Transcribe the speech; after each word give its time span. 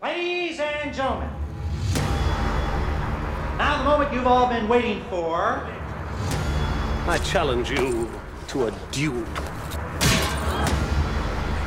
Ladies 0.00 0.60
and 0.60 0.94
gentlemen, 0.94 1.28
now 3.58 3.78
the 3.78 3.84
moment 3.84 4.12
you've 4.12 4.28
all 4.28 4.46
been 4.48 4.68
waiting 4.68 5.02
for. 5.10 5.68
I 7.08 7.18
challenge 7.24 7.72
you 7.72 8.08
to 8.46 8.68
a 8.68 8.74
duel. 8.92 9.24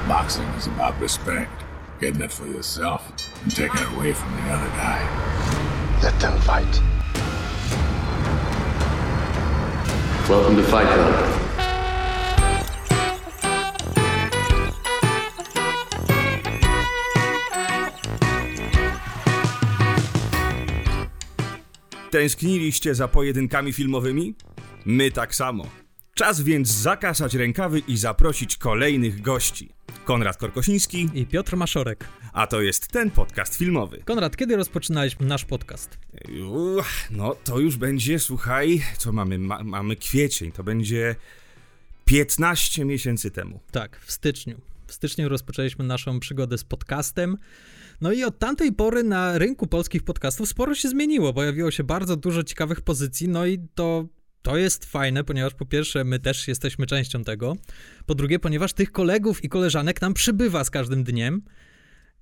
Boxing 0.07 0.47
is 0.55 0.67
about 0.67 0.97
respect, 1.02 1.52
getting 1.99 2.21
it 2.21 2.31
for 2.31 2.47
yourself 2.47 3.12
and 3.44 3.54
taking 3.54 3.82
it 3.82 3.91
away 3.98 4.14
from 4.14 4.34
the 4.38 4.43
other 4.43 4.70
guy. 4.77 6.00
Let 6.02 6.18
them 6.21 6.39
fight. 6.39 6.79
Welcome 10.29 10.55
to 10.55 10.63
Fight 10.63 10.88
Club. 10.88 11.50
Tęskniliście 22.11 22.96
za 22.96 23.07
pojedynkami 23.07 23.74
filmowymi? 23.74 24.36
My 24.86 25.11
tak 25.11 25.36
samo. 25.36 25.68
Czas 26.14 26.42
więc 26.42 26.68
zakasać 26.70 27.34
rękawy 27.36 27.79
i 27.87 27.97
zaprosić 27.97 28.57
kolejnych 28.57 29.21
gości. 29.21 29.70
Konrad 30.06 30.37
Korkosiński, 30.37 31.10
I 31.14 31.25
Piotr 31.25 31.56
Maszorek. 31.57 32.06
a 32.34 32.47
to 32.47 32.61
jest 32.61 32.88
ten 32.88 33.11
podcast 33.11 33.56
filmowy. 33.56 34.02
Konrad, 34.06 34.38
kiedy 34.38 34.56
rozpoczynałeś 34.56 35.16
nasz 35.20 35.45
podcast? 35.45 35.97
Uch, 36.78 36.86
no 37.11 37.36
to 37.44 37.59
już 37.59 37.78
będzie, 37.78 38.20
słuchaj, 38.20 38.81
co 38.98 39.12
mamy? 39.12 39.39
Ma, 39.39 39.64
mamy 39.64 39.95
kwiecień, 39.95 40.52
to 40.52 40.64
będzie 40.64 41.16
15 42.06 42.86
miesięcy 42.86 43.31
temu. 43.31 43.59
Tak, 43.72 44.00
w 44.06 44.12
styczniu. 44.12 44.62
W 44.88 44.94
styczniu 44.94 45.30
rozpoczęliśmy 45.30 45.86
naszą 45.86 46.20
przygodę 46.20 46.58
z 46.58 46.64
podcastem. 46.64 47.38
No 48.02 48.11
i 48.11 48.23
od 48.23 48.39
tamtej 48.39 48.73
pory 48.73 49.03
na 49.03 49.38
rynku 49.38 49.67
polskich 49.67 50.03
podcastów 50.03 50.50
sporo 50.50 50.75
się 50.75 50.89
zmieniło. 50.89 51.33
Pojawiło 51.33 51.72
się 51.72 51.84
bardzo 51.84 52.16
dużo 52.16 52.44
ciekawych 52.44 52.81
pozycji, 52.81 53.30
no 53.30 53.45
i 53.45 53.59
to, 53.76 54.06
to 54.42 54.58
jest 54.58 54.86
fajne, 54.86 55.23
ponieważ 55.23 55.53
po 55.53 55.66
pierwsze 55.66 56.03
my 56.03 56.20
też 56.20 56.48
jesteśmy 56.48 56.86
częścią 56.86 57.23
tego. 57.23 57.56
Po 58.06 58.16
drugie, 58.16 58.39
ponieważ 58.39 58.73
tych 58.73 58.92
kolegów 58.92 59.44
i 59.44 59.50
koleżanek 59.50 60.02
nam 60.02 60.14
przybywa 60.14 60.64
z 60.64 60.70
każdym 60.70 61.03
dniem. 61.03 61.42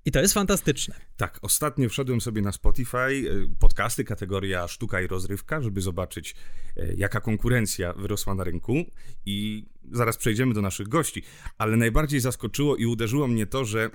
I 0.06 0.12
to 0.12 0.20
jest 0.20 0.34
fantastyczne. 0.34 0.96
Tak, 1.18 1.40
ostatnio 1.42 1.90
wszedłem 1.90 2.22
sobie 2.22 2.42
na 2.42 2.52
Spotify, 2.52 2.98
e, 2.98 3.22
podcasty, 3.60 4.04
kategoria 4.04 4.68
sztuka 4.68 5.02
i 5.02 5.08
rozrywka, 5.08 5.62
żeby 5.62 5.82
zobaczyć, 5.82 6.36
e, 6.78 6.94
jaka 6.94 7.22
konkurencja 7.22 7.94
wyrosła 7.94 8.36
na 8.36 8.44
rynku 8.44 8.86
i 9.26 9.66
zaraz 9.92 10.18
przejdziemy 10.18 10.54
do 10.54 10.62
naszych 10.62 10.88
gości, 10.88 11.24
ale 11.58 11.78
najbardziej 11.78 12.20
zaskoczyło 12.20 12.76
i 12.76 12.86
uderzyło 12.86 13.28
mnie 13.28 13.46
to, 13.46 13.66
że 13.66 13.90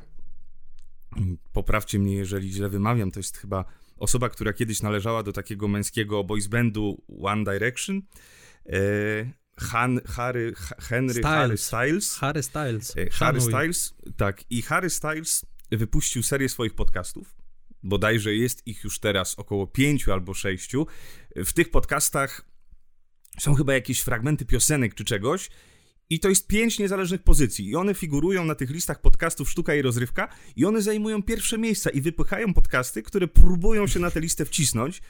poprawcie 1.53 1.99
mnie, 1.99 2.15
jeżeli 2.15 2.53
źle 2.53 2.69
wymawiam, 2.69 3.11
to 3.11 3.21
jest 3.21 3.37
chyba 3.39 3.65
osoba, 3.97 4.29
która 4.29 4.53
kiedyś 4.53 4.83
należała 4.83 5.23
do 5.23 5.33
takiego 5.33 5.69
męskiego 5.69 6.25
boys 6.25 6.47
bandu 6.47 7.03
One 7.23 7.45
Direction, 7.45 8.03
e, 8.67 8.79
Han, 9.57 10.01
Harry, 10.07 10.53
Ha- 10.57 10.77
Henry, 10.79 11.23
Harry 11.23 11.57
Styles. 11.59 12.15
Harry 12.15 12.43
Styles. 12.43 12.91
E, 12.97 13.11
Harry 13.11 13.41
Szanuj. 13.41 13.41
Styles, 13.41 13.95
tak. 14.17 14.45
I 14.51 14.63
Harry 14.63 14.91
Styles 14.91 15.47
wypuścił 15.73 16.23
serię 16.23 16.49
swoich 16.49 16.75
podcastów. 16.75 17.37
Bodajże 17.83 18.35
jest 18.35 18.67
ich 18.67 18.85
już 18.85 19.01
teraz 19.01 19.35
około 19.35 19.67
pięciu 19.67 20.13
albo 20.13 20.35
sześciu. 20.35 20.87
W 21.37 21.53
tych 21.53 21.71
podcastach 21.71 22.45
są 23.41 23.55
chyba 23.55 23.75
jakieś 23.75 24.01
fragmenty 24.01 24.45
piosenek 24.45 24.95
czy 24.95 25.05
czegoś. 25.05 25.51
I 26.11 26.21
to 26.21 26.29
jest 26.29 26.47
pięć 26.47 26.79
niezależnych 26.79 27.23
pozycji. 27.23 27.69
I 27.69 27.77
one 27.77 27.95
figurują 27.95 28.45
na 28.45 28.55
tych 28.55 28.71
listach 28.71 29.01
podcastów 29.01 29.51
Sztuka 29.51 29.75
i 29.75 29.83
Rozrywka. 29.83 30.29
I 30.57 30.65
one 30.65 30.83
zajmują 30.83 31.23
pierwsze 31.23 31.59
miejsca 31.59 31.91
i 31.91 32.01
wypychają 32.01 32.55
podcasty, 32.55 33.03
które 33.03 33.29
próbują 33.29 33.87
się 33.87 34.01
na 34.01 34.11
tę 34.11 34.21
listę 34.21 34.45
wcisnąć. 34.45 35.03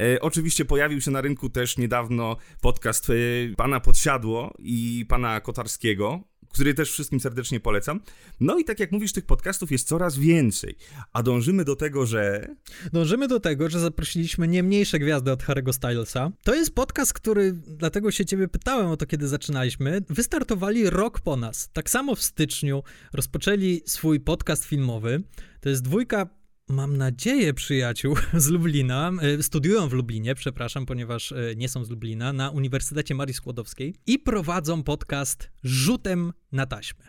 E, 0.00 0.20
oczywiście 0.20 0.64
pojawił 0.64 1.00
się 1.00 1.10
na 1.10 1.20
rynku 1.20 1.50
też 1.50 1.78
niedawno 1.78 2.36
podcast 2.60 3.10
e, 3.10 3.14
pana 3.56 3.80
Podsiadło 3.80 4.54
i 4.58 5.06
pana 5.08 5.40
Kotarskiego, 5.40 6.20
który 6.48 6.74
też 6.74 6.92
wszystkim 6.92 7.20
serdecznie 7.20 7.60
polecam. 7.60 8.00
No 8.40 8.58
i 8.58 8.64
tak 8.64 8.80
jak 8.80 8.92
mówisz, 8.92 9.12
tych 9.12 9.26
podcastów 9.26 9.72
jest 9.72 9.88
coraz 9.88 10.18
więcej, 10.18 10.76
a 11.12 11.22
dążymy 11.22 11.64
do 11.64 11.76
tego, 11.76 12.06
że 12.06 12.48
Dążymy 12.92 13.28
do 13.28 13.40
tego, 13.40 13.70
że 13.70 13.80
zaprosiliśmy 13.80 14.48
nie 14.48 14.62
mniejsze 14.62 14.98
gwiazdy 14.98 15.32
od 15.32 15.42
Harry'ego 15.42 15.72
Stylesa. 15.72 16.30
To 16.44 16.54
jest 16.54 16.74
podcast, 16.74 17.12
który, 17.12 17.52
dlatego 17.52 18.10
się 18.10 18.24
ciebie 18.24 18.48
pytałem 18.48 18.86
o 18.86 18.96
to, 18.96 19.06
kiedy 19.06 19.28
zaczynaliśmy. 19.28 20.02
Wystartowali 20.08 20.90
rok 20.90 21.20
po 21.20 21.36
nas. 21.36 21.70
Tak 21.72 21.90
samo 21.90 22.14
w 22.14 22.22
styczniu 22.22 22.82
rozpoczęli 23.12 23.82
swój 23.86 24.20
podcast 24.20 24.64
filmowy. 24.64 25.22
To 25.60 25.68
jest 25.68 25.82
dwójka 25.82 26.37
Mam 26.68 26.96
nadzieję, 26.96 27.54
przyjaciół 27.54 28.16
z 28.34 28.48
Lublina, 28.48 29.12
e, 29.38 29.42
studiują 29.42 29.88
w 29.88 29.92
Lublinie, 29.92 30.34
przepraszam, 30.34 30.86
ponieważ 30.86 31.32
e, 31.32 31.36
nie 31.56 31.68
są 31.68 31.84
z 31.84 31.90
Lublina, 31.90 32.32
na 32.32 32.50
Uniwersytecie 32.50 33.14
Marii 33.14 33.34
Skłodowskiej 33.34 33.94
i 34.06 34.18
prowadzą 34.18 34.82
podcast 34.82 35.50
Rzutem 35.64 36.32
na 36.52 36.66
taśmę. 36.66 37.04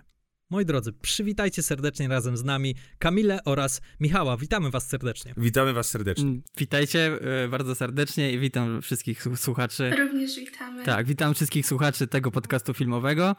Moi 0.52 0.66
drodzy, 0.66 0.94
przywitajcie 0.94 1.64
serdecznie 1.64 2.08
razem 2.08 2.38
z 2.38 2.44
nami 2.44 2.76
Kamilę 3.00 3.40
oraz 3.46 3.82
Michała. 4.00 4.38
Witamy 4.38 4.70
was 4.72 4.88
serdecznie. 4.90 5.34
witamy 5.38 5.74
was 5.74 5.90
serdecznie. 5.90 6.24
Mm, 6.24 6.42
Witajcie 6.58 7.20
e, 7.44 7.48
bardzo 7.48 7.76
serdecznie 7.76 8.32
i 8.32 8.40
witam 8.40 8.82
wszystkich 8.82 9.24
słu- 9.24 9.38
słuchaczy. 9.38 9.92
Również 9.98 10.36
witamy. 10.36 10.84
Tak, 10.86 11.08
witam 11.08 11.34
wszystkich 11.34 11.66
słuchaczy 11.66 12.08
tego 12.08 12.32
podcastu 12.32 12.74
filmowego. 12.74 13.36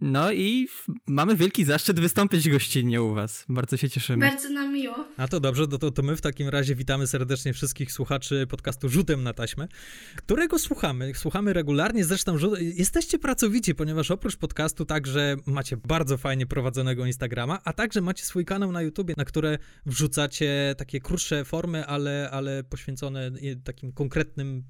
No 0.00 0.32
i 0.32 0.68
mamy 1.06 1.36
wielki 1.36 1.64
zaszczyt 1.64 2.00
wystąpić 2.00 2.48
gościnnie 2.50 3.02
u 3.02 3.14
was. 3.14 3.44
Bardzo 3.48 3.76
się 3.76 3.90
cieszymy. 3.90 4.26
Bardzo 4.26 4.48
nam 4.48 4.72
miło. 4.72 5.04
A 5.16 5.28
to 5.28 5.40
dobrze, 5.40 5.68
to, 5.68 5.78
to, 5.78 5.90
to 5.90 6.02
my 6.02 6.16
w 6.16 6.20
takim 6.20 6.48
razie 6.48 6.74
witamy 6.74 7.06
serdecznie 7.06 7.52
wszystkich 7.52 7.92
słuchaczy 7.92 8.46
podcastu 8.46 8.88
Rzutem 8.88 9.22
na 9.22 9.32
taśmę, 9.32 9.68
którego 10.16 10.58
słuchamy. 10.58 11.12
Słuchamy 11.14 11.52
regularnie, 11.52 12.04
zresztą 12.04 12.38
rzut, 12.38 12.60
jesteście 12.60 13.18
pracowici, 13.18 13.74
ponieważ 13.74 14.10
oprócz 14.10 14.36
podcastu 14.36 14.84
także 14.84 15.36
macie 15.46 15.76
bardzo 15.76 16.16
fajnie 16.16 16.46
prowadzonego 16.46 17.06
Instagrama, 17.06 17.58
a 17.64 17.72
także 17.72 18.00
macie 18.00 18.24
swój 18.24 18.44
kanał 18.44 18.72
na 18.72 18.82
YouTubie, 18.82 19.14
na 19.16 19.24
które 19.24 19.58
wrzucacie 19.86 20.74
takie 20.78 21.00
krótsze 21.00 21.44
formy, 21.44 21.86
ale, 21.86 22.30
ale 22.32 22.64
poświęcone 22.64 23.30
takim 23.64 23.92
konkretnym 23.92 24.64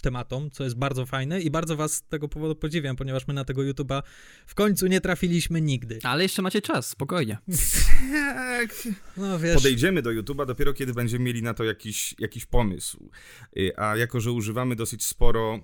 tematom, 0.00 0.50
co 0.50 0.64
jest 0.64 0.76
bardzo 0.76 1.06
fajne 1.06 1.40
i 1.40 1.50
bardzo 1.50 1.76
was 1.76 1.92
z 1.92 2.02
tego 2.02 2.28
powodu 2.28 2.54
podziwiam, 2.54 2.96
ponieważ 2.96 3.28
my 3.28 3.34
na 3.34 3.44
tego 3.44 3.62
YouTuba 3.62 4.02
w 4.46 4.54
końcu 4.54 4.86
nie 4.86 5.00
trafiliśmy 5.00 5.60
nigdy. 5.60 5.98
Ale 6.10 6.22
jeszcze 6.22 6.42
macie 6.42 6.62
czas, 6.62 6.88
spokojnie. 6.88 7.38
Tak. 8.18 8.88
No 9.16 9.38
wiesz... 9.38 9.54
Podejdziemy 9.54 10.02
do 10.02 10.10
YouTube'a 10.10 10.46
dopiero 10.46 10.72
kiedy 10.72 10.94
będziemy 10.94 11.24
mieli 11.24 11.42
na 11.42 11.54
to 11.54 11.64
jakiś, 11.64 12.14
jakiś 12.18 12.46
pomysł. 12.46 13.10
Y, 13.56 13.72
A 13.76 13.96
jako, 13.96 14.20
że 14.20 14.32
używamy 14.32 14.76
dosyć 14.76 15.04
sporo 15.04 15.60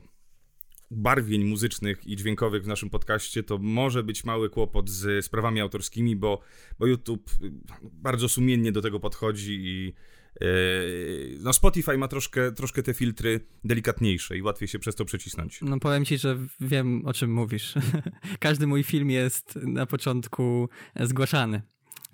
barwień 0.91 1.44
muzycznych 1.44 2.06
i 2.06 2.16
dźwiękowych 2.16 2.64
w 2.64 2.66
naszym 2.66 2.91
podcaście, 2.91 3.42
to 3.42 3.58
może 3.58 4.03
być 4.03 4.24
mały 4.24 4.50
kłopot 4.50 4.91
z 4.91 5.24
sprawami 5.24 5.60
autorskimi, 5.60 6.16
bo, 6.16 6.41
bo 6.78 6.86
YouTube 6.86 7.30
y, 7.42 7.53
bardzo 7.82 8.28
sumiennie 8.28 8.72
do 8.72 8.82
tego 8.82 9.00
podchodzi 9.00 9.58
i 9.60 9.94
no 11.41 11.52
Spotify 11.52 11.98
ma 11.98 12.08
troszkę, 12.08 12.52
troszkę 12.52 12.82
te 12.82 12.94
filtry 12.94 13.41
delikatniejsze 13.64 14.36
i 14.36 14.42
łatwiej 14.42 14.69
się 14.69 14.78
przez 14.78 14.94
to 14.94 15.04
przecisnąć. 15.04 15.60
No 15.62 15.78
powiem 15.78 16.04
ci, 16.04 16.19
że 16.19 16.38
wiem 16.60 17.02
o 17.06 17.12
czym 17.12 17.32
mówisz. 17.32 17.74
Każdy 18.38 18.66
mój 18.66 18.82
film 18.82 19.10
jest 19.10 19.56
na 19.62 19.86
początku 19.86 20.69
zgłaszany. 21.00 21.62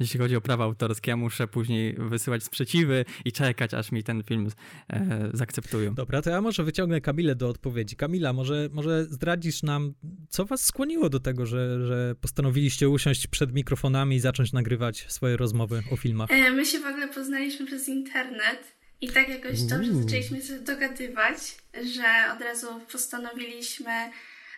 Jeśli 0.01 0.21
chodzi 0.21 0.37
o 0.37 0.41
prawa 0.41 0.65
autorskie, 0.65 1.11
ja 1.11 1.17
muszę 1.17 1.49
później 1.49 1.95
wysyłać 1.99 2.45
sprzeciwy 2.45 3.05
i 3.25 3.33
czekać, 3.33 3.75
aż 3.75 3.93
mi 3.93 4.03
ten 4.03 4.23
film 4.23 4.49
e, 4.89 5.31
zaakceptują. 5.35 5.95
Dobra, 5.95 6.23
to 6.23 6.31
ja 6.31 6.41
może 6.41 6.65
wyciągnę 6.65 7.01
Kamilę 7.01 7.35
do 7.35 7.49
odpowiedzi. 7.49 7.97
Kamila, 7.97 8.33
może, 8.33 8.69
może 8.73 9.05
zdradzisz 9.05 9.63
nam, 9.63 9.95
co 10.29 10.45
was 10.45 10.65
skłoniło 10.65 11.09
do 11.09 11.21
tego, 11.21 11.47
że, 11.47 11.87
że 11.87 12.15
postanowiliście 12.21 12.89
usiąść 12.89 13.27
przed 13.27 13.53
mikrofonami 13.53 14.17
i 14.17 14.21
zacząć 14.21 14.53
nagrywać 14.53 15.07
swoje 15.09 15.37
rozmowy 15.37 15.83
o 15.91 15.97
filmach? 15.97 16.31
E, 16.31 16.51
My 16.51 16.67
się 16.67 16.79
w 16.79 16.87
ogóle 16.87 17.09
poznaliśmy 17.09 17.67
przez 17.67 17.89
internet 17.89 18.77
i 19.01 19.09
tak 19.09 19.29
jakoś 19.29 19.63
dobrze 19.63 19.95
zaczęliśmy 19.95 20.43
się 20.43 20.61
dogadywać, 20.61 21.39
że 21.75 22.35
od 22.37 22.41
razu 22.41 22.67
postanowiliśmy 22.93 24.11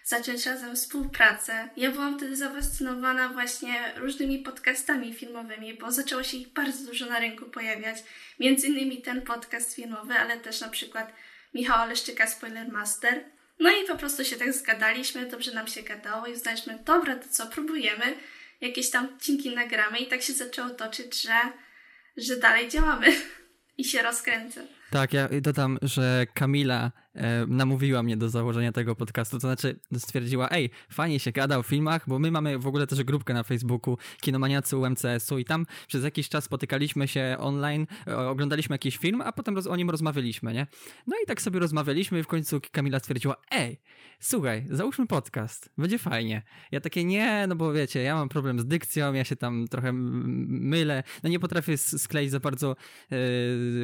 zacząć 0.04 0.46
razem 0.46 0.76
współpracę. 0.76 1.68
Ja 1.76 1.90
byłam 1.90 2.16
wtedy 2.18 2.36
zafascynowana 2.36 3.28
właśnie 3.28 3.92
różnymi 3.96 4.38
podcastami 4.38 5.14
filmowymi, 5.14 5.74
bo 5.74 5.92
zaczęło 5.92 6.22
się 6.22 6.36
ich 6.36 6.48
bardzo 6.48 6.86
dużo 6.86 7.06
na 7.06 7.20
rynku 7.20 7.44
pojawiać. 7.44 7.96
Między 8.40 8.66
innymi 8.66 9.02
ten 9.02 9.22
podcast 9.22 9.74
filmowy, 9.74 10.14
ale 10.14 10.36
też 10.36 10.60
na 10.60 10.68
przykład 10.68 11.12
Michała 11.54 11.86
Leszczyka 11.86 12.26
Spoilermaster. 12.26 13.24
No 13.60 13.70
i 13.70 13.86
po 13.86 13.96
prostu 13.96 14.24
się 14.24 14.36
tak 14.36 14.52
zgadaliśmy, 14.52 15.26
dobrze 15.26 15.54
nam 15.54 15.66
się 15.66 15.82
gadało 15.82 16.26
i 16.26 16.32
uznaliśmy, 16.32 16.78
dobra, 16.84 17.16
to 17.16 17.28
co, 17.30 17.46
próbujemy, 17.46 18.14
jakieś 18.60 18.90
tam 18.90 19.04
odcinki 19.04 19.54
nagramy 19.54 19.98
i 19.98 20.06
tak 20.06 20.22
się 20.22 20.32
zaczęło 20.32 20.70
toczyć, 20.70 21.22
że, 21.22 21.40
że 22.16 22.36
dalej 22.36 22.68
działamy 22.68 23.06
i 23.78 23.84
się 23.84 24.02
rozkręcę. 24.02 24.66
Tak, 24.94 25.12
ja 25.12 25.28
dodam, 25.40 25.78
że 25.82 26.26
Kamila 26.34 26.92
e, 27.14 27.46
namówiła 27.46 28.02
mnie 28.02 28.16
do 28.16 28.28
założenia 28.28 28.72
tego 28.72 28.96
podcastu, 28.96 29.36
to 29.36 29.40
znaczy 29.40 29.80
stwierdziła, 29.98 30.50
ej, 30.50 30.70
fajnie 30.90 31.20
się 31.20 31.32
gada 31.32 31.58
o 31.58 31.62
filmach, 31.62 32.08
bo 32.08 32.18
my 32.18 32.30
mamy 32.30 32.58
w 32.58 32.66
ogóle 32.66 32.86
też 32.86 33.02
grupkę 33.02 33.34
na 33.34 33.42
Facebooku 33.42 33.98
Kinomaniacy 34.20 34.76
UMCS-u 34.76 35.38
i 35.38 35.44
tam 35.44 35.66
przez 35.88 36.04
jakiś 36.04 36.28
czas 36.28 36.44
spotykaliśmy 36.44 37.08
się 37.08 37.36
online, 37.38 37.86
e, 38.06 38.16
oglądaliśmy 38.16 38.74
jakiś 38.74 38.96
film, 38.96 39.20
a 39.20 39.32
potem 39.32 39.56
roz, 39.56 39.66
o 39.66 39.76
nim 39.76 39.90
rozmawialiśmy, 39.90 40.54
nie? 40.54 40.66
No 41.06 41.16
i 41.24 41.26
tak 41.26 41.42
sobie 41.42 41.60
rozmawialiśmy 41.60 42.18
i 42.18 42.22
w 42.22 42.26
końcu 42.26 42.60
Kamila 42.72 42.98
stwierdziła, 42.98 43.36
ej, 43.50 43.80
słuchaj, 44.20 44.66
załóżmy 44.70 45.06
podcast, 45.06 45.70
będzie 45.78 45.98
fajnie. 45.98 46.42
Ja 46.72 46.80
takie, 46.80 47.04
nie, 47.04 47.46
no 47.48 47.56
bo 47.56 47.72
wiecie, 47.72 48.02
ja 48.02 48.14
mam 48.14 48.28
problem 48.28 48.60
z 48.60 48.66
dykcją, 48.66 49.12
ja 49.12 49.24
się 49.24 49.36
tam 49.36 49.68
trochę 49.68 49.92
mylę, 49.92 51.02
no 51.22 51.28
nie 51.28 51.38
potrafię 51.38 51.78
skleić 51.78 52.30
za 52.30 52.40
bardzo 52.40 52.76
e, 53.12 53.16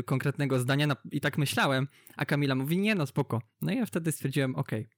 konkretnego 0.02 0.58
zdania 0.58 0.86
na, 0.86 0.96
i 1.12 1.20
tak 1.20 1.38
myślałem, 1.38 1.88
a 2.16 2.24
Kamila 2.24 2.54
mówi, 2.54 2.78
nie 2.78 2.94
no 2.94 3.06
spoko. 3.06 3.42
No 3.62 3.72
i 3.72 3.76
ja 3.76 3.86
wtedy 3.86 4.12
stwierdziłem, 4.12 4.56
okej, 4.56 4.88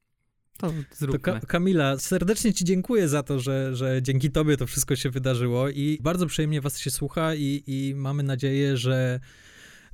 to 0.58 0.66
To 0.68 0.74
zróbmy. 0.96 1.18
Ka- 1.20 1.40
Kamila, 1.40 1.98
serdecznie 1.98 2.54
Ci 2.54 2.64
dziękuję 2.64 3.08
za 3.08 3.22
to, 3.22 3.40
że, 3.40 3.76
że 3.76 4.02
dzięki 4.02 4.30
Tobie 4.30 4.56
to 4.56 4.66
wszystko 4.66 4.96
się 4.96 5.10
wydarzyło 5.10 5.68
i 5.68 5.98
bardzo 6.02 6.26
przyjemnie 6.26 6.60
Was 6.60 6.78
się 6.78 6.90
słucha 6.90 7.34
i, 7.34 7.62
i 7.66 7.94
mamy 7.94 8.22
nadzieję, 8.22 8.76
że 8.76 9.20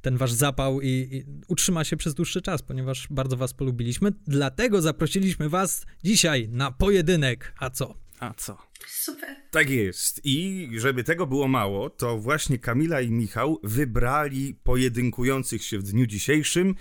ten 0.03 0.17
Wasz 0.17 0.33
zapał 0.33 0.81
i, 0.81 0.89
i 0.89 1.25
utrzyma 1.49 1.85
się 1.85 1.97
przez 1.97 2.15
dłuższy 2.15 2.43
czas, 2.43 2.63
ponieważ 2.63 3.07
bardzo 3.11 3.37
Was 3.37 3.55
polubiliśmy. 3.55 4.13
Dlatego 4.27 4.83
zaprosiliśmy 4.83 5.49
Was 5.49 5.87
dzisiaj 6.05 6.49
na 6.49 6.73
pojedynek. 6.73 7.55
A 7.59 7.71
co? 7.71 7.95
A 8.21 8.35
co? 8.35 8.59
Super. 8.87 9.37
Tak 9.51 9.71
jest. 9.71 10.21
I 10.25 10.69
żeby 10.77 11.05
tego 11.05 11.27
było 11.27 11.49
mało, 11.49 11.91
to 11.91 12.19
właśnie 12.19 12.59
Kamila 12.59 13.01
i 13.01 13.11
Michał 13.11 13.61
wybrali 13.63 14.55
pojedynkujących 14.55 15.65
się 15.65 15.79
w 15.79 15.83
dniu 15.83 16.07
dzisiejszym, 16.07 16.75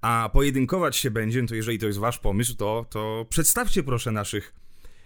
a 0.00 0.30
pojedynkować 0.32 0.96
się 0.96 1.10
będzie, 1.10 1.46
to 1.46 1.54
jeżeli 1.54 1.78
to 1.78 1.86
jest 1.86 1.98
wasz 1.98 2.18
pomysł, 2.18 2.56
to, 2.56 2.86
to 2.90 3.26
przedstawcie 3.28 3.82
proszę 3.82 4.12
naszych, 4.12 4.54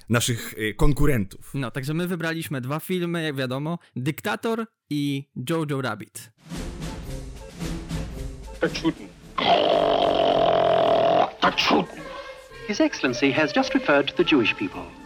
naszych 0.09 0.55
y, 0.59 0.75
konkurentów. 0.75 1.51
No, 1.55 1.71
także 1.71 1.95
my 1.95 2.07
wybraliśmy 2.07 2.61
dwa 2.61 2.81
filmy, 2.81 3.23
jak 3.23 3.37
wiadomo, 3.37 3.79
Dyktator 3.97 4.67
i 4.91 5.29
Jojo 5.51 5.83
Rabbit. 5.83 6.33
His 12.69 12.81
Excellency 12.81 13.33
has 13.33 13.57
just 13.57 13.75
referred 13.75 14.07
to 14.07 14.25
the 14.25 14.25
Jewish 14.25 14.55
people. 14.55 15.02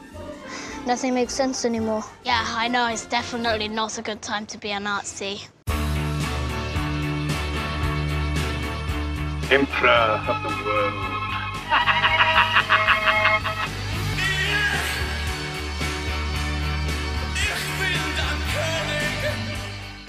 Nothing 0.86 1.14
makes 1.14 1.34
sense 1.34 1.64
anymore. 1.64 2.04
Yeah, 2.24 2.44
I 2.46 2.68
know. 2.68 2.86
It's 2.86 3.06
definitely 3.06 3.66
not 3.66 3.98
a 3.98 4.02
good 4.02 4.22
time 4.22 4.46
to 4.46 4.56
be 4.56 4.70
a 4.70 4.78
Nazi. 4.78 5.40
Emperor 9.50 10.22
of 10.28 10.42
the 10.44 10.48
world. 10.64 10.94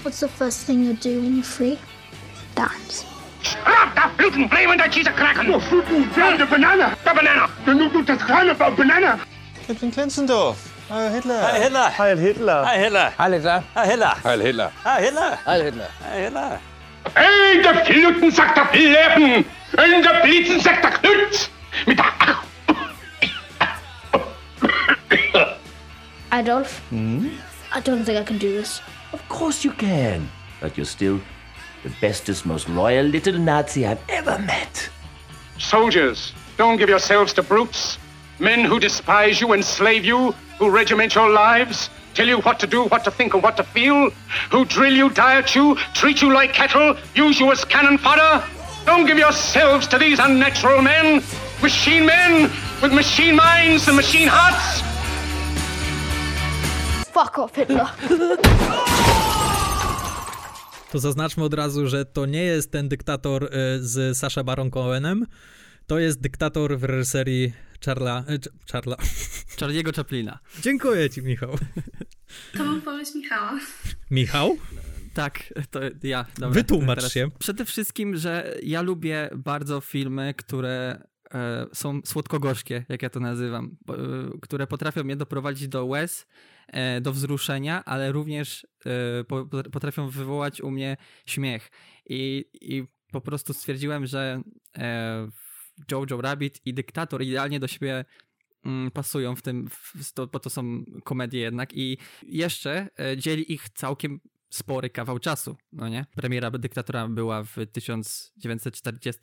What's 0.02 0.20
the 0.20 0.28
first 0.28 0.60
thing 0.60 0.84
you 0.84 0.94
do 0.94 1.22
when 1.22 1.34
you're 1.34 1.44
free? 1.44 1.76
Dance. 2.54 3.04
Da 3.42 4.10
Bluten, 4.16 4.48
Bremen, 4.48 4.78
der 4.78 4.88
Cheese 4.88 5.08
a 5.08 5.12
Kraken. 5.12 5.50
No, 5.50 5.58
Bluten, 5.58 6.38
the 6.38 6.46
banana. 6.46 6.96
The 7.04 7.14
banana. 7.14 7.50
The 7.66 7.72
Nudu, 7.72 8.06
das 8.06 8.22
Kran 8.22 8.48
about 8.48 8.76
banana. 8.76 9.20
Captain 9.68 9.90
Klenzendorf. 9.92 10.56
Heil 10.88 11.12
Hitler. 11.12 11.42
Heil 11.42 11.60
Hitler. 11.60 11.90
Heil 11.90 12.16
Hitler. 12.16 12.64
Heil 12.64 12.78
Hitler. 12.80 13.10
Heil 13.18 13.32
Hitler. 13.32 13.62
Heil 13.74 13.90
Hitler. 13.90 14.10
Heil 14.24 14.40
Hitler. 14.40 14.70
Heil 14.82 15.02
Hitler. 15.02 15.38
Heil 15.44 15.62
Hitler. 15.62 15.88
Heil 16.00 16.22
Hitler. 16.24 16.60
Hey, 17.14 17.62
der 17.62 17.84
Fluten 17.84 18.30
sagt 18.30 18.56
der 18.56 18.66
Fleppen. 18.68 19.44
Und 19.72 20.02
der 20.02 20.22
Blitzen 20.22 20.60
sagt 20.60 20.82
der 20.84 20.90
Knütz. 20.92 21.50
Mit 21.86 21.98
der... 21.98 22.06
Adolf? 26.30 26.80
I 26.90 27.80
don't 27.80 28.04
think 28.06 28.18
I 28.18 28.24
can 28.24 28.38
do 28.38 28.50
this. 28.58 28.80
Of 29.12 29.20
course 29.28 29.64
you 29.66 29.74
can. 29.74 30.30
But 30.62 30.78
you're 30.78 30.86
still 30.86 31.20
the 31.82 31.90
bestest, 32.00 32.46
most 32.46 32.70
loyal 32.70 33.04
little 33.04 33.38
Nazi 33.38 33.84
I've 33.86 34.00
ever 34.08 34.38
met. 34.38 34.88
Soldiers, 35.58 36.32
don't 36.56 36.78
give 36.78 36.88
yourselves 36.88 37.34
to 37.34 37.42
brutes. 37.42 37.98
Men 38.40 38.64
who 38.64 38.78
despise 38.78 39.40
you, 39.40 39.52
enslave 39.52 40.04
you, 40.04 40.32
who 40.58 40.70
regiment 40.70 41.14
your 41.14 41.30
lives, 41.30 41.90
tell 42.14 42.28
you 42.28 42.38
what 42.38 42.60
to 42.60 42.66
do, 42.66 42.84
what 42.84 43.02
to 43.04 43.10
think, 43.10 43.34
and 43.34 43.42
what 43.42 43.56
to 43.56 43.64
feel, 43.64 44.10
who 44.50 44.64
drill 44.64 44.94
you, 44.94 45.10
diet 45.10 45.54
you, 45.56 45.76
treat 45.94 46.22
you 46.22 46.32
like 46.32 46.52
cattle, 46.52 46.96
use 47.16 47.40
you 47.40 47.50
as 47.50 47.64
cannon 47.64 47.98
fodder. 47.98 48.44
Don't 48.86 49.06
give 49.06 49.18
yourselves 49.18 49.88
to 49.88 49.98
these 49.98 50.18
unnatural 50.20 50.82
men, 50.82 51.22
machine 51.62 52.06
men 52.06 52.50
with 52.80 52.92
machine 52.92 53.34
minds 53.36 53.88
and 53.88 53.96
machine 53.96 54.28
hearts. 54.30 54.82
Fuck 57.12 57.38
off, 57.38 57.56
Hitler. 57.56 57.88
To 60.92 60.98
zaznaczmy 60.98 61.44
od 61.44 61.54
razu, 61.54 61.88
że 61.88 62.04
to 62.04 62.26
nie 62.26 62.42
jest 62.42 62.72
ten 62.72 62.88
dyktator 62.88 63.44
y, 63.44 63.48
z 63.80 64.18
Sasha 64.18 64.44
Baron 64.44 64.70
Cohenem, 64.70 65.26
to 65.86 65.98
jest 65.98 66.20
dyktator 66.20 66.78
w 66.78 66.84
reżyserii 66.84 67.52
Charla... 67.84 68.22
Ch- 68.22 68.70
Charla... 68.72 68.96
Charlie'ego 69.58 69.96
Chaplina. 69.96 70.38
Dziękuję 70.62 71.10
ci, 71.10 71.22
Michał. 71.22 71.58
To 72.52 72.64
był 72.64 72.82
pomysł 72.82 73.18
Michała. 73.18 73.60
Michał? 74.10 74.56
Tak, 75.14 75.54
to 75.70 75.80
ja. 76.02 76.24
Dobra, 76.34 76.50
Wytłumacz 76.50 76.98
teraz. 76.98 77.12
się. 77.12 77.30
Przede 77.38 77.64
wszystkim, 77.64 78.16
że 78.16 78.54
ja 78.62 78.82
lubię 78.82 79.30
bardzo 79.36 79.80
filmy, 79.80 80.34
które 80.36 81.02
e, 81.34 81.66
są 81.72 82.00
słodko-gorzkie, 82.04 82.84
jak 82.88 83.02
ja 83.02 83.10
to 83.10 83.20
nazywam, 83.20 83.76
bo, 83.86 83.96
e, 83.96 83.98
które 84.42 84.66
potrafią 84.66 85.04
mnie 85.04 85.16
doprowadzić 85.16 85.68
do 85.68 85.84
łez, 85.86 86.26
e, 86.68 87.00
do 87.00 87.12
wzruszenia, 87.12 87.84
ale 87.84 88.12
również 88.12 88.66
e, 89.20 89.24
po, 89.24 89.46
potrafią 89.72 90.08
wywołać 90.08 90.60
u 90.60 90.70
mnie 90.70 90.96
śmiech. 91.26 91.70
I, 92.08 92.44
i 92.60 92.84
po 93.12 93.20
prostu 93.20 93.54
stwierdziłem, 93.54 94.06
że 94.06 94.42
e, 94.78 95.28
Jojo 95.90 96.20
Rabbit 96.20 96.60
i 96.64 96.74
Dyktator 96.74 97.22
idealnie 97.22 97.60
do 97.60 97.68
siebie 97.68 98.04
mm, 98.64 98.90
pasują 98.90 99.36
w 99.36 99.42
tym, 99.42 99.68
w, 99.70 100.12
to, 100.12 100.26
bo 100.26 100.38
to 100.38 100.50
są 100.50 100.84
komedie 101.04 101.40
jednak 101.40 101.74
i 101.74 101.98
jeszcze 102.22 102.88
e, 103.00 103.16
dzieli 103.16 103.52
ich 103.52 103.68
całkiem 103.68 104.20
spory 104.50 104.90
kawał 104.90 105.18
czasu, 105.18 105.56
no 105.72 105.88
nie? 105.88 106.06
Premiera 106.16 106.50
Dyktatora 106.50 107.08
była 107.08 107.44
w 107.44 107.56
1940, 107.72 109.20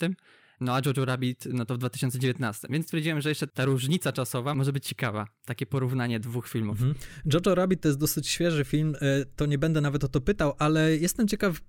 no 0.62 0.76
a 0.76 0.82
Jojo 0.86 1.06
Rabbit 1.06 1.48
no 1.54 1.66
to 1.66 1.76
w 1.76 1.78
2019, 1.78 2.68
więc 2.72 2.86
stwierdziłem, 2.86 3.22
że 3.22 3.30
jeszcze 3.30 3.48
ta 3.48 3.66
różnica 3.66 4.12
czasowa 4.12 4.56
może 4.56 4.74
być 4.74 4.88
ciekawa, 4.88 5.28
takie 5.46 5.66
porównanie 5.66 6.20
dwóch 6.20 6.48
filmów. 6.48 6.82
Mhm. 6.82 6.96
Jojo 7.34 7.56
Rabbit 7.56 7.82
to 7.82 7.88
jest 7.88 8.00
dosyć 8.00 8.28
świeży 8.28 8.66
film, 8.66 8.96
y, 8.96 9.26
to 9.36 9.46
nie 9.46 9.58
będę 9.58 9.82
nawet 9.82 10.04
o 10.04 10.08
to 10.08 10.22
pytał, 10.22 10.54
ale 10.60 10.98
jestem 10.98 11.28
ciekaw, 11.28 11.62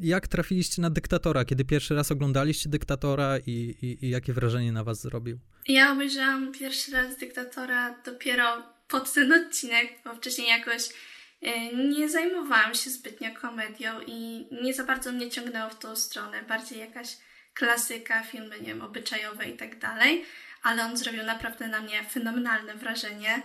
jak 0.00 0.28
trafiliście 0.28 0.82
na 0.82 0.90
Dyktatora, 0.90 1.44
kiedy 1.44 1.64
pierwszy 1.64 1.94
raz 1.94 2.12
oglądaliście 2.12 2.68
Dyktatora 2.68 3.38
i, 3.38 3.50
i, 3.82 4.04
i 4.06 4.10
jakie 4.10 4.32
wrażenie 4.32 4.72
na 4.72 4.84
was 4.84 5.00
zrobił? 5.00 5.38
Ja 5.68 5.92
obejrzałam 5.92 6.52
pierwszy 6.52 6.92
raz 6.92 7.16
Dyktatora 7.16 8.02
dopiero 8.04 8.62
pod 8.88 9.12
ten 9.12 9.32
odcinek, 9.32 9.88
bo 10.04 10.14
wcześniej 10.14 10.48
jakoś 10.48 10.82
y, 10.82 11.76
nie 11.88 12.08
zajmowałam 12.08 12.74
się 12.74 12.90
zbytnio 12.90 13.34
komedią 13.40 14.00
i 14.06 14.46
nie 14.62 14.74
za 14.74 14.84
bardzo 14.84 15.12
mnie 15.12 15.30
ciągnęło 15.30 15.70
w 15.70 15.78
tą 15.78 15.96
stronę. 15.96 16.42
Bardziej 16.42 16.78
jakaś 16.78 17.16
klasyka, 17.54 18.22
filmy, 18.22 18.60
nie 18.60 18.66
wiem, 18.66 18.82
obyczajowe 18.82 19.44
i 19.44 19.56
tak 19.56 19.78
dalej. 19.78 20.24
Ale 20.62 20.84
on 20.84 20.96
zrobił 20.96 21.24
naprawdę 21.24 21.68
na 21.68 21.80
mnie 21.80 22.04
fenomenalne 22.04 22.74
wrażenie. 22.74 23.42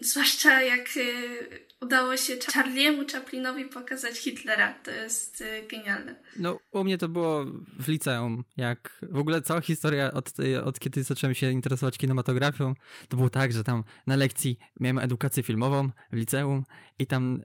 Zwłaszcza 0.00 0.62
jak 0.62 0.96
y, 0.96 1.70
udało 1.80 2.16
się 2.16 2.36
Charlie'emu 2.36 3.12
Chaplinowi 3.12 3.64
pokazać 3.64 4.18
Hitlera. 4.18 4.74
To 4.74 4.90
jest 4.90 5.40
y, 5.40 5.66
genialne. 5.70 6.14
No, 6.36 6.58
u 6.72 6.84
mnie 6.84 6.98
to 6.98 7.08
było 7.08 7.44
w 7.78 7.88
liceum, 7.88 8.44
jak 8.56 8.98
w 9.02 9.18
ogóle 9.18 9.42
cała 9.42 9.60
historia 9.60 10.12
od, 10.12 10.32
od 10.64 10.78
kiedy 10.78 11.02
zacząłem 11.02 11.34
się 11.34 11.50
interesować 11.50 11.98
kinematografią, 11.98 12.74
to 13.08 13.16
było 13.16 13.30
tak, 13.30 13.52
że 13.52 13.64
tam 13.64 13.84
na 14.06 14.16
lekcji 14.16 14.58
miałem 14.80 14.98
edukację 14.98 15.42
filmową 15.42 15.90
w 16.12 16.16
liceum 16.16 16.64
i 16.98 17.06
tam 17.06 17.42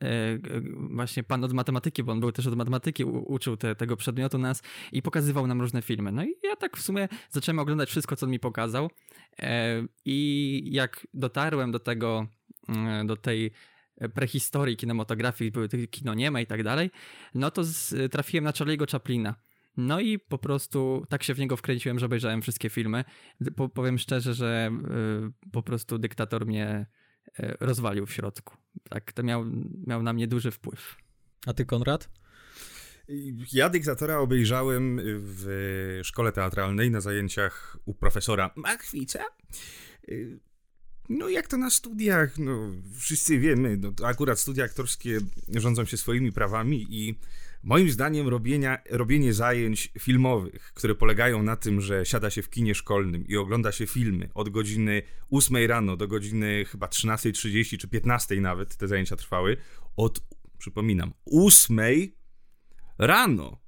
właśnie 0.76 1.24
pan 1.24 1.44
od 1.44 1.54
matematyki, 1.54 2.04
bo 2.04 2.12
on 2.12 2.20
był 2.20 2.32
też 2.32 2.48
od 2.48 2.56
matematyki, 2.56 3.04
u, 3.04 3.34
uczył 3.34 3.58
te, 3.58 3.76
tego 3.76 3.98
przedmiotu 3.98 4.38
nas 4.38 4.62
i 4.92 5.02
pokazywał 5.02 5.48
nam 5.48 5.62
różne 5.62 5.82
filmy. 5.82 6.12
No 6.12 6.24
i 6.24 6.36
ja 6.44 6.56
tak 6.56 6.78
w 6.78 6.82
sumie 6.82 7.08
zacząłem 7.32 7.60
oglądać 7.60 7.90
wszystko, 7.90 8.16
co 8.16 8.26
on 8.26 8.32
mi 8.32 8.40
pokazał 8.40 8.90
e, 9.40 9.84
i 10.06 10.62
jak 10.72 11.08
dotarłem 11.14 11.72
do 11.72 11.80
tego, 11.86 12.28
e, 12.70 13.06
do 13.06 13.18
tej 13.18 13.52
prehistorii 14.14 14.78
kinematografii, 14.78 15.52
były 15.52 15.70
te 15.70 15.88
kino 15.88 16.14
nieme 16.14 16.42
i 16.42 16.48
tak 16.48 16.64
dalej, 16.64 16.92
no 17.34 17.52
to 17.52 17.64
z, 17.64 18.12
trafiłem 18.12 18.44
na 18.44 18.52
Charlie'ego 18.52 18.92
Chaplina. 18.92 19.36
No 19.78 20.00
i 20.00 20.20
po 20.20 20.38
prostu 20.38 21.06
tak 21.10 21.24
się 21.24 21.34
w 21.34 21.40
niego 21.40 21.58
wkręciłem, 21.58 22.00
że 22.00 22.06
obejrzałem 22.06 22.42
wszystkie 22.42 22.70
filmy. 22.70 23.04
Po, 23.56 23.70
powiem 23.70 24.00
szczerze, 24.00 24.34
że 24.34 24.72
y, 25.48 25.50
po 25.52 25.64
prostu 25.64 25.98
dyktator 25.98 26.46
mnie 26.46 26.86
y, 27.40 27.58
rozwalił 27.60 28.06
w 28.06 28.14
środku. 28.14 28.58
Tak, 28.90 29.14
to 29.14 29.24
miał, 29.24 29.46
miał 29.88 30.04
na 30.04 30.14
mnie 30.14 30.28
duży 30.28 30.52
wpływ. 30.52 30.96
A 31.46 31.54
ty, 31.54 31.66
Konrad? 31.66 32.10
Ja 33.54 33.70
dyktatora 33.70 34.18
obejrzałem 34.18 35.00
w 35.04 36.00
szkole 36.04 36.32
teatralnej 36.32 36.92
na 36.92 37.02
zajęciach 37.02 37.78
u 37.86 37.94
profesora 37.94 38.50
Machwica. 38.56 39.24
No 41.10 41.30
jak 41.30 41.48
to 41.48 41.58
na 41.58 41.70
studiach, 41.70 42.38
no 42.38 42.72
wszyscy 43.00 43.40
wiemy, 43.40 43.78
no, 43.78 44.08
akurat 44.08 44.40
studia 44.40 44.64
aktorskie 44.64 45.20
rządzą 45.56 45.86
się 45.86 45.98
swoimi 45.98 46.32
prawami 46.32 46.88
i 46.90 47.16
moim 47.64 47.90
zdaniem 47.90 48.28
robienia, 48.28 48.78
robienie 48.90 49.34
zajęć 49.34 49.92
filmowych, 50.00 50.72
które 50.74 50.96
polegają 50.96 51.44
na 51.44 51.56
tym, 51.56 51.82
że 51.82 52.06
siada 52.06 52.30
się 52.30 52.42
w 52.42 52.50
kinie 52.50 52.76
szkolnym 52.76 53.28
i 53.28 53.38
ogląda 53.38 53.72
się 53.72 53.88
filmy 53.88 54.30
od 54.34 54.50
godziny 54.50 55.04
8 55.32 55.58
rano 55.68 55.98
do 55.98 56.08
godziny 56.08 56.66
chyba 56.66 56.88
13.30 56.88 57.78
czy 57.78 57.88
15 57.88 58.42
nawet 58.42 58.76
te 58.76 58.88
zajęcia 58.88 59.16
trwały, 59.16 59.58
od, 59.96 60.22
przypominam, 60.58 61.14
8 61.26 61.80
rano 62.98 63.62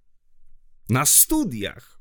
na 0.89 1.05
studiach 1.05 1.96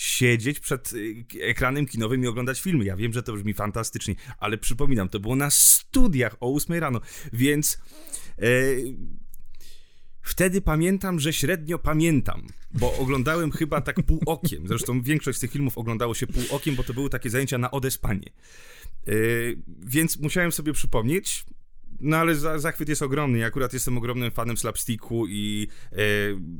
siedzieć 0.00 0.60
przed 0.60 0.92
y, 0.92 1.24
ekranem 1.40 1.86
kinowym 1.86 2.24
i 2.24 2.26
oglądać 2.26 2.60
filmy. 2.60 2.84
Ja 2.84 2.96
wiem, 2.96 3.12
że 3.12 3.22
to 3.22 3.32
brzmi 3.32 3.54
fantastycznie, 3.54 4.14
ale 4.38 4.58
przypominam, 4.58 5.08
to 5.08 5.20
było 5.20 5.36
na 5.36 5.50
studiach 5.50 6.36
o 6.40 6.54
8 6.54 6.78
rano, 6.78 7.00
więc 7.32 7.78
e, 8.38 8.44
wtedy 10.22 10.60
pamiętam, 10.60 11.20
że 11.20 11.32
średnio 11.32 11.78
pamiętam, 11.78 12.46
bo 12.74 12.98
oglądałem 12.98 13.50
chyba 13.50 13.80
tak 13.80 14.02
pół 14.02 14.20
okiem. 14.26 14.68
Zresztą 14.68 15.02
większość 15.02 15.38
z 15.38 15.40
tych 15.40 15.52
filmów 15.52 15.78
oglądało 15.78 16.14
się 16.14 16.26
pół 16.26 16.42
okiem, 16.50 16.76
bo 16.76 16.84
to 16.84 16.94
były 16.94 17.10
takie 17.10 17.30
zajęcia 17.30 17.58
na 17.58 17.70
odespanie. 17.70 18.32
E, 19.06 19.12
więc 19.78 20.18
musiałem 20.18 20.52
sobie 20.52 20.72
przypomnieć, 20.72 21.44
no 22.00 22.16
ale 22.16 22.34
za, 22.34 22.58
zachwyt 22.58 22.88
jest 22.88 23.02
ogromny. 23.02 23.38
Ja 23.38 23.46
akurat 23.46 23.72
jestem 23.72 23.98
ogromnym 23.98 24.30
fanem 24.30 24.56
slapsticku 24.56 25.26
i 25.28 25.68
e, 25.92 25.96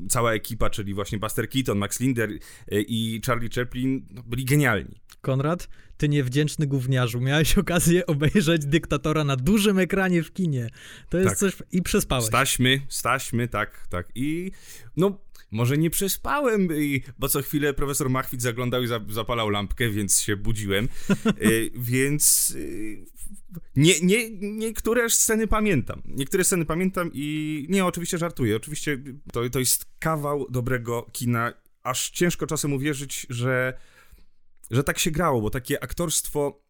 cała 0.09 0.32
ekipa, 0.32 0.70
czyli 0.70 0.94
właśnie 0.94 1.18
Buster 1.18 1.49
Keaton, 1.49 1.78
Max 1.78 2.00
Linder 2.00 2.30
e, 2.30 2.37
i 2.80 3.20
Charlie 3.26 3.50
Chaplin 3.54 4.06
no, 4.11 4.23
byli 4.23 4.44
genialni. 4.44 5.00
Konrad, 5.20 5.68
ty 5.97 6.09
niewdzięczny 6.09 6.66
gówniarzu, 6.66 7.20
miałeś 7.20 7.59
okazję 7.59 8.06
obejrzeć 8.06 8.66
dyktatora 8.66 9.25
na 9.25 9.37
dużym 9.37 9.78
ekranie 9.78 10.23
w 10.23 10.32
kinie. 10.32 10.68
To 11.09 11.18
jest 11.18 11.30
tak. 11.30 11.38
coś... 11.38 11.56
i 11.73 11.82
przespałeś. 11.82 12.25
Staśmy, 12.25 12.80
staśmy, 12.88 13.49
tak, 13.49 13.87
tak. 13.90 14.09
I 14.14 14.50
no, 14.97 15.18
może 15.50 15.78
nie 15.78 15.90
przespałem, 15.90 16.69
bo 17.19 17.28
co 17.28 17.42
chwilę 17.42 17.75
profesor 17.75 18.11
Machwit 18.11 18.42
zaglądał 18.42 18.83
i 18.83 18.88
zapalał 19.09 19.50
lampkę, 19.50 19.90
więc 19.90 20.21
się 20.21 20.37
budziłem. 20.37 20.88
E, 21.26 21.35
więc 21.90 22.54
nie, 23.76 24.00
nie, 24.02 24.30
niektóre 24.40 25.11
sceny 25.11 25.47
pamiętam. 25.47 26.02
Niektóre 26.04 26.45
sceny 26.45 26.64
pamiętam 26.64 27.11
i 27.14 27.66
nie, 27.69 27.85
oczywiście 27.85 28.19
żartuję. 28.19 28.57
Oczywiście 28.57 28.99
to, 29.33 29.50
to 29.50 29.59
jest 29.59 29.87
kawał 29.99 30.47
dobrego 30.50 31.07
kina. 31.12 31.52
Aż 31.83 32.11
ciężko 32.11 32.47
czasem 32.47 32.73
uwierzyć, 32.73 33.26
że, 33.30 33.78
że 34.71 34.85
tak 34.85 34.99
się 34.99 35.11
grało, 35.11 35.40
bo 35.40 35.50
takie 35.50 35.83
aktorstwo 35.83 36.62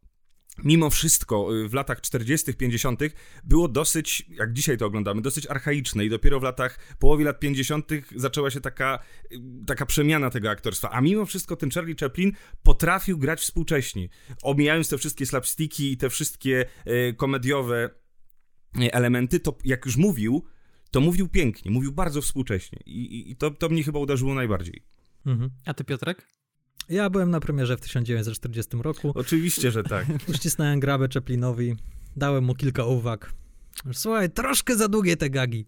mimo 0.64 0.90
wszystko 0.90 1.56
y, 1.56 1.68
w 1.68 1.74
latach 1.74 2.00
40., 2.00 2.54
50. 2.54 3.00
było 3.44 3.68
dosyć, 3.68 4.26
jak 4.28 4.52
dzisiaj 4.52 4.78
to 4.78 4.86
oglądamy, 4.86 5.22
dosyć 5.22 5.46
archaiczne 5.46 6.04
i 6.04 6.10
dopiero 6.10 6.40
w 6.40 6.42
latach, 6.42 6.78
połowie 6.98 7.24
lat 7.24 7.40
50. 7.40 7.90
zaczęła 8.16 8.50
się 8.50 8.60
taka, 8.60 8.98
y, 9.32 9.36
taka 9.66 9.86
przemiana 9.86 10.30
tego 10.30 10.50
aktorstwa. 10.50 10.90
A 10.90 11.00
mimo 11.00 11.26
wszystko 11.26 11.56
ten 11.56 11.70
Charlie 11.70 11.94
Chaplin 12.00 12.32
potrafił 12.62 13.18
grać 13.18 13.40
współcześnie. 13.40 14.08
Omijając 14.42 14.88
te 14.88 14.98
wszystkie 14.98 15.26
slapsticki 15.26 15.92
i 15.92 15.96
te 15.96 16.10
wszystkie 16.10 16.66
e, 16.84 17.12
komediowe 17.12 17.90
elementy, 18.92 19.40
to 19.40 19.58
jak 19.64 19.86
już 19.86 19.96
mówił, 19.96 20.44
to 20.90 21.00
mówił 21.00 21.28
pięknie, 21.28 21.70
mówił 21.70 21.92
bardzo 21.92 22.22
współcześnie 22.22 22.78
i, 22.86 23.30
i 23.30 23.36
to, 23.36 23.50
to 23.50 23.68
mnie 23.68 23.82
chyba 23.82 23.98
uderzyło 23.98 24.34
najbardziej. 24.34 24.82
Mhm. 25.26 25.50
A 25.64 25.74
ty 25.74 25.84
Piotrek? 25.84 26.26
Ja 26.90 27.10
byłem 27.10 27.30
na 27.30 27.40
premierze 27.40 27.76
w 27.76 27.80
1940 27.80 28.76
roku. 28.82 29.12
Oczywiście, 29.14 29.70
że 29.70 29.82
tak. 29.82 30.06
Uścisnąłem 30.28 30.80
grabę 30.80 31.08
Chaplinowi, 31.14 31.76
dałem 32.16 32.44
mu 32.44 32.54
kilka 32.54 32.84
uwag. 32.84 33.32
Słuchaj, 33.92 34.30
troszkę 34.30 34.76
za 34.76 34.88
długie 34.88 35.16
te 35.16 35.30
gagi. 35.30 35.66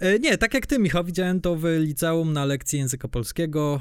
E, 0.00 0.18
nie, 0.18 0.38
tak 0.38 0.54
jak 0.54 0.66
ty, 0.66 0.78
Michał, 0.78 1.04
widziałem 1.04 1.40
to 1.40 1.56
w 1.56 1.64
liceum 1.78 2.32
na 2.32 2.44
lekcji 2.44 2.78
języka 2.78 3.08
polskiego 3.08 3.80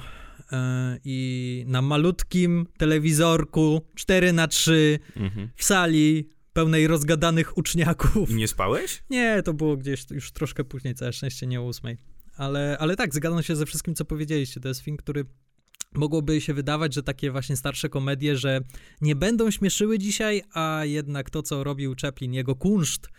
e, 0.51 0.97
i 1.05 1.63
na 1.67 1.81
malutkim 1.81 2.67
telewizorku 2.77 3.81
4 3.95 4.33
na 4.33 4.47
3 4.47 4.99
mhm. 5.17 5.49
w 5.55 5.63
sali 5.63 6.29
pełnej 6.53 6.87
rozgadanych 6.87 7.57
uczniaków. 7.57 8.29
I 8.31 8.35
nie 8.35 8.47
spałeś? 8.47 9.03
Nie, 9.09 9.43
to 9.43 9.53
było 9.53 9.77
gdzieś 9.77 10.05
już 10.11 10.31
troszkę 10.31 10.63
później, 10.63 10.95
całe 10.95 11.13
szczęście 11.13 11.47
nie 11.47 11.61
o 11.61 11.63
ósmej. 11.63 11.97
Ale, 12.37 12.77
ale 12.79 12.95
tak, 12.95 13.13
zgadzam 13.13 13.43
się 13.43 13.55
ze 13.55 13.65
wszystkim, 13.65 13.95
co 13.95 14.05
powiedzieliście. 14.05 14.59
To 14.59 14.67
jest 14.67 14.81
film, 14.81 14.97
który 14.97 15.25
mogłoby 15.93 16.41
się 16.41 16.53
wydawać, 16.53 16.93
że 16.93 17.03
takie 17.03 17.31
właśnie 17.31 17.55
starsze 17.55 17.89
komedie, 17.89 18.37
że 18.37 18.61
nie 19.01 19.15
będą 19.15 19.51
śmieszyły 19.51 19.99
dzisiaj, 19.99 20.43
a 20.53 20.81
jednak 20.85 21.29
to, 21.29 21.43
co 21.43 21.63
robił 21.63 21.95
Chaplin, 22.01 22.33
jego 22.33 22.55
kunszt, 22.55 23.09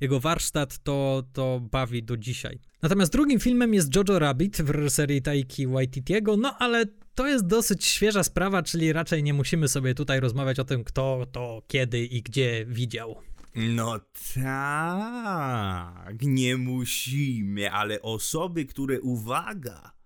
jego 0.00 0.20
warsztat, 0.20 0.78
to, 0.78 1.22
to 1.32 1.60
bawi 1.72 2.02
do 2.02 2.16
dzisiaj. 2.16 2.58
Natomiast 2.82 3.12
drugim 3.12 3.40
filmem 3.40 3.74
jest 3.74 3.96
Jojo 3.96 4.18
Rabbit 4.18 4.62
w 4.62 4.70
reżyserii 4.70 5.22
Taiki 5.22 5.66
Waititiego, 5.66 6.36
no 6.36 6.56
ale 6.58 6.84
to 7.14 7.26
jest 7.26 7.46
dosyć 7.46 7.84
świeża 7.84 8.22
sprawa, 8.22 8.62
czyli 8.62 8.92
raczej 8.92 9.22
nie 9.22 9.34
musimy 9.34 9.68
sobie 9.68 9.94
tutaj 9.94 10.20
rozmawiać 10.20 10.58
o 10.58 10.64
tym, 10.64 10.84
kto 10.84 11.26
to 11.32 11.62
kiedy 11.66 12.04
i 12.04 12.22
gdzie 12.22 12.66
widział. 12.68 13.16
No 13.54 14.00
tak, 14.34 16.22
nie 16.22 16.56
musimy, 16.56 17.72
ale 17.72 18.02
osoby, 18.02 18.64
które, 18.64 19.00
uwaga, 19.00 19.97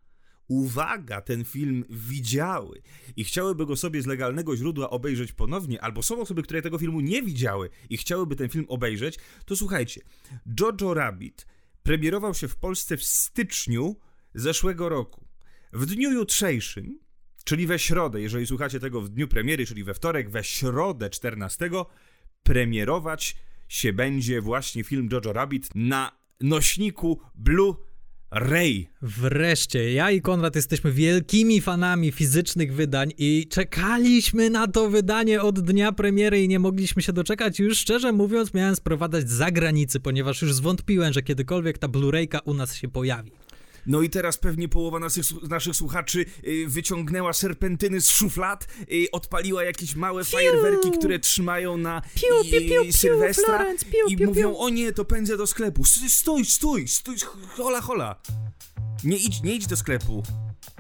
uwaga, 0.52 1.21
ten 1.21 1.44
film 1.44 1.85
widziały 1.90 2.82
i 3.16 3.25
chciałyby 3.25 3.66
go 3.66 3.76
sobie 3.76 4.02
z 4.02 4.06
legalnego 4.06 4.56
źródła 4.56 4.90
obejrzeć 4.90 5.32
ponownie, 5.32 5.80
albo 5.80 6.02
są 6.02 6.21
osoby, 6.21 6.42
które 6.42 6.62
tego 6.62 6.78
filmu 6.78 7.00
nie 7.00 7.23
widziały 7.23 7.71
i 7.90 7.97
chciałyby 7.97 8.37
ten 8.37 8.49
film 8.49 8.64
obejrzeć, 8.68 9.18
to 9.44 9.56
słuchajcie, 9.56 10.00
Jojo 10.61 10.94
Rabbit 10.94 11.47
premierował 11.82 12.35
się 12.35 12.49
w 12.49 12.56
Polsce 12.56 12.97
w 12.97 13.04
styczniu 13.04 13.97
zeszłego 14.35 14.88
roku. 14.88 15.26
W 15.73 15.87
dniu 15.87 16.12
jutrzejszym, 16.12 16.99
czyli 17.44 17.66
we 17.66 17.78
środę, 17.78 18.21
jeżeli 18.21 18.47
słuchacie 18.47 18.80
tego 18.80 19.00
w 19.00 19.09
dniu 19.09 19.28
premiery, 19.28 19.66
czyli 19.66 19.85
we 19.85 19.94
wtorek, 19.94 20.30
we 20.30 20.44
środę 20.44 21.11
14, 21.11 21.71
premierować 22.42 23.37
się 23.68 23.92
będzie 23.92 24.40
właśnie 24.40 24.85
film 24.85 25.09
Jojo 25.12 25.32
Rabbit 25.32 25.68
na 25.75 26.18
nośniku 26.40 27.21
Blue 27.35 27.75
Ray. 28.35 28.89
Wreszcie, 29.03 29.93
ja 29.93 30.11
i 30.11 30.21
Konrad 30.21 30.57
jesteśmy 30.57 30.93
wielkimi 30.93 31.61
fanami 31.61 32.12
fizycznych 32.12 32.75
wydań 32.75 33.12
i 33.19 33.47
czekaliśmy 33.51 34.51
na 34.51 34.69
to 34.69 34.91
wydanie 34.91 35.43
od 35.43 35.61
dnia 35.61 35.93
premiery 35.93 36.43
i 36.43 36.49
nie 36.49 36.59
mogliśmy 36.59 37.03
się 37.03 37.12
doczekać. 37.12 37.59
Już 37.59 37.79
szczerze 37.79 38.12
mówiąc, 38.12 38.55
miałem 38.55 38.77
sprowadzać 38.77 39.31
z 39.31 39.33
zagranicy, 39.33 40.01
ponieważ 40.01 40.43
już 40.43 40.55
zwątpiłem, 40.55 41.12
że 41.12 41.23
kiedykolwiek 41.23 41.79
ta 41.79 41.89
Blu-rayka 41.89 42.39
u 42.45 42.55
nas 42.55 42.75
się 42.75 42.89
pojawi. 42.89 43.33
No 43.87 44.03
i 44.03 44.11
teraz 44.11 44.39
pewnie 44.39 44.69
połowa 44.69 44.99
naszych, 44.99 45.25
naszych 45.49 45.77
słuchaczy 45.77 46.25
y, 46.47 46.65
wyciągnęła 46.69 47.33
serpentyny 47.33 48.01
z 48.01 48.09
szuflad, 48.09 48.67
y, 48.93 49.11
odpaliła 49.12 49.65
jakieś 49.65 49.95
małe 49.95 50.25
piu! 50.25 50.31
fajerwerki, 50.31 50.91
które 50.91 51.19
trzymają 51.19 51.77
na 51.77 52.03
piu, 52.15 52.27
piu, 52.43 52.51
piu, 52.51 52.85
piu, 52.85 52.93
Sylwestra 52.93 53.45
Florence, 53.57 53.87
piu, 53.87 54.09
i 54.09 54.17
piu, 54.17 54.27
mówią, 54.27 54.57
o 54.57 54.69
nie, 54.69 54.93
to 54.93 55.05
pędzę 55.05 55.37
do 55.37 55.47
sklepu. 55.47 55.85
Stój, 56.09 56.45
stój, 56.45 56.89
stój, 56.89 57.17
hola, 57.57 57.81
hola. 57.81 58.17
Nie 59.05 59.17
idź, 59.17 59.43
nie 59.43 59.55
idź 59.55 59.67
do 59.67 59.77
sklepu. 59.77 60.23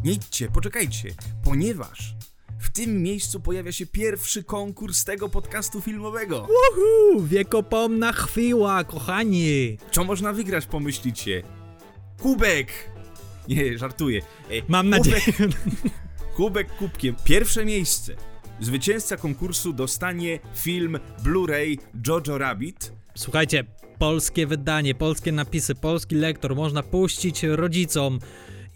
Nie 0.04 0.12
idźcie, 0.12 0.48
poczekajcie, 0.48 1.14
ponieważ 1.44 2.14
w 2.60 2.70
tym 2.70 3.02
miejscu 3.02 3.40
pojawia 3.40 3.72
się 3.72 3.86
pierwszy 3.86 4.44
konkurs 4.44 5.04
tego 5.04 5.28
podcastu 5.28 5.80
filmowego. 5.80 6.40
Woohoo! 6.40 7.26
Wiekopomna 7.26 8.12
chwila, 8.12 8.84
kochani! 8.84 9.78
Co 9.90 10.04
można 10.04 10.32
wygrać, 10.32 10.66
pomyślicie? 10.66 11.42
Kubek! 12.20 12.91
Nie, 13.48 13.78
żartuję. 13.78 14.22
E, 14.50 14.54
Mam 14.68 14.88
nadzieję. 14.88 15.20
kubek 16.36 16.76
kubkiem. 16.76 17.14
Pierwsze 17.24 17.64
miejsce. 17.64 18.16
Zwycięzca 18.60 19.16
konkursu 19.16 19.72
dostanie 19.72 20.38
film 20.54 20.98
Blu-ray 21.24 21.78
Jojo 22.06 22.38
Rabbit. 22.38 22.92
Słuchajcie, 23.14 23.64
polskie 23.98 24.46
wydanie, 24.46 24.94
polskie 24.94 25.32
napisy, 25.32 25.74
polski 25.74 26.14
lektor 26.14 26.56
można 26.56 26.82
puścić 26.82 27.42
rodzicom 27.42 28.18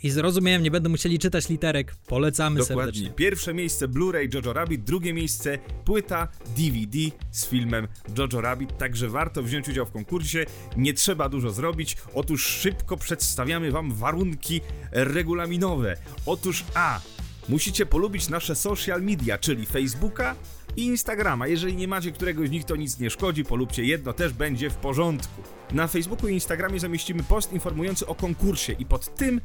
i 0.07 0.11
zrozumiałem, 0.11 0.63
nie 0.63 0.71
będą 0.71 0.91
musieli 0.91 1.19
czytać 1.19 1.49
literek. 1.49 1.95
Polecamy 2.07 2.59
Dokładnie. 2.59 2.85
serdecznie. 2.85 3.11
Pierwsze 3.11 3.55
miejsce 3.55 3.89
Blu-ray 3.89 4.35
Jojo 4.35 4.53
Rabbit, 4.53 4.85
drugie 4.85 5.15
miejsce 5.15 5.59
płyta 5.85 6.29
DVD 6.57 6.99
z 7.31 7.47
filmem 7.47 7.89
Jojo 8.19 8.41
Rabbit, 8.41 8.79
także 8.79 9.09
warto 9.09 9.43
wziąć 9.43 9.69
udział 9.69 9.87
w 9.87 9.91
konkursie. 9.91 10.47
Nie 10.77 10.95
trzeba 10.95 11.29
dużo 11.29 11.51
zrobić. 11.51 11.97
Otóż 12.15 12.47
szybko 12.47 12.97
przedstawiamy 12.97 13.71
wam 13.71 13.93
warunki 13.93 14.61
regulaminowe. 14.93 15.97
Otóż 16.27 16.65
A. 16.75 17.01
Musicie 17.49 17.87
polubić 17.87 18.29
nasze 18.29 18.55
social 18.55 19.03
media, 19.03 19.39
czyli 19.39 19.67
Facebooka 19.67 20.35
i 20.77 20.85
Instagrama. 20.85 21.47
Jeżeli 21.47 21.77
nie 21.77 21.89
macie 21.89 22.13
któregoś 22.13 22.49
z 22.49 22.51
nich, 22.51 22.65
to 22.65 22.77
nic 22.77 22.99
nie 22.99 23.11
szkodzi, 23.11 23.45
polubcie 23.45 23.85
jedno, 23.85 24.13
też 24.13 24.33
będzie 24.33 24.71
w 24.71 24.75
porządku. 24.75 25.43
Na 25.73 25.87
Facebooku 25.87 26.29
i 26.29 26.33
Instagramie 26.33 26.81
zamieścimy 26.81 27.23
post 27.23 27.53
informujący 27.53 28.07
o 28.07 28.15
konkursie 28.15 28.73
i 28.73 28.87
pod 28.87 29.15
tym 29.15 29.41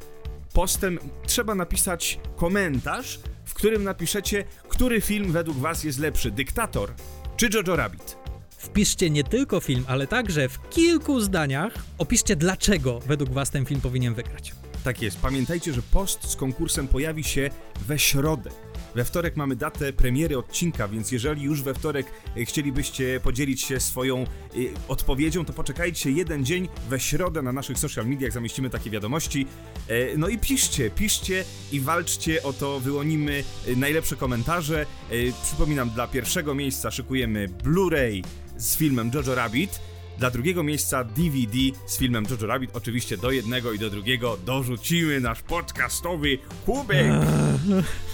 postem 0.52 0.98
trzeba 1.26 1.54
napisać 1.54 2.20
komentarz, 2.36 3.20
w 3.44 3.54
którym 3.54 3.84
napiszecie, 3.84 4.44
który 4.68 5.00
film 5.00 5.32
według 5.32 5.56
was 5.58 5.84
jest 5.84 5.98
lepszy, 5.98 6.30
Dyktator 6.30 6.92
czy 7.36 7.48
Jojo 7.54 7.76
Rabbit. 7.76 8.16
Wpiszcie 8.58 9.10
nie 9.10 9.24
tylko 9.24 9.60
film, 9.60 9.84
ale 9.88 10.06
także 10.06 10.48
w 10.48 10.68
kilku 10.70 11.20
zdaniach 11.20 11.74
opiszcie, 11.98 12.36
dlaczego 12.36 13.00
według 13.00 13.30
Was 13.30 13.50
ten 13.50 13.66
film 13.66 13.80
powinien 13.80 14.14
wygrać. 14.14 14.54
Tak 14.84 15.02
jest. 15.02 15.20
Pamiętajcie, 15.20 15.72
że 15.72 15.82
post 15.82 16.30
z 16.30 16.36
konkursem 16.36 16.88
pojawi 16.88 17.24
się 17.24 17.50
we 17.86 17.98
środę. 17.98 18.50
We 18.94 19.04
wtorek 19.04 19.36
mamy 19.36 19.56
datę 19.56 19.92
premiery 19.92 20.38
odcinka, 20.38 20.88
więc 20.88 21.12
jeżeli 21.12 21.42
już 21.42 21.62
we 21.62 21.74
wtorek 21.74 22.06
e, 22.36 22.44
chcielibyście 22.44 23.20
podzielić 23.20 23.62
się 23.62 23.80
swoją 23.80 24.22
y, 24.56 24.70
odpowiedzią, 24.88 25.44
to 25.44 25.52
poczekajcie 25.52 26.10
jeden 26.10 26.44
dzień. 26.44 26.68
We 26.88 27.00
środę 27.00 27.42
na 27.42 27.52
naszych 27.52 27.78
social 27.78 28.06
mediach 28.06 28.32
zamieścimy 28.32 28.70
takie 28.70 28.90
wiadomości. 28.90 29.46
E, 29.88 30.16
no 30.16 30.28
i 30.28 30.38
piszcie, 30.38 30.90
piszcie 30.90 31.44
i 31.72 31.80
walczcie 31.80 32.42
o 32.42 32.52
to, 32.52 32.80
wyłonimy 32.80 33.44
najlepsze 33.76 34.16
komentarze. 34.16 34.86
E, 35.10 35.14
przypominam, 35.42 35.90
dla 35.90 36.06
pierwszego 36.08 36.54
miejsca 36.54 36.90
szykujemy 36.90 37.48
Blu-ray 37.48 38.22
z 38.56 38.76
filmem 38.76 39.10
Jojo 39.14 39.34
Rabbit. 39.34 39.91
Dla 40.22 40.30
drugiego 40.30 40.62
miejsca 40.62 41.04
DVD 41.04 41.58
z 41.86 41.98
filmem 41.98 42.24
Jojo 42.30 42.46
Rabbit. 42.46 42.70
Oczywiście 42.74 43.16
do 43.16 43.30
jednego 43.30 43.72
i 43.72 43.78
do 43.78 43.90
drugiego 43.90 44.38
dorzucimy 44.46 45.20
nasz 45.20 45.42
podcastowy 45.42 46.38
kubek. 46.66 47.12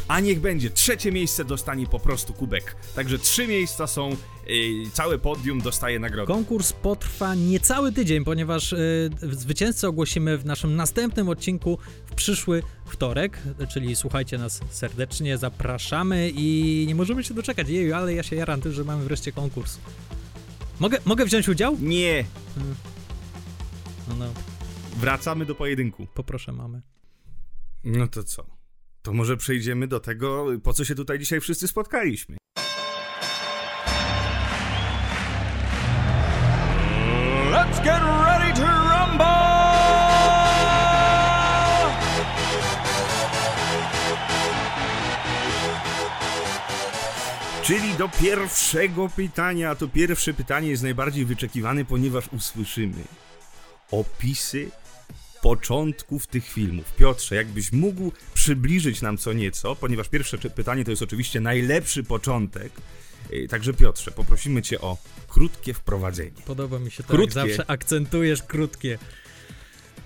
A 0.08 0.20
niech 0.20 0.40
będzie. 0.40 0.70
Trzecie 0.70 1.12
miejsce 1.12 1.44
dostanie 1.44 1.86
po 1.86 1.98
prostu 2.00 2.32
kubek. 2.32 2.76
Także 2.94 3.18
trzy 3.18 3.46
miejsca 3.46 3.86
są, 3.86 4.16
yy, 4.46 4.90
całe 4.92 5.18
podium 5.18 5.60
dostaje 5.60 5.98
nagrodę. 5.98 6.32
Konkurs 6.32 6.72
potrwa 6.72 7.34
niecały 7.34 7.92
tydzień, 7.92 8.24
ponieważ 8.24 8.72
yy, 8.72 9.10
zwycięzcę 9.32 9.88
ogłosimy 9.88 10.38
w 10.38 10.44
naszym 10.44 10.76
następnym 10.76 11.28
odcinku 11.28 11.78
w 12.06 12.14
przyszły 12.14 12.62
wtorek, 12.84 13.38
czyli 13.72 13.96
słuchajcie 13.96 14.38
nas 14.38 14.60
serdecznie, 14.70 15.38
zapraszamy 15.38 16.30
i 16.34 16.84
nie 16.88 16.94
możemy 16.94 17.24
się 17.24 17.34
doczekać. 17.34 17.68
Jeju, 17.68 17.94
ale 17.94 18.14
ja 18.14 18.22
się 18.22 18.36
jaram 18.36 18.60
tym, 18.60 18.72
że 18.72 18.84
mamy 18.84 19.04
wreszcie 19.04 19.32
konkurs. 19.32 19.78
Mogę, 20.80 20.98
mogę 21.04 21.24
wziąć 21.24 21.48
udział? 21.48 21.76
Nie. 21.80 22.24
No, 24.08 24.14
no. 24.18 24.32
Wracamy 24.96 25.46
do 25.46 25.54
pojedynku. 25.54 26.06
Poproszę 26.14 26.52
mamy. 26.52 26.82
No 27.84 28.08
to 28.08 28.22
co? 28.24 28.46
To 29.02 29.12
może 29.12 29.36
przejdziemy 29.36 29.86
do 29.86 30.00
tego, 30.00 30.46
po 30.62 30.72
co 30.72 30.84
się 30.84 30.94
tutaj 30.94 31.18
dzisiaj 31.18 31.40
wszyscy 31.40 31.68
spotkaliśmy. 31.68 32.36
Let's 37.50 37.84
get 37.84 38.02
ready 38.02 38.60
to 38.60 38.66
rumble! 38.66 39.47
Czyli 47.68 47.94
do 47.94 48.08
pierwszego 48.08 49.08
pytania. 49.08 49.74
To 49.74 49.88
pierwsze 49.88 50.34
pytanie 50.34 50.68
jest 50.68 50.82
najbardziej 50.82 51.24
wyczekiwane, 51.24 51.84
ponieważ 51.84 52.28
usłyszymy 52.32 53.04
opisy 53.90 54.70
początków 55.42 56.26
tych 56.26 56.48
filmów. 56.48 56.92
Piotrze, 56.96 57.34
jakbyś 57.34 57.72
mógł 57.72 58.12
przybliżyć 58.34 59.02
nam 59.02 59.18
co 59.18 59.32
nieco, 59.32 59.76
ponieważ 59.76 60.08
pierwsze 60.08 60.38
pytanie 60.38 60.84
to 60.84 60.90
jest 60.90 61.02
oczywiście 61.02 61.40
najlepszy 61.40 62.04
początek. 62.04 62.72
Y, 63.32 63.46
także 63.50 63.74
Piotrze, 63.74 64.10
poprosimy 64.10 64.62
cię 64.62 64.80
o 64.80 64.96
krótkie 65.28 65.74
wprowadzenie. 65.74 66.42
Podoba 66.46 66.78
mi 66.78 66.90
się 66.90 67.02
to, 67.02 67.08
krótkie. 67.08 67.34
zawsze 67.34 67.70
akcentujesz 67.70 68.42
krótkie. 68.42 68.98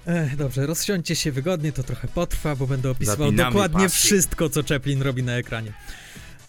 Ech, 0.06 0.36
dobrze, 0.36 0.66
rozsiądźcie 0.66 1.16
się 1.16 1.32
wygodnie, 1.32 1.72
to 1.72 1.82
trochę 1.82 2.08
potrwa, 2.08 2.56
bo 2.56 2.66
będę 2.66 2.90
opisywał 2.90 3.26
Zapinamy 3.26 3.50
dokładnie 3.50 3.84
pasy. 3.84 3.96
wszystko, 3.96 4.48
co 4.48 4.62
Chaplin 4.62 5.02
robi 5.02 5.22
na 5.22 5.32
ekranie. 5.32 5.72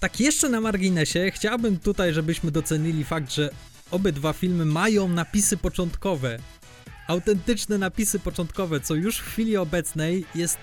Tak 0.03 0.19
jeszcze 0.19 0.49
na 0.49 0.61
marginesie, 0.61 1.31
chciałbym 1.31 1.79
tutaj, 1.79 2.13
żebyśmy 2.13 2.51
docenili 2.51 3.03
fakt, 3.03 3.33
że 3.33 3.49
obydwa 3.91 4.33
filmy 4.33 4.65
mają 4.65 5.07
napisy 5.07 5.57
początkowe. 5.57 6.39
Autentyczne 7.07 7.77
napisy 7.77 8.19
początkowe, 8.19 8.79
co 8.79 8.95
już 8.95 9.17
w 9.17 9.25
chwili 9.25 9.57
obecnej 9.57 10.25
jest 10.35 10.57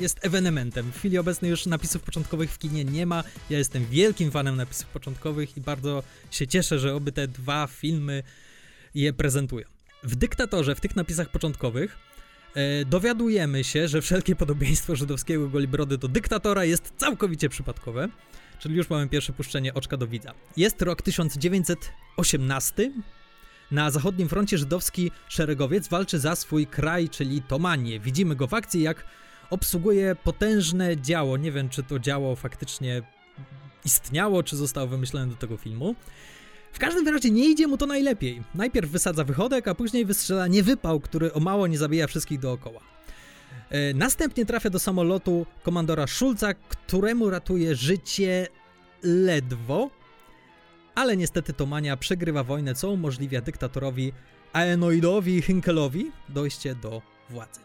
jest 0.00 0.26
ewenementem. 0.26 0.92
W 0.92 0.98
chwili 0.98 1.18
obecnej 1.18 1.50
już 1.50 1.66
napisów 1.66 2.02
początkowych 2.02 2.50
w 2.50 2.58
kinie 2.58 2.84
nie 2.84 3.06
ma. 3.06 3.24
Ja 3.50 3.58
jestem 3.58 3.86
wielkim 3.86 4.30
fanem 4.30 4.56
napisów 4.56 4.86
początkowych 4.86 5.56
i 5.56 5.60
bardzo 5.60 6.02
się 6.30 6.46
cieszę, 6.46 6.78
że 6.78 6.94
oby 6.94 7.12
te 7.12 7.28
dwa 7.28 7.66
filmy 7.66 8.22
je 8.94 9.12
prezentują. 9.12 9.66
W 10.02 10.16
Dyktatorze, 10.16 10.74
w 10.74 10.80
tych 10.80 10.96
napisach 10.96 11.30
początkowych, 11.30 11.98
dowiadujemy 12.86 13.64
się, 13.64 13.88
że 13.88 14.02
wszelkie 14.02 14.36
podobieństwo 14.36 14.96
żydowskiego 14.96 15.48
Golibrody 15.48 15.98
do 15.98 16.08
dyktatora 16.08 16.64
jest 16.64 16.92
całkowicie 16.96 17.48
przypadkowe. 17.48 18.08
Czyli 18.58 18.76
już 18.76 18.90
mamy 18.90 19.08
pierwsze 19.08 19.32
puszczenie 19.32 19.74
oczka 19.74 19.96
do 19.96 20.06
widza. 20.06 20.34
Jest 20.56 20.82
rok 20.82 21.02
1918. 21.02 22.92
Na 23.70 23.90
zachodnim 23.90 24.28
froncie 24.28 24.58
żydowski 24.58 25.10
szeregowiec 25.28 25.88
walczy 25.88 26.18
za 26.18 26.36
swój 26.36 26.66
kraj, 26.66 27.08
czyli 27.08 27.42
Tomanię. 27.42 28.00
Widzimy 28.00 28.36
go 28.36 28.46
w 28.46 28.54
akcji, 28.54 28.82
jak 28.82 29.04
obsługuje 29.50 30.16
potężne 30.24 30.96
działo. 31.00 31.36
Nie 31.36 31.52
wiem, 31.52 31.68
czy 31.68 31.82
to 31.82 31.98
działo 31.98 32.36
faktycznie 32.36 33.02
istniało, 33.84 34.42
czy 34.42 34.56
zostało 34.56 34.86
wymyślone 34.86 35.26
do 35.26 35.36
tego 35.36 35.56
filmu. 35.56 35.94
W 36.76 36.78
każdym 36.78 37.08
razie 37.08 37.30
nie 37.30 37.50
idzie 37.50 37.66
mu 37.66 37.76
to 37.76 37.86
najlepiej. 37.86 38.42
Najpierw 38.54 38.90
wysadza 38.90 39.24
wychodek, 39.24 39.68
a 39.68 39.74
później 39.74 40.04
wystrzela 40.04 40.46
niewypał, 40.46 41.00
który 41.00 41.32
o 41.32 41.40
mało 41.40 41.66
nie 41.66 41.78
zabija 41.78 42.06
wszystkich 42.06 42.38
dookoła. 42.38 42.80
E, 43.70 43.94
Następnie 43.94 44.46
trafia 44.46 44.70
do 44.70 44.78
samolotu 44.78 45.46
komandora 45.62 46.06
Schulza, 46.06 46.54
któremu 46.54 47.30
ratuje 47.30 47.74
życie 47.74 48.48
ledwo, 49.02 49.90
ale 50.94 51.16
niestety 51.16 51.52
Tomania 51.52 51.96
przegrywa 51.96 52.44
wojnę, 52.44 52.74
co 52.74 52.90
umożliwia 52.90 53.40
dyktatorowi 53.40 54.12
Aenoidowi 54.52 55.42
Hinkelowi 55.42 56.12
dojście 56.28 56.74
do 56.74 57.02
władzy. 57.30 57.60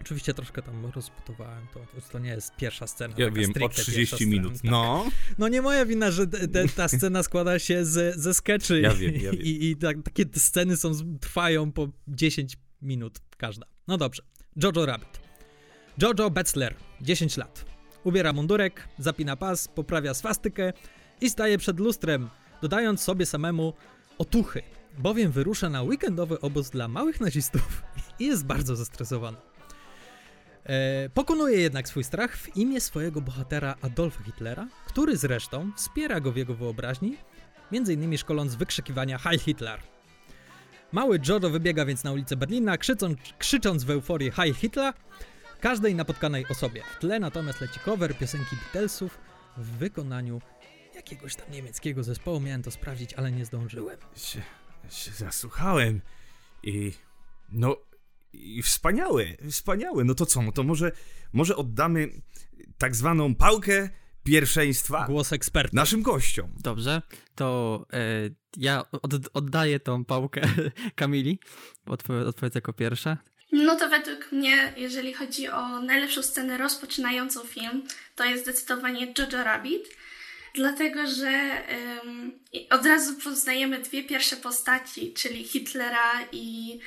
Oczywiście 0.00 0.34
troszkę 0.34 0.62
tam 0.62 0.86
rozbudowałem 0.86 1.66
to, 1.74 1.80
to 2.12 2.18
nie 2.18 2.30
jest 2.30 2.56
pierwsza 2.56 2.86
scena. 2.86 3.14
Ja 3.18 3.30
wiem, 3.30 3.50
o 3.50 3.52
stricte 3.52 3.82
30 3.82 3.96
pierwsza 4.16 4.30
minut. 4.30 4.58
Scena, 4.58 4.70
No. 4.70 5.02
tak. 5.04 5.14
No 5.38 5.48
nie 5.48 5.62
moja 5.62 5.86
wina, 5.86 6.10
że 6.10 6.26
ta 6.76 6.88
scena 6.98 7.22
składa 7.22 7.58
się 7.58 7.84
z, 7.84 8.16
ze 8.20 8.34
skeczy 8.34 8.80
Ja 8.80 8.94
wiem, 8.94 9.14
ja 9.14 9.30
wiem. 9.32 9.40
i, 9.42 9.64
i 9.70 9.76
tak, 9.76 9.96
takie 10.04 10.24
sceny 10.36 10.76
są, 10.76 11.18
trwają 11.20 11.72
po 11.72 11.88
10 12.08 12.56
minut 12.82 13.18
każda. 13.36 13.66
No 13.88 13.96
dobrze. 13.98 14.22
Jojo 14.62 14.86
Rabbit. 14.86 15.20
Jojo 16.02 16.30
Betzler, 16.30 16.74
10 17.00 17.36
lat. 17.36 17.64
Ubiera 18.04 18.32
mundurek, 18.32 18.88
zapina 18.98 19.36
pas, 19.36 19.68
poprawia 19.68 20.14
swastykę 20.14 20.72
i 21.20 21.30
staje 21.30 21.58
przed 21.58 21.80
lustrem, 21.80 22.28
dodając 22.62 23.00
sobie 23.02 23.26
samemu 23.26 23.72
otuchy, 24.18 24.62
bowiem 24.98 25.32
wyrusza 25.32 25.70
na 25.70 25.82
weekendowy 25.82 26.40
obóz 26.40 26.70
dla 26.70 26.88
małych 26.88 27.20
nazistów 27.20 27.82
i 28.20 28.26
jest 28.26 28.46
bardzo 28.46 28.76
zestresowany. 28.76 29.36
E, 30.64 31.08
pokonuje 31.08 31.60
jednak 31.60 31.88
swój 31.88 32.04
strach 32.04 32.36
w 32.36 32.56
imię 32.56 32.80
swojego 32.80 33.20
bohatera 33.20 33.74
Adolfa 33.82 34.24
Hitlera, 34.24 34.68
który 34.86 35.16
zresztą 35.16 35.72
wspiera 35.76 36.20
go 36.20 36.32
w 36.32 36.36
jego 36.36 36.54
wyobraźni, 36.54 37.16
innymi 37.72 38.18
szkoląc 38.18 38.54
wykrzykiwania 38.54 39.18
Heil 39.18 39.38
Hitler. 39.38 39.80
Mały 40.92 41.20
Jojo 41.28 41.50
wybiega 41.50 41.84
więc 41.84 42.04
na 42.04 42.12
ulicę 42.12 42.36
Berlina, 42.36 42.78
krzycząc, 42.78 43.18
krzycząc 43.38 43.84
w 43.84 43.90
euforii 43.90 44.30
Heil 44.30 44.54
Hitler 44.54 44.94
każdej 45.60 45.94
napotkanej 45.94 46.46
osobie. 46.48 46.82
W 46.96 46.98
tle 46.98 47.20
natomiast 47.20 47.60
leci 47.60 47.80
cover 47.80 48.18
piosenki 48.18 48.56
Beatlesów 48.56 49.18
w 49.56 49.66
wykonaniu 49.66 50.40
jakiegoś 50.94 51.36
tam 51.36 51.50
niemieckiego 51.50 52.02
zespołu. 52.02 52.40
Miałem 52.40 52.62
to 52.62 52.70
sprawdzić, 52.70 53.14
ale 53.14 53.32
nie 53.32 53.44
zdążyłem. 53.44 53.98
Się, 54.16 54.42
się 54.90 55.10
zasłuchałem 55.10 56.00
i 56.62 56.92
no 57.52 57.76
i 58.32 58.62
wspaniałe, 58.62 59.24
wspaniałe. 59.50 60.04
No 60.04 60.14
to 60.14 60.26
co, 60.26 60.42
no 60.42 60.52
to 60.52 60.62
może, 60.62 60.92
może 61.32 61.56
oddamy 61.56 62.08
tak 62.78 62.96
zwaną 62.96 63.34
pałkę 63.34 63.88
pierwszeństwa 64.24 65.06
Głos 65.06 65.32
eksperta. 65.32 65.76
naszym 65.76 66.02
gościom. 66.02 66.50
Dobrze, 66.62 67.02
to 67.34 67.86
e, 67.92 68.30
ja 68.56 68.84
od, 69.02 69.12
oddaję 69.34 69.80
tą 69.80 70.04
pałkę 70.04 70.40
Kamili. 70.94 71.38
Odpowiedz, 71.86 72.26
odpowiedz 72.26 72.54
jako 72.54 72.72
pierwsza. 72.72 73.16
No 73.52 73.76
to 73.76 73.88
według 73.88 74.32
mnie, 74.32 74.72
jeżeli 74.76 75.14
chodzi 75.14 75.48
o 75.48 75.80
najlepszą 75.80 76.22
scenę 76.22 76.58
rozpoczynającą 76.58 77.40
film, 77.44 77.82
to 78.16 78.24
jest 78.24 78.42
zdecydowanie 78.42 79.14
Jojo 79.18 79.44
Rabbit. 79.44 79.84
Dlatego, 80.54 81.06
że 81.06 81.62
ym, 82.04 82.32
od 82.70 82.86
razu 82.86 83.14
poznajemy 83.24 83.78
dwie 83.78 84.04
pierwsze 84.04 84.36
postaci, 84.36 85.12
czyli 85.12 85.44
Hitlera 85.44 86.12
i 86.32 86.78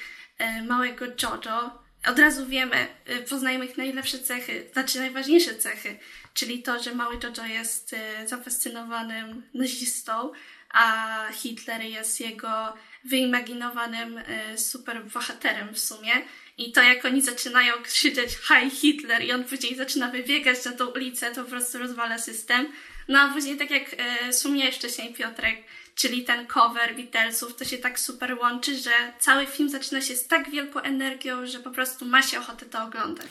małego 0.68 1.06
Jojo. 1.06 1.84
Od 2.08 2.20
razu 2.20 2.46
wiemy, 2.46 2.88
y, 3.10 3.24
poznajemy 3.30 3.66
ich 3.66 3.78
najlepsze 3.78 4.20
cechy, 4.20 4.70
znaczy 4.74 5.00
najważniejsze 5.00 5.56
cechy, 5.56 6.00
czyli 6.34 6.64
to, 6.64 6.84
że 6.84 6.96
mały 6.96 7.20
Jojo 7.24 7.46
jest 7.46 7.94
y, 7.94 8.28
zafascynowanym 8.28 9.44
nazistą, 9.54 10.32
a 10.70 11.28
Hitler 11.34 11.82
jest 11.82 12.20
jego 12.20 12.74
wyimaginowanym 13.04 14.18
y, 14.18 14.58
super 14.58 15.06
bohaterem 15.06 15.74
w 15.74 15.80
sumie 15.80 16.12
I 16.58 16.72
to 16.72 16.82
jak 16.82 17.06
oni 17.06 17.22
zaczynają 17.22 17.74
krzyczeć 17.84 18.30
Hi 18.30 18.70
Hitler 18.70 19.24
i 19.24 19.32
on 19.32 19.44
później 19.44 19.76
zaczyna 19.76 20.08
wybiegać 20.08 20.66
na 20.66 20.72
tą 20.72 20.86
ulicę, 20.86 21.32
to 21.32 21.44
po 21.44 21.50
prostu 21.50 21.80
rozwala 21.80 22.18
system. 22.18 22.68
No 23.08 23.20
a 23.20 23.34
później, 23.34 23.58
tak 23.58 23.72
jak 23.72 23.84
e, 23.98 24.32
wspomniałeś 24.32 24.76
wcześniej 24.76 25.14
Piotrek, 25.14 25.64
czyli 25.96 26.24
ten 26.24 26.48
cover 26.48 26.96
Beatlesów, 26.96 27.56
to 27.56 27.66
się 27.66 27.78
tak 27.78 28.00
super 28.00 28.38
łączy, 28.42 28.78
że 28.78 28.92
cały 29.20 29.46
film 29.46 29.70
zaczyna 29.70 30.02
się 30.02 30.16
z 30.16 30.28
tak 30.28 30.50
wielką 30.52 30.80
energią, 30.80 31.46
że 31.46 31.60
po 31.60 31.72
prostu 31.72 32.06
ma 32.06 32.22
się 32.22 32.40
ochotę 32.40 32.66
to 32.66 32.84
oglądać. 32.84 33.28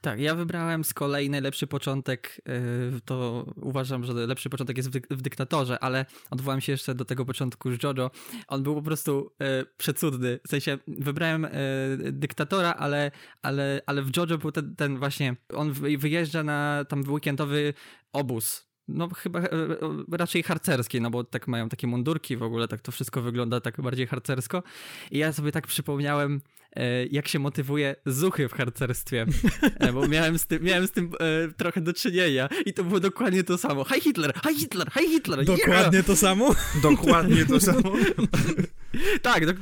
Tak, 0.00 0.20
ja 0.20 0.34
wybrałem 0.34 0.84
z 0.84 0.94
kolei 0.94 1.30
najlepszy 1.30 1.66
początek, 1.66 2.40
y, 2.96 3.00
to 3.04 3.46
uważam, 3.56 4.04
że 4.04 4.12
lepszy 4.12 4.50
początek 4.50 4.76
jest 4.76 4.88
w, 4.88 4.92
dy 4.92 5.02
w 5.10 5.22
Dyktatorze, 5.22 5.78
ale 5.84 6.06
odwołam 6.30 6.60
się 6.60 6.72
jeszcze 6.72 6.94
do 6.94 7.04
tego 7.04 7.24
początku 7.24 7.72
z 7.72 7.82
Jojo. 7.82 8.10
On 8.48 8.62
był 8.62 8.74
po 8.74 8.82
prostu 8.82 9.32
y, 9.62 9.66
przecudny, 9.76 10.40
w 10.46 10.50
sensie 10.50 10.78
wybrałem 10.86 11.44
y, 11.44 11.50
Dyktatora, 12.12 12.74
ale, 12.74 13.10
ale, 13.42 13.80
ale 13.86 14.02
w 14.02 14.16
Jojo 14.16 14.38
był 14.38 14.52
ten, 14.52 14.76
ten 14.76 14.98
właśnie, 14.98 15.36
on 15.54 15.72
wyjeżdża 15.98 16.42
na 16.42 16.84
tam 16.88 17.12
weekendowy 17.12 17.74
obóz 18.12 18.67
no 18.88 19.08
chyba 19.08 19.40
e, 19.40 19.52
e, 19.52 19.76
raczej 20.12 20.42
harcerskie, 20.42 21.00
no 21.00 21.10
bo 21.10 21.24
tak 21.24 21.48
mają 21.48 21.68
takie 21.68 21.86
mundurki 21.86 22.36
w 22.36 22.42
ogóle, 22.42 22.68
tak 22.68 22.80
to 22.80 22.92
wszystko 22.92 23.22
wygląda 23.22 23.60
tak 23.60 23.80
bardziej 23.80 24.06
harcersko. 24.06 24.62
I 25.10 25.18
ja 25.18 25.32
sobie 25.32 25.52
tak 25.52 25.66
przypomniałem, 25.66 26.40
e, 26.76 27.06
jak 27.06 27.28
się 27.28 27.38
motywuje 27.38 27.96
zuchy 28.06 28.48
w 28.48 28.52
harcerstwie, 28.52 29.26
bo 29.94 30.08
miałem 30.08 30.38
z 30.38 30.46
tym, 30.46 30.62
miałem 30.62 30.86
z 30.86 30.90
tym 30.90 31.10
trochę 31.56 31.80
do 31.80 31.92
czynienia 31.92 32.48
i 32.66 32.72
to 32.72 32.84
było 32.84 33.00
dokładnie 33.00 33.44
to 33.44 33.58
samo. 33.58 33.84
Hi 33.84 34.00
Hitler, 34.00 34.32
hi 34.46 34.54
Hitler, 34.54 34.90
hi 34.92 35.08
Hitler! 35.08 35.44
Dokładnie 35.44 35.98
yeah! 35.98 36.06
to 36.06 36.16
samo? 36.16 36.54
Dokładnie 36.82 37.46
to 37.46 37.60
samo. 37.60 37.92
tak, 39.22 39.46
no, 39.46 39.52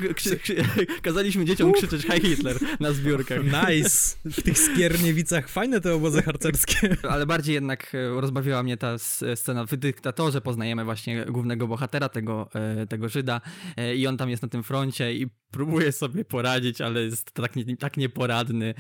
kazaliśmy 1.02 1.44
dzieciom 1.44 1.72
krzyczeć 1.72 2.02
hi 2.02 2.20
Hitler 2.20 2.56
na 2.80 2.92
zbiórkach. 2.92 3.40
Nice! 3.44 4.16
W 4.24 4.42
tych 4.42 4.58
skierniewicach 4.58 5.48
fajne 5.48 5.80
te 5.80 5.94
obozy 5.94 6.22
harcerskie. 6.22 6.96
Ale 7.10 7.26
bardziej 7.26 7.54
jednak 7.54 7.92
rozbawiła 8.20 8.62
mnie 8.62 8.76
ta 8.76 8.98
scena 9.34 9.64
w 9.64 9.76
Dyktatorze, 9.76 10.40
poznajemy 10.40 10.84
właśnie 10.84 11.24
głównego 11.24 11.66
bohatera, 11.66 12.08
tego, 12.08 12.48
e, 12.54 12.86
tego 12.86 13.08
Żyda 13.08 13.40
e, 13.76 13.96
i 13.96 14.06
on 14.06 14.16
tam 14.16 14.30
jest 14.30 14.42
na 14.42 14.48
tym 14.48 14.62
froncie 14.62 15.14
i 15.14 15.26
próbuje 15.50 15.92
sobie 15.92 16.24
poradzić, 16.24 16.80
ale 16.80 17.02
jest 17.02 17.32
tak, 17.32 17.56
nie, 17.56 17.76
tak 17.76 17.96
nieporadny 17.96 18.74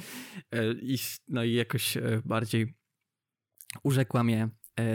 e, 0.52 0.72
i, 0.72 0.98
no 1.28 1.44
i 1.44 1.52
jakoś 1.52 1.98
bardziej 2.24 2.74
urzekła 3.82 4.24
mnie 4.24 4.48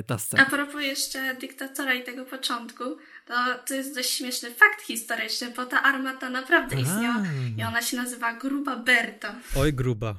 ta 0.08 0.18
scena. 0.18 0.46
A 0.48 0.50
propos 0.50 0.82
jeszcze 0.82 1.36
dyktatora 1.36 1.94
i 1.94 2.04
tego 2.04 2.26
początku, 2.26 2.84
to, 3.27 3.34
to 3.67 3.73
jest 3.73 3.95
dość 3.95 4.10
śmieszny 4.10 4.51
fakt 4.51 4.81
historyczny, 4.81 5.51
bo 5.55 5.65
ta 5.65 5.81
armata 5.84 6.29
naprawdę 6.29 6.81
istniała 6.81 7.23
i 7.57 7.63
ona 7.63 7.81
się 7.81 7.97
nazywa 7.97 8.34
Gruba 8.34 8.75
Berta. 8.75 9.36
Oj 9.55 9.73
gruba. 9.73 10.15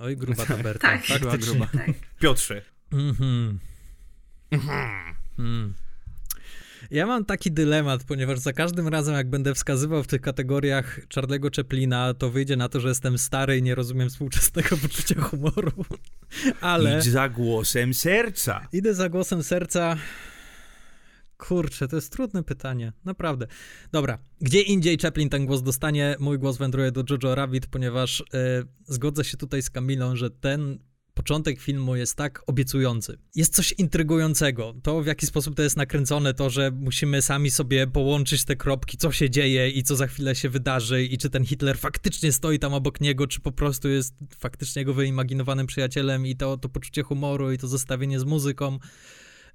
Oj 0.00 0.16
gruba 0.16 0.46
ta 0.46 0.56
Berta. 0.66 0.88
tak, 0.88 1.06
Faktycznie. 1.06 1.38
gruba. 1.38 1.66
Tak. 1.72 1.86
Piotrze. 2.20 2.62
Mhm. 2.92 3.58
Hmm. 5.36 5.74
Ja 6.90 7.06
mam 7.06 7.24
taki 7.24 7.52
dylemat, 7.52 8.04
ponieważ 8.04 8.38
za 8.38 8.52
każdym 8.52 8.88
razem, 8.88 9.14
jak 9.14 9.30
będę 9.30 9.54
wskazywał 9.54 10.02
w 10.02 10.06
tych 10.06 10.20
kategoriach 10.20 11.00
Charlie'ego 11.08 11.56
Chaplina, 11.56 12.14
to 12.14 12.30
wyjdzie 12.30 12.56
na 12.56 12.68
to, 12.68 12.80
że 12.80 12.88
jestem 12.88 13.18
stary 13.18 13.58
i 13.58 13.62
nie 13.62 13.74
rozumiem 13.74 14.08
współczesnego 14.08 14.76
poczucia 14.82 15.20
humoru. 15.20 15.72
Ale. 16.60 16.98
Idź 16.98 17.04
za 17.04 17.28
głosem 17.28 17.94
serca. 17.94 18.68
Idę 18.72 18.94
za 18.94 19.08
głosem 19.08 19.42
serca. 19.42 19.96
Kurczę, 21.38 21.88
to 21.88 21.96
jest 21.96 22.12
trudne 22.12 22.42
pytanie, 22.42 22.92
naprawdę. 23.04 23.46
Dobra, 23.92 24.18
gdzie 24.40 24.62
indziej 24.62 24.98
Chaplin 24.98 25.28
ten 25.28 25.46
głos 25.46 25.62
dostanie? 25.62 26.16
Mój 26.18 26.38
głos 26.38 26.56
wędruje 26.56 26.92
do 26.92 27.04
Jojo 27.10 27.34
Rabbit, 27.34 27.66
ponieważ 27.66 28.24
yy, 28.32 28.38
zgodzę 28.86 29.24
się 29.24 29.36
tutaj 29.36 29.62
z 29.62 29.70
Kamilą, 29.70 30.16
że 30.16 30.30
ten 30.30 30.78
początek 31.16 31.60
filmu 31.60 31.96
jest 31.96 32.14
tak 32.14 32.42
obiecujący. 32.46 33.18
Jest 33.34 33.54
coś 33.54 33.72
intrygującego. 33.72 34.74
To, 34.82 35.02
w 35.02 35.06
jaki 35.06 35.26
sposób 35.26 35.54
to 35.54 35.62
jest 35.62 35.76
nakręcone, 35.76 36.34
to, 36.34 36.50
że 36.50 36.70
musimy 36.70 37.22
sami 37.22 37.50
sobie 37.50 37.86
połączyć 37.86 38.44
te 38.44 38.56
kropki, 38.56 38.96
co 38.96 39.12
się 39.12 39.30
dzieje 39.30 39.70
i 39.70 39.82
co 39.82 39.96
za 39.96 40.06
chwilę 40.06 40.34
się 40.34 40.48
wydarzy, 40.48 41.04
i 41.04 41.18
czy 41.18 41.30
ten 41.30 41.44
Hitler 41.44 41.78
faktycznie 41.78 42.32
stoi 42.32 42.58
tam 42.58 42.74
obok 42.74 43.00
niego, 43.00 43.26
czy 43.26 43.40
po 43.40 43.52
prostu 43.52 43.88
jest 43.88 44.14
faktycznie 44.38 44.80
jego 44.80 44.94
wyimaginowanym 44.94 45.66
przyjacielem, 45.66 46.26
i 46.26 46.36
to, 46.36 46.56
to 46.56 46.68
poczucie 46.68 47.02
humoru, 47.02 47.52
i 47.52 47.58
to 47.58 47.68
zestawienie 47.68 48.20
z 48.20 48.24
muzyką. 48.24 48.78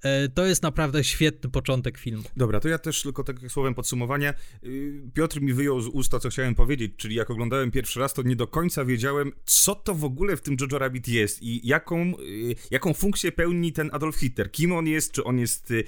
E, 0.04 0.30
to 0.30 0.46
jest 0.46 0.64
naprawdę 0.64 1.04
świetny 1.04 1.50
początek 1.50 1.98
filmu. 1.98 2.24
Dobra, 2.38 2.60
to 2.60 2.70
ja 2.70 2.78
też 2.78 3.02
tylko 3.02 3.24
tak 3.24 3.36
słowem 3.50 3.74
podsumowania. 3.74 4.34
Y, 4.64 5.02
Piotr 5.14 5.42
mi 5.42 5.54
wyjął 5.54 5.82
z 5.82 5.88
usta, 5.88 6.20
co 6.20 6.30
chciałem 6.30 6.56
powiedzieć, 6.56 6.92
czyli 6.98 7.16
jak 7.16 7.30
oglądałem 7.30 7.72
pierwszy 7.72 8.00
raz, 8.00 8.14
to 8.14 8.22
nie 8.22 8.36
do 8.36 8.48
końca 8.48 8.86
wiedziałem, 8.86 9.32
co 9.46 9.76
to 9.76 9.96
w 9.96 10.04
ogóle 10.04 10.38
w 10.38 10.42
tym 10.42 10.58
Jojo 10.62 10.80
Rabbit 10.80 11.08
jest 11.08 11.42
i 11.42 11.68
jaką, 11.68 12.14
y, 12.20 12.56
jaką 12.72 12.94
funkcję 12.94 13.32
pełni 13.32 13.74
ten 13.74 13.90
Adolf 13.94 14.16
Hitler. 14.16 14.52
Kim 14.52 14.72
on 14.72 14.88
jest, 14.88 15.12
czy 15.12 15.24
on 15.24 15.40
jest, 15.40 15.72
y, 15.72 15.84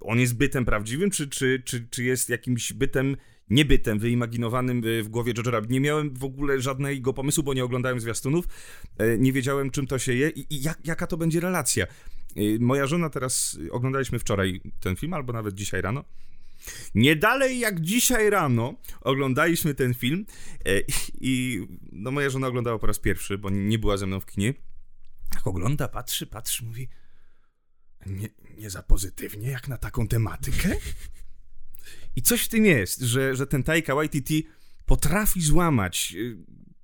on 0.00 0.20
jest 0.20 0.36
bytem 0.36 0.64
prawdziwym, 0.64 1.10
czy, 1.10 1.28
czy, 1.28 1.62
czy, 1.64 1.86
czy 1.90 2.04
jest 2.04 2.28
jakimś 2.28 2.72
bytem 2.72 3.16
niebytem 3.50 3.98
wyimaginowanym 3.98 4.82
w 5.02 5.08
głowie 5.08 5.32
Jojo 5.36 5.50
Rabbit. 5.50 5.70
Nie 5.70 5.80
miałem 5.80 6.14
w 6.14 6.24
ogóle 6.24 6.60
żadnego 6.60 7.12
pomysłu, 7.12 7.42
bo 7.42 7.54
nie 7.54 7.64
oglądałem 7.64 8.00
zwiastunów, 8.00 8.48
e, 8.98 9.18
nie 9.18 9.32
wiedziałem 9.32 9.70
czym 9.70 9.86
to 9.86 9.98
się 9.98 10.14
je 10.14 10.28
i, 10.28 10.62
jak, 10.62 10.78
jaka 10.84 11.06
to 11.06 11.16
będzie 11.16 11.40
relacja. 11.40 11.86
Y, 12.36 12.58
moja 12.60 12.86
żona 12.86 13.10
teraz, 13.10 13.54
y, 13.54 13.72
oglądaliśmy 13.72 14.18
wczoraj 14.18 14.60
ten 14.80 14.96
film, 14.96 15.14
albo 15.14 15.32
nawet 15.32 15.54
dzisiaj 15.54 15.82
rano. 15.82 16.04
Nie 16.94 17.16
dalej 17.16 17.58
jak 17.58 17.80
dzisiaj 17.80 18.30
rano 18.30 18.74
oglądaliśmy 19.00 19.74
ten 19.74 19.94
film 19.94 20.26
y, 20.68 20.84
i 21.20 21.66
no 21.92 22.10
moja 22.10 22.30
żona 22.30 22.46
oglądała 22.46 22.78
po 22.78 22.86
raz 22.86 22.98
pierwszy, 22.98 23.38
bo 23.38 23.50
nie 23.50 23.78
była 23.78 23.96
ze 23.96 24.06
mną 24.06 24.20
w 24.20 24.26
kinie. 24.26 24.54
Jak 25.34 25.46
ogląda, 25.46 25.88
patrzy, 25.88 26.26
patrzy, 26.26 26.64
mówi 26.64 26.88
nie, 28.06 28.28
nie 28.58 28.70
za 28.70 28.82
pozytywnie 28.82 29.50
jak 29.50 29.68
na 29.68 29.76
taką 29.76 30.08
tematykę. 30.08 30.76
I 32.16 32.22
coś 32.22 32.42
w 32.42 32.48
tym 32.48 32.66
jest, 32.66 33.00
że, 33.00 33.36
że 33.36 33.46
ten 33.46 33.62
Taika 33.62 33.94
Waititi 33.94 34.46
potrafi 34.86 35.42
złamać 35.42 36.16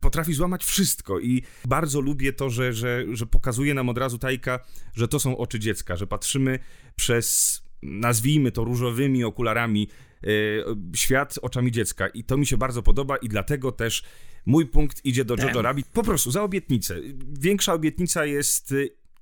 potrafi 0.00 0.34
złamać 0.34 0.64
wszystko 0.64 1.20
i 1.20 1.42
bardzo 1.64 2.00
lubię 2.00 2.32
to, 2.32 2.50
że, 2.50 2.72
że, 2.72 3.04
że 3.12 3.26
pokazuje 3.26 3.74
nam 3.74 3.88
od 3.88 3.98
razu 3.98 4.18
Tajka, 4.18 4.60
że 4.94 5.08
to 5.08 5.20
są 5.20 5.38
oczy 5.38 5.58
dziecka, 5.58 5.96
że 5.96 6.06
patrzymy 6.06 6.58
przez, 6.96 7.62
nazwijmy 7.82 8.52
to 8.52 8.64
różowymi 8.64 9.24
okularami, 9.24 9.88
yy, 10.22 10.64
świat 10.94 11.38
oczami 11.42 11.72
dziecka. 11.72 12.08
I 12.08 12.24
to 12.24 12.36
mi 12.36 12.46
się 12.46 12.56
bardzo 12.56 12.82
podoba 12.82 13.16
i 13.16 13.28
dlatego 13.28 13.72
też 13.72 14.02
mój 14.46 14.66
punkt 14.66 15.04
idzie 15.04 15.24
do 15.24 15.36
Jojo 15.36 15.62
Rabbit. 15.62 15.86
Po 15.86 16.02
prostu 16.02 16.30
za 16.30 16.42
obietnicę. 16.42 16.96
Większa 17.40 17.72
obietnica 17.72 18.24
jest 18.24 18.74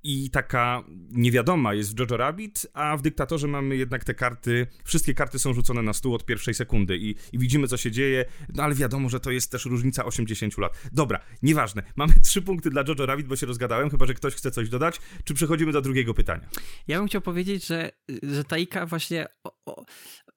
i 0.05 0.29
taka 0.29 0.83
niewiadoma 1.11 1.73
jest 1.73 1.95
w 1.95 1.99
Jojo 1.99 2.17
Rabbit, 2.17 2.67
a 2.73 2.97
w 2.97 3.01
Dyktatorze 3.01 3.47
mamy 3.47 3.77
jednak 3.77 4.03
te 4.03 4.13
karty, 4.13 4.67
wszystkie 4.83 5.13
karty 5.13 5.39
są 5.39 5.53
rzucone 5.53 5.81
na 5.81 5.93
stół 5.93 6.13
od 6.13 6.25
pierwszej 6.25 6.53
sekundy 6.53 6.97
i, 6.97 7.15
i 7.31 7.39
widzimy, 7.39 7.67
co 7.67 7.77
się 7.77 7.91
dzieje, 7.91 8.25
no 8.53 8.63
ale 8.63 8.75
wiadomo, 8.75 9.09
że 9.09 9.19
to 9.19 9.31
jest 9.31 9.51
też 9.51 9.65
różnica 9.65 10.05
80 10.05 10.57
lat. 10.57 10.73
Dobra, 10.91 11.19
nieważne, 11.43 11.83
mamy 11.95 12.13
trzy 12.23 12.41
punkty 12.41 12.69
dla 12.69 12.83
Jojo 12.87 13.05
Rabbit, 13.05 13.27
bo 13.27 13.35
się 13.35 13.45
rozgadałem, 13.45 13.89
chyba, 13.89 14.05
że 14.05 14.13
ktoś 14.13 14.35
chce 14.35 14.51
coś 14.51 14.69
dodać, 14.69 14.99
czy 15.23 15.33
przechodzimy 15.33 15.71
do 15.71 15.81
drugiego 15.81 16.13
pytania? 16.13 16.47
Ja 16.87 16.97
bym 16.97 17.07
chciał 17.07 17.21
powiedzieć, 17.21 17.65
że, 17.65 17.91
że 18.23 18.43
Taika 18.43 18.85
właśnie... 18.85 19.27
O, 19.43 19.51
o, 19.65 19.85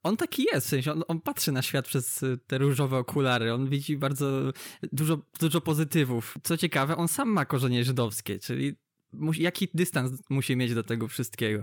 on 0.03 0.17
taki 0.17 0.47
jest, 0.53 0.67
w 0.67 0.71
sensie 0.71 0.93
on, 0.93 1.03
on, 1.09 1.21
patrzy 1.21 1.53
na 1.53 1.63
świat 1.63 1.87
przez 1.87 2.25
te 2.47 2.59
różowe 2.59 2.97
okulary, 2.97 3.53
on 3.53 3.69
widzi 3.69 3.97
bardzo 3.97 4.53
dużo, 4.93 5.19
dużo 5.41 5.61
pozytywów. 5.61 6.35
Co 6.43 6.57
ciekawe, 6.57 6.97
on 6.97 7.09
sam 7.09 7.29
ma 7.29 7.45
korzenie 7.45 7.85
żydowskie, 7.85 8.39
czyli 8.39 8.77
musi, 9.13 9.43
jaki 9.43 9.69
dystans 9.75 10.11
musi 10.31 10.57
mieć 10.57 10.75
do 10.75 10.83
tego 10.83 11.09
wszystkiego? 11.09 11.63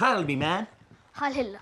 Heil 0.00 0.24
me, 0.24 0.36
man. 0.36 0.66
Heil 1.20 1.34
Hitler. 1.34 1.60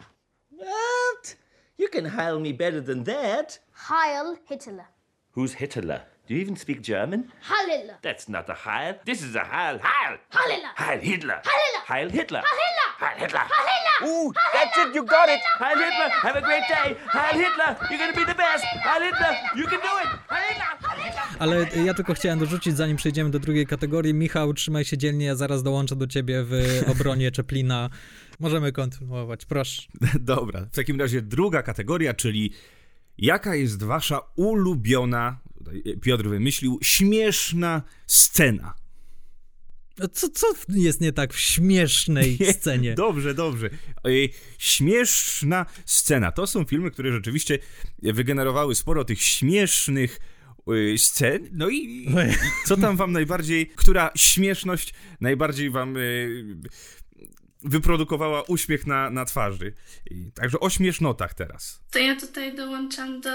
What? 0.50 1.36
You 1.78 1.88
can 1.88 2.06
heil 2.06 2.40
me 2.40 2.52
better 2.52 2.82
than 2.82 3.04
that. 3.04 3.60
Heil 3.72 4.36
Hitler. 4.48 4.84
Who's 5.36 5.54
Hitler? 5.54 6.00
Do 6.28 6.34
you 6.34 6.40
even 6.40 6.56
speak 6.56 6.80
German? 6.82 7.30
Heil 7.40 7.68
Hitler. 7.68 7.98
That's 8.02 8.28
not 8.28 8.48
a 8.48 8.54
heil. 8.54 8.94
This 9.04 9.22
is 9.22 9.34
a 9.34 9.44
heil. 9.44 9.78
Heil. 9.78 10.18
Heil 10.30 10.50
Hitler. 10.50 10.70
Heil 10.76 11.00
Hitler. 11.00 11.40
Heil 11.88 12.10
Hitler. 12.10 12.10
Heil 12.10 12.10
Hitler. 12.10 12.42
Heil 12.98 13.18
Hitler. 13.18 13.18
Heil 13.18 13.18
Hitler. 13.18 13.40
Heil 13.40 14.08
Ooh, 14.08 14.32
that's 14.54 14.78
it. 14.78 14.94
You 14.94 15.04
got 15.04 15.28
it. 15.28 15.40
Heil 15.58 15.76
Hitler. 15.78 16.08
Have 16.22 16.36
a 16.36 16.40
great 16.42 16.64
day. 16.68 16.96
Heil 17.06 17.34
Hitler. 17.34 17.76
You're 17.90 17.98
gonna 17.98 18.12
be 18.12 18.24
the 18.24 18.34
best. 18.34 18.64
Heil 18.64 19.02
Hitler. 19.02 19.32
You 19.56 19.66
can 19.66 19.80
do 19.80 19.92
it. 20.02 20.08
Heil 20.28 20.42
Hitler. 20.48 20.64
Heil 20.80 21.00
Hitler. 21.04 21.31
Ale 21.42 21.66
ja 21.84 21.94
tylko 21.94 22.14
chciałem 22.14 22.38
dorzucić, 22.38 22.76
zanim 22.76 22.96
przejdziemy 22.96 23.30
do 23.30 23.38
drugiej 23.38 23.66
kategorii. 23.66 24.14
Michał, 24.14 24.54
trzymaj 24.54 24.84
się 24.84 24.98
dzielnie, 24.98 25.26
ja 25.26 25.36
zaraz 25.36 25.62
dołączę 25.62 25.96
do 25.96 26.06
ciebie 26.06 26.44
w 26.44 26.62
obronie 26.92 27.30
Czeplina. 27.30 27.90
Możemy 28.40 28.72
kontynuować, 28.72 29.44
proszę. 29.44 29.82
Dobra, 30.20 30.64
w 30.64 30.74
takim 30.74 31.00
razie 31.00 31.22
druga 31.22 31.62
kategoria, 31.62 32.14
czyli 32.14 32.52
jaka 33.18 33.54
jest 33.54 33.82
wasza 33.82 34.20
ulubiona, 34.36 35.38
Piotr 36.00 36.28
wymyślił, 36.28 36.78
śmieszna 36.82 37.82
scena? 38.06 38.74
Co, 40.12 40.28
co 40.28 40.46
jest 40.68 41.00
nie 41.00 41.12
tak 41.12 41.32
w 41.32 41.40
śmiesznej 41.40 42.38
scenie? 42.60 42.94
Dobrze, 42.94 43.34
dobrze. 43.34 43.70
Śmieszna 44.58 45.66
scena. 45.84 46.32
To 46.32 46.46
są 46.46 46.64
filmy, 46.64 46.90
które 46.90 47.12
rzeczywiście 47.12 47.58
wygenerowały 48.02 48.74
sporo 48.74 49.04
tych 49.04 49.22
śmiesznych, 49.22 50.20
scen. 50.96 51.48
No 51.52 51.68
i, 51.68 51.76
i 51.76 52.06
co 52.66 52.76
tam 52.76 52.96
wam 52.96 53.12
najbardziej, 53.12 53.66
która 53.66 54.10
śmieszność 54.16 54.94
najbardziej 55.20 55.70
wam 55.70 55.96
y, 55.96 56.56
wyprodukowała 57.62 58.42
uśmiech 58.42 58.86
na, 58.86 59.10
na 59.10 59.24
twarzy. 59.24 59.74
I, 60.10 60.32
także 60.32 60.60
o 60.60 60.70
śmiesznotach 60.70 61.34
teraz. 61.34 61.82
To 61.90 61.98
ja 61.98 62.16
tutaj 62.16 62.56
dołączam 62.56 63.20
do, 63.20 63.30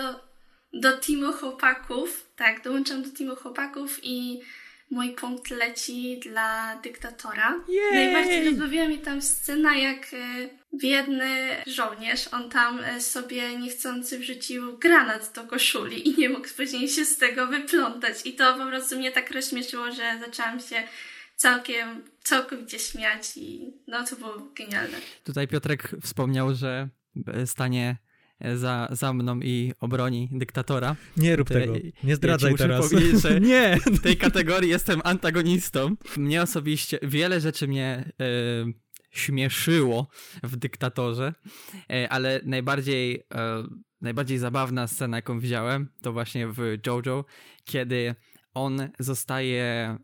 do 0.73 0.97
teamu 0.97 1.33
chłopaków. 1.33 2.29
Tak, 2.35 2.63
dołączam 2.63 3.03
do 3.03 3.09
teamu 3.09 3.35
chłopaków 3.35 3.99
i 4.03 4.41
mój 4.89 5.09
punkt 5.09 5.49
leci 5.49 6.19
dla 6.19 6.79
dyktatora. 6.83 7.63
Jej! 7.67 7.93
Najbardziej 7.93 8.45
rozbawiła 8.45 8.85
mnie 8.85 8.97
tam 8.97 9.21
scena, 9.21 9.75
jak 9.75 10.13
e, 10.13 10.49
biedny 10.73 11.55
żołnierz, 11.67 12.27
on 12.27 12.49
tam 12.49 12.79
e, 12.79 13.01
sobie 13.01 13.57
niechcący 13.57 14.19
wrzucił 14.19 14.77
granat 14.77 15.31
do 15.35 15.43
koszuli 15.43 16.09
i 16.09 16.19
nie 16.19 16.29
mógł 16.29 16.47
później 16.57 16.89
się 16.89 17.05
z 17.05 17.17
tego 17.17 17.47
wyplątać. 17.47 18.25
I 18.25 18.33
to 18.33 18.57
po 18.57 18.65
prostu 18.65 18.97
mnie 18.97 19.11
tak 19.11 19.31
rozśmieszyło, 19.31 19.91
że 19.91 20.19
zaczęłam 20.19 20.59
się 20.59 20.83
całkiem, 21.35 22.03
całkowicie 22.23 22.79
śmiać 22.79 23.37
i 23.37 23.73
no 23.87 24.03
to 24.03 24.15
było 24.15 24.51
genialne. 24.55 24.97
Tutaj 25.23 25.47
Piotrek 25.47 25.91
wspomniał, 26.03 26.55
że 26.55 26.89
stanie 27.45 27.97
za, 28.55 28.87
za 28.91 29.13
mną 29.13 29.39
i 29.39 29.73
obroni 29.79 30.29
dyktatora. 30.31 30.95
Nie 31.17 31.35
rób 31.35 31.47
tego. 31.47 31.73
Nie 32.03 32.15
zdradzaj 32.15 32.51
ja 32.51 32.57
teraz. 32.57 32.91
Że 33.21 33.39
nie. 33.51 33.77
W 33.85 34.01
tej 34.01 34.17
kategorii 34.17 34.69
jestem 34.69 35.01
antagonistą. 35.03 35.95
Mnie 36.17 36.41
osobiście 36.41 36.99
wiele 37.03 37.41
rzeczy 37.41 37.67
mnie 37.67 38.11
e, 38.21 38.25
śmieszyło 39.11 40.07
w 40.43 40.55
dyktatorze, 40.55 41.33
e, 41.89 42.09
ale 42.09 42.41
najbardziej, 42.45 43.23
e, 43.33 43.63
najbardziej 44.01 44.37
zabawna 44.37 44.87
scena, 44.87 45.17
jaką 45.17 45.39
widziałem, 45.39 45.89
to 46.01 46.13
właśnie 46.13 46.47
w 46.47 46.77
JoJo, 46.87 47.25
kiedy 47.65 48.15
on 48.57 48.89
zostaje 48.99 49.63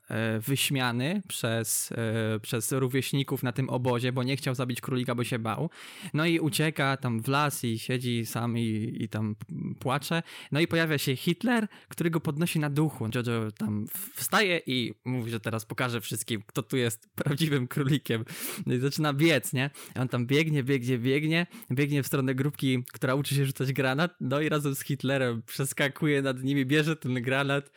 e, 0.10 0.40
wyśmiany 0.40 1.22
przez, 1.28 1.92
e, 1.92 2.40
przez 2.40 2.72
rówieśników 2.72 3.44
na 3.44 3.52
tym 3.52 3.70
obozie, 3.70 4.12
bo 4.12 4.24
nie 4.24 4.38
chciał 4.38 4.56
zabić 4.56 4.82
królika, 4.82 5.16
bo 5.16 5.24
się 5.24 5.40
bał. 5.40 5.70
No 6.14 6.26
i 6.26 6.40
ucieka 6.40 6.98
tam 6.98 7.22
w 7.22 7.28
las 7.28 7.64
i 7.64 7.80
siedzi 7.80 8.26
sam 8.26 8.58
i, 8.58 8.98
i 9.00 9.10
tam 9.10 9.36
płacze. 9.80 10.24
No 10.52 10.60
i 10.60 10.68
pojawia 10.68 10.98
się 10.98 11.16
Hitler, 11.16 11.68
który 11.88 12.10
go 12.10 12.20
podnosi 12.20 12.60
na 12.60 12.70
duchu. 12.70 13.10
Jojo 13.16 13.52
tam 13.52 13.86
wstaje 14.16 14.62
i 14.66 14.94
mówi, 15.06 15.32
że 15.32 15.40
teraz 15.40 15.66
pokaże 15.66 16.02
wszystkim, 16.02 16.44
kto 16.48 16.64
tu 16.64 16.78
jest 16.78 17.10
prawdziwym 17.16 17.68
królikiem. 17.68 18.26
No 18.66 18.74
i 18.74 18.80
zaczyna 18.80 19.14
biec, 19.14 19.54
nie? 19.54 19.70
On 20.00 20.08
tam 20.08 20.26
biegnie, 20.28 20.64
biegnie, 20.64 20.98
biegnie, 20.98 21.48
biegnie 21.72 22.04
w 22.04 22.08
stronę 22.08 22.36
grupki, 22.36 22.84
która 22.94 23.16
uczy 23.16 23.36
się 23.36 23.46
rzucać 23.46 23.74
granat, 23.74 24.16
no 24.22 24.42
i 24.42 24.50
razem 24.50 24.76
z 24.76 24.82
Hitlerem 24.82 25.42
przeskakuje 25.42 26.22
nad 26.22 26.44
nimi, 26.44 26.66
bierze 26.66 26.96
ten 26.96 27.14
granat, 27.14 27.72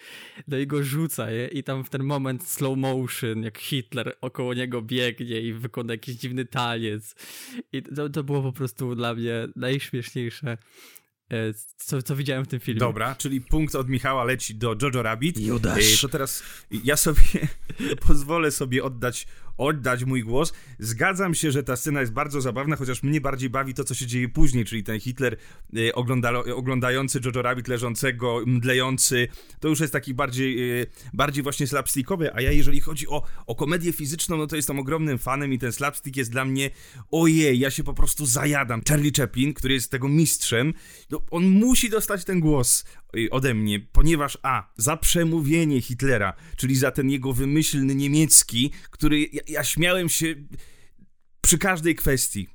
no 0.48 0.56
i 0.56 0.65
go 0.66 0.84
rzuca 0.84 1.30
je 1.30 1.48
i 1.48 1.62
tam 1.62 1.84
w 1.84 1.90
ten 1.90 2.04
moment 2.04 2.48
slow 2.48 2.78
motion, 2.78 3.42
jak 3.42 3.58
Hitler 3.58 4.16
około 4.20 4.54
niego 4.54 4.82
biegnie 4.82 5.40
i 5.40 5.52
wykona 5.52 5.92
jakiś 5.92 6.14
dziwny 6.14 6.44
taniec. 6.44 7.14
I 7.72 7.82
to, 7.82 8.08
to 8.08 8.24
było 8.24 8.42
po 8.42 8.52
prostu 8.52 8.94
dla 8.94 9.14
mnie 9.14 9.48
najśmieszniejsze 9.56 10.58
e, 11.30 11.36
co, 11.76 12.02
co 12.02 12.16
widziałem 12.16 12.44
w 12.44 12.48
tym 12.48 12.60
filmie. 12.60 12.80
Dobra, 12.80 13.14
czyli 13.14 13.40
punkt 13.40 13.74
od 13.74 13.88
Michała 13.88 14.24
leci 14.24 14.54
do 14.54 14.76
Jojo 14.82 15.02
Rabbit. 15.02 15.38
Judasz. 15.38 16.00
To 16.00 16.08
teraz 16.08 16.42
ja 16.84 16.96
sobie 16.96 17.22
pozwolę 18.06 18.50
sobie 18.50 18.84
oddać 18.84 19.26
oddać 19.58 20.04
mój 20.04 20.22
głos. 20.22 20.52
Zgadzam 20.78 21.34
się, 21.34 21.50
że 21.50 21.62
ta 21.62 21.76
scena 21.76 22.00
jest 22.00 22.12
bardzo 22.12 22.40
zabawna, 22.40 22.76
chociaż 22.76 23.02
mnie 23.02 23.20
bardziej 23.20 23.50
bawi 23.50 23.74
to, 23.74 23.84
co 23.84 23.94
się 23.94 24.06
dzieje 24.06 24.28
później, 24.28 24.64
czyli 24.64 24.84
ten 24.84 25.00
Hitler 25.00 25.36
y, 25.76 25.94
ogląda, 25.94 26.32
oglądający 26.32 27.20
Jojo 27.24 27.42
Rabbit 27.42 27.68
leżącego, 27.68 28.42
mdlejący. 28.46 29.28
To 29.60 29.68
już 29.68 29.80
jest 29.80 29.92
taki 29.92 30.14
bardziej, 30.14 30.80
y, 30.80 30.86
bardziej 31.12 31.42
właśnie 31.42 31.66
slapstickowy, 31.66 32.34
a 32.34 32.40
ja 32.40 32.52
jeżeli 32.52 32.80
chodzi 32.80 33.08
o, 33.08 33.22
o 33.46 33.54
komedię 33.54 33.92
fizyczną, 33.92 34.36
no 34.36 34.46
to 34.46 34.56
jestem 34.56 34.78
ogromnym 34.78 35.18
fanem 35.18 35.52
i 35.52 35.58
ten 35.58 35.72
slapstick 35.72 36.16
jest 36.16 36.30
dla 36.30 36.44
mnie 36.44 36.70
ojej, 37.10 37.58
ja 37.58 37.70
się 37.70 37.84
po 37.84 37.94
prostu 37.94 38.26
zajadam. 38.26 38.82
Charlie 38.88 39.12
Chaplin, 39.16 39.54
który 39.54 39.74
jest 39.74 39.90
tego 39.90 40.08
mistrzem, 40.08 40.74
no, 41.10 41.22
on 41.30 41.48
musi 41.48 41.90
dostać 41.90 42.24
ten 42.24 42.40
głos 42.40 42.84
y, 43.16 43.30
ode 43.30 43.54
mnie, 43.54 43.80
ponieważ 43.80 44.38
a, 44.42 44.72
za 44.76 44.96
przemówienie 44.96 45.80
Hitlera, 45.80 46.32
czyli 46.56 46.76
za 46.76 46.90
ten 46.90 47.10
jego 47.10 47.32
wymyślny 47.32 47.94
niemiecki, 47.94 48.70
który 48.90 49.26
ja, 49.48 49.64
śmiałem 49.64 50.08
się 50.08 50.34
przy 51.40 51.58
każdej 51.58 51.94
kwestii. 51.94 52.48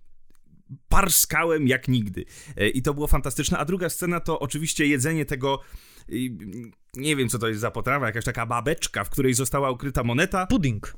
Parskałem 0.90 1.68
jak 1.68 1.88
nigdy. 1.88 2.26
E, 2.58 2.70
I 2.70 2.82
to 2.82 2.94
było 2.94 3.08
fantastyczne. 3.08 3.58
A 3.58 3.66
druga 3.66 3.90
scena 3.90 4.20
to 4.20 4.40
oczywiście 4.40 4.88
jedzenie 4.88 5.26
tego. 5.26 5.60
Nie 6.94 7.16
wiem, 7.16 7.30
co 7.30 7.40
to 7.40 7.48
jest 7.48 7.62
za 7.62 7.72
potrawa, 7.72 8.06
jakaś 8.06 8.26
taka 8.26 8.46
babeczka, 8.46 9.04
w 9.04 9.10
której 9.10 9.34
została 9.34 9.72
ukryta 9.72 10.04
moneta. 10.04 10.48
Pudding. 10.48 10.94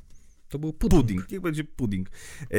To 0.48 0.58
był 0.58 0.72
pudding. 0.72 1.00
Pudding, 1.00 1.30
niech 1.30 1.40
będzie 1.40 1.64
pudding. 1.64 2.08
E... 2.42 2.56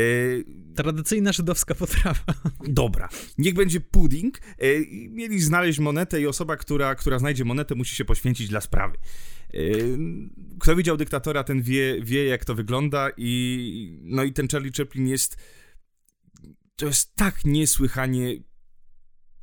Tradycyjna 0.76 1.32
żydowska 1.32 1.76
potrawa. 1.76 2.20
Dobra, 2.68 3.10
niech 3.38 3.54
będzie 3.54 3.80
pudding. 3.80 4.38
E... 4.38 4.66
Mieli 5.10 5.40
znaleźć 5.42 5.80
monetę 5.80 6.22
i 6.22 6.28
osoba, 6.28 6.58
która, 6.58 6.96
która 6.96 7.20
znajdzie 7.20 7.46
monetę, 7.46 7.76
musi 7.76 7.96
się 7.96 8.06
poświęcić 8.06 8.50
dla 8.50 8.62
sprawy. 8.62 8.98
Kto 10.60 10.76
widział 10.76 10.98
dyktatora, 10.98 11.44
ten 11.44 11.62
wie, 11.62 12.02
wie, 12.02 12.26
jak 12.26 12.46
to 12.46 12.56
wygląda 12.56 13.10
i 13.18 14.00
no 14.02 14.24
i 14.24 14.34
ten 14.34 14.48
Charlie 14.48 14.72
Chaplin 14.78 15.08
jest 15.08 15.38
to 16.76 16.86
jest 16.86 17.16
tak 17.16 17.46
niesłychanie 17.46 18.36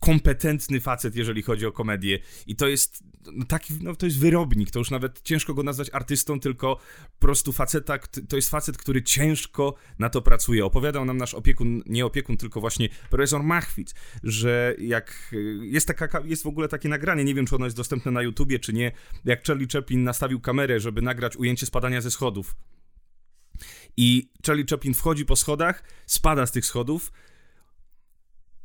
kompetentny 0.03 0.81
facet, 0.81 1.17
jeżeli 1.17 1.43
chodzi 1.43 1.67
o 1.67 1.73
komedię. 1.73 2.19
I 2.47 2.57
to 2.57 2.69
jest 2.69 3.05
no, 3.33 3.45
taki, 3.45 3.75
no 3.83 3.97
to 3.97 4.07
jest 4.07 4.19
wyrobnik. 4.19 4.71
To 4.71 4.79
już 4.79 4.91
nawet 4.91 5.23
ciężko 5.23 5.55
go 5.55 5.63
nazwać 5.63 5.91
artystą, 5.93 6.41
tylko 6.41 6.77
po 7.19 7.27
prostu 7.27 7.53
faceta, 7.53 7.99
to 8.29 8.37
jest 8.37 8.51
facet, 8.51 8.77
który 8.77 9.03
ciężko 9.03 9.75
na 9.99 10.11
to 10.11 10.23
pracuje. 10.23 10.65
Opowiadał 10.65 11.05
nam 11.05 11.17
nasz 11.17 11.35
opiekun, 11.35 11.83
nie 11.87 12.07
opiekun, 12.07 12.37
tylko 12.37 12.61
właśnie 12.61 12.89
profesor 13.11 13.43
Machwitz, 13.43 13.95
że 14.23 14.75
jak 14.79 15.35
jest 15.61 15.87
taka, 15.87 16.21
jest 16.25 16.43
w 16.43 16.47
ogóle 16.47 16.69
takie 16.69 16.89
nagranie, 16.89 17.25
nie 17.25 17.35
wiem, 17.35 17.47
czy 17.47 17.57
ono 17.57 17.65
jest 17.65 17.77
dostępne 17.77 18.13
na 18.13 18.23
YouTubie, 18.23 18.59
czy 18.59 18.73
nie, 18.73 18.93
jak 19.25 19.45
Charlie 19.45 19.67
Chaplin 19.73 20.05
nastawił 20.05 20.41
kamerę, 20.41 20.81
żeby 20.81 21.03
nagrać 21.03 21.37
ujęcie 21.37 21.67
spadania 21.67 22.01
ze 22.01 22.11
schodów. 22.11 22.57
I 23.97 24.31
Charlie 24.47 24.65
Chaplin 24.71 24.95
wchodzi 24.95 25.25
po 25.25 25.37
schodach, 25.37 25.85
spada 26.07 26.47
z 26.47 26.53
tych 26.53 26.67
schodów 26.67 27.13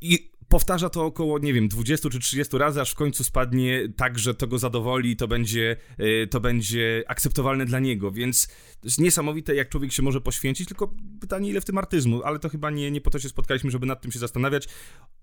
i 0.02 0.37
powtarza 0.50 0.90
to 0.90 1.06
około, 1.06 1.40
nie 1.40 1.54
wiem, 1.54 1.68
20 1.68 2.10
czy 2.10 2.20
30 2.20 2.58
razy, 2.58 2.82
aż 2.82 2.92
w 2.92 2.96
końcu 2.96 3.24
spadnie 3.24 3.90
tak, 3.96 4.20
że 4.20 4.34
to 4.34 4.48
go 4.48 4.60
zadowoli, 4.60 5.16
to 5.16 5.28
będzie, 5.28 5.76
e, 5.98 6.28
to 6.28 6.40
będzie 6.40 7.04
akceptowalne 7.08 7.66
dla 7.66 7.80
niego, 7.80 8.12
więc 8.12 8.48
jest 8.84 9.00
niesamowite, 9.00 9.56
jak 9.56 9.70
człowiek 9.70 9.92
się 9.92 10.04
może 10.04 10.22
poświęcić, 10.22 10.68
tylko 10.68 10.94
pytanie, 11.22 11.50
ile 11.50 11.62
w 11.62 11.66
tym 11.66 11.78
artyzmu, 11.78 12.24
ale 12.24 12.40
to 12.40 12.50
chyba 12.50 12.70
nie, 12.70 12.92
nie 12.92 13.02
po 13.02 13.10
to 13.10 13.20
się 13.20 13.30
spotkaliśmy, 13.30 13.72
żeby 13.72 13.86
nad 13.86 14.02
tym 14.02 14.12
się 14.12 14.20
zastanawiać. 14.20 14.68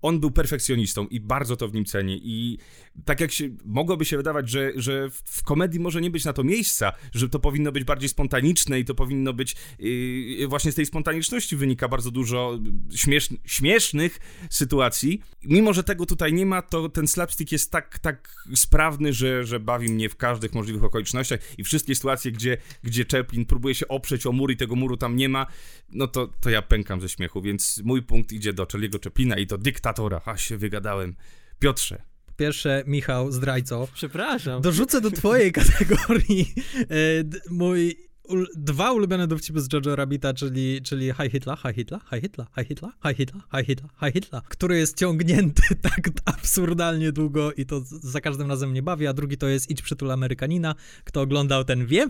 On 0.01 0.19
był 0.19 0.31
perfekcjonistą 0.31 1.07
i 1.07 1.19
bardzo 1.19 1.55
to 1.55 1.67
w 1.67 1.73
nim 1.73 1.85
cenię 1.85 2.17
i 2.17 2.57
tak 3.05 3.19
jak 3.19 3.31
się, 3.31 3.49
mogłoby 3.65 4.05
się 4.05 4.17
wydawać, 4.17 4.49
że, 4.49 4.71
że 4.75 5.09
w 5.09 5.43
komedii 5.43 5.79
może 5.79 6.01
nie 6.01 6.11
być 6.11 6.25
na 6.25 6.33
to 6.33 6.43
miejsca, 6.43 6.91
że 7.13 7.29
to 7.29 7.39
powinno 7.39 7.71
być 7.71 7.83
bardziej 7.83 8.09
spontaniczne 8.09 8.79
i 8.79 8.85
to 8.85 8.95
powinno 8.95 9.33
być 9.33 9.55
yy, 9.79 10.47
właśnie 10.47 10.71
z 10.71 10.75
tej 10.75 10.85
spontaniczności 10.85 11.55
wynika 11.55 11.87
bardzo 11.87 12.11
dużo 12.11 12.59
śmiesz, 12.95 13.29
śmiesznych 13.45 14.19
sytuacji. 14.49 15.14
Mimo, 15.43 15.73
że 15.73 15.83
tego 15.83 16.05
tutaj 16.05 16.33
nie 16.33 16.45
ma, 16.45 16.61
to 16.61 16.89
ten 16.89 17.07
slapstick 17.07 17.51
jest 17.51 17.71
tak, 17.71 17.99
tak 17.99 18.35
sprawny, 18.55 19.13
że, 19.13 19.43
że 19.43 19.59
bawi 19.59 19.89
mnie 19.89 20.09
w 20.09 20.15
każdych 20.15 20.53
możliwych 20.53 20.83
okolicznościach 20.83 21.39
i 21.57 21.63
wszystkie 21.63 21.95
sytuacje, 21.95 22.31
gdzie, 22.31 22.57
gdzie 22.83 23.05
Chaplin 23.11 23.45
próbuje 23.45 23.75
się 23.75 23.87
oprzeć 23.87 24.25
o 24.25 24.31
mur 24.31 24.51
i 24.51 24.57
tego 24.57 24.75
muru 24.75 24.97
tam 24.97 25.15
nie 25.15 25.29
ma, 25.29 25.47
no 25.89 26.07
to, 26.07 26.27
to 26.41 26.49
ja 26.49 26.61
pękam 26.61 27.01
ze 27.01 27.09
śmiechu, 27.09 27.41
więc 27.41 27.81
mój 27.83 28.03
punkt 28.03 28.31
idzie 28.31 28.53
do 28.53 28.65
Charlie'ego 28.65 29.03
Chaplina 29.03 29.37
i 29.37 29.47
do 29.47 29.57
dyktatora. 29.57 30.21
A 30.25 30.37
się 30.37 30.57
wygadałem. 30.57 31.15
Piotrze. 31.59 32.01
Pierwsze, 32.37 32.83
Michał, 32.87 33.31
zdrajco. 33.31 33.87
Przepraszam. 33.93 34.61
Dorzucę 34.61 35.01
do 35.01 35.11
twojej 35.11 35.51
kategorii 35.61 36.53
e, 36.79 36.85
mój 37.49 38.04
dwa 38.55 38.91
ulubione 38.91 39.27
dowcipy 39.27 39.61
z 39.61 39.73
Jojo 39.73 39.95
Rabbita, 39.95 40.33
czyli, 40.33 40.81
czyli 40.81 41.13
Hi 41.13 41.29
Hitler, 41.29 41.57
Hi 41.57 41.73
Hitler, 41.73 41.99
Hi 42.09 42.21
Hitler, 42.21 42.47
Hi 42.55 42.65
Hitler, 42.65 42.91
Hi 43.03 43.15
Hitler, 43.15 43.41
Hi 43.51 43.65
Hitler, 43.65 43.89
Hi 43.99 44.11
Hitler, 44.13 44.41
który 44.43 44.77
jest 44.77 44.99
ciągnięty 44.99 45.63
tak 45.91 46.09
absurdalnie 46.25 47.11
długo 47.11 47.53
i 47.53 47.65
to 47.65 47.81
za 47.85 48.21
każdym 48.21 48.49
razem 48.49 48.69
mnie 48.69 48.83
bawi, 48.83 49.07
a 49.07 49.13
drugi 49.13 49.37
to 49.37 49.47
jest 49.47 49.69
Idź 49.69 49.81
przytul 49.81 50.11
Amerykanina. 50.11 50.75
Kto 51.03 51.21
oglądał, 51.21 51.63
ten 51.63 51.85
wie. 51.85 52.09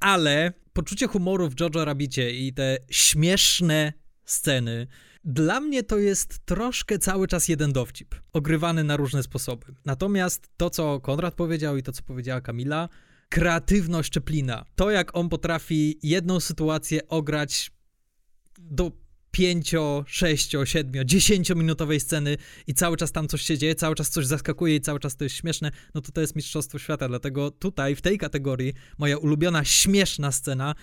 Ale 0.00 0.52
poczucie 0.72 1.06
humoru 1.06 1.50
w 1.50 1.60
Jojo 1.60 1.84
Rabbicie 1.84 2.30
i 2.30 2.52
te 2.52 2.78
śmieszne 2.90 3.92
sceny, 4.24 4.86
dla 5.24 5.60
mnie 5.60 5.82
to 5.82 5.98
jest 5.98 6.38
troszkę 6.38 6.98
cały 6.98 7.28
czas 7.28 7.48
jeden 7.48 7.72
dowcip, 7.72 8.14
ogrywany 8.32 8.84
na 8.84 8.96
różne 8.96 9.22
sposoby. 9.22 9.66
Natomiast 9.84 10.48
to, 10.56 10.70
co 10.70 11.00
Konrad 11.00 11.34
powiedział 11.34 11.76
i 11.76 11.82
to, 11.82 11.92
co 11.92 12.02
powiedziała 12.02 12.40
Kamila, 12.40 12.88
kreatywność 13.28 14.10
Czeplina. 14.10 14.64
To, 14.76 14.90
jak 14.90 15.16
on 15.16 15.28
potrafi 15.28 15.98
jedną 16.02 16.40
sytuację 16.40 17.08
ograć 17.08 17.70
do 18.58 18.92
pięcio, 19.30 20.04
sześcio, 20.06 20.66
siedmio, 20.66 21.04
dziesięciominutowej 21.04 22.00
sceny 22.00 22.36
i 22.66 22.74
cały 22.74 22.96
czas 22.96 23.12
tam 23.12 23.28
coś 23.28 23.42
się 23.42 23.58
dzieje, 23.58 23.74
cały 23.74 23.94
czas 23.94 24.10
coś 24.10 24.26
zaskakuje 24.26 24.76
i 24.76 24.80
cały 24.80 25.00
czas 25.00 25.16
to 25.16 25.24
jest 25.24 25.36
śmieszne, 25.36 25.70
no 25.94 26.00
to 26.00 26.12
to 26.12 26.20
jest 26.20 26.36
Mistrzostwo 26.36 26.78
Świata, 26.78 27.08
dlatego 27.08 27.50
tutaj, 27.50 27.96
w 27.96 28.02
tej 28.02 28.18
kategorii, 28.18 28.74
moja 28.98 29.18
ulubiona 29.18 29.64
śmieszna 29.64 30.32
scena 30.32 30.74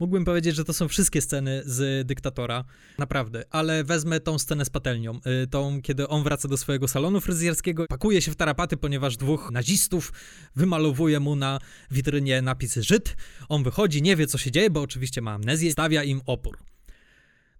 Mógłbym 0.00 0.24
powiedzieć, 0.24 0.56
że 0.56 0.64
to 0.64 0.72
są 0.72 0.88
wszystkie 0.88 1.22
sceny 1.22 1.62
z 1.64 2.06
Dyktatora, 2.06 2.64
naprawdę, 2.98 3.44
ale 3.50 3.84
wezmę 3.84 4.20
tą 4.20 4.38
scenę 4.38 4.64
z 4.64 4.70
patelnią, 4.70 5.20
y, 5.44 5.46
tą, 5.46 5.82
kiedy 5.82 6.08
on 6.08 6.22
wraca 6.22 6.48
do 6.48 6.56
swojego 6.56 6.88
salonu 6.88 7.20
fryzjerskiego, 7.20 7.84
pakuje 7.88 8.22
się 8.22 8.30
w 8.30 8.36
tarapaty, 8.36 8.76
ponieważ 8.76 9.16
dwóch 9.16 9.50
nazistów 9.50 10.12
wymalowuje 10.56 11.20
mu 11.20 11.36
na 11.36 11.58
witrynie 11.90 12.42
napis 12.42 12.76
Żyd. 12.76 13.16
On 13.48 13.62
wychodzi, 13.62 14.02
nie 14.02 14.16
wie 14.16 14.26
co 14.26 14.38
się 14.38 14.50
dzieje, 14.50 14.70
bo 14.70 14.80
oczywiście 14.80 15.22
ma 15.22 15.32
amnezję, 15.32 15.72
stawia 15.72 16.04
im 16.04 16.20
opór. 16.26 16.58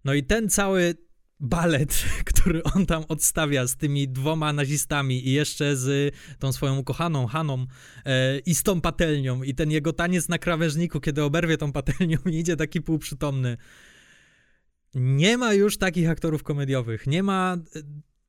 No 0.05 0.15
i 0.15 0.25
ten 0.25 0.49
cały 0.49 0.95
balet, 1.41 2.05
który 2.31 2.63
on 2.63 2.87
tam 2.87 3.05
odstawia 3.09 3.67
z 3.67 3.77
tymi 3.77 4.09
dwoma 4.09 4.53
nazistami 4.53 5.29
i 5.29 5.33
jeszcze 5.33 5.77
z 5.77 6.15
tą 6.39 6.53
swoją 6.53 6.79
ukochaną 6.79 7.27
Haną 7.27 7.67
e, 8.05 8.39
i 8.39 8.55
z 8.55 8.63
tą 8.63 8.81
patelnią 8.81 9.43
i 9.43 9.55
ten 9.55 9.71
jego 9.71 9.93
taniec 9.93 10.29
na 10.29 10.39
krawężniku, 10.39 11.01
kiedy 11.01 11.23
oberwie 11.23 11.57
tą 11.59 11.73
patelnią 11.73 12.19
i 12.27 12.39
idzie 12.39 12.57
taki 12.57 12.81
półprzytomny. 12.81 13.57
Nie 14.95 15.39
ma 15.39 15.55
już 15.55 15.79
takich 15.79 16.11
aktorów 16.11 16.43
komediowych, 16.43 17.07
nie 17.07 17.23
ma 17.23 17.57
e, 17.77 17.81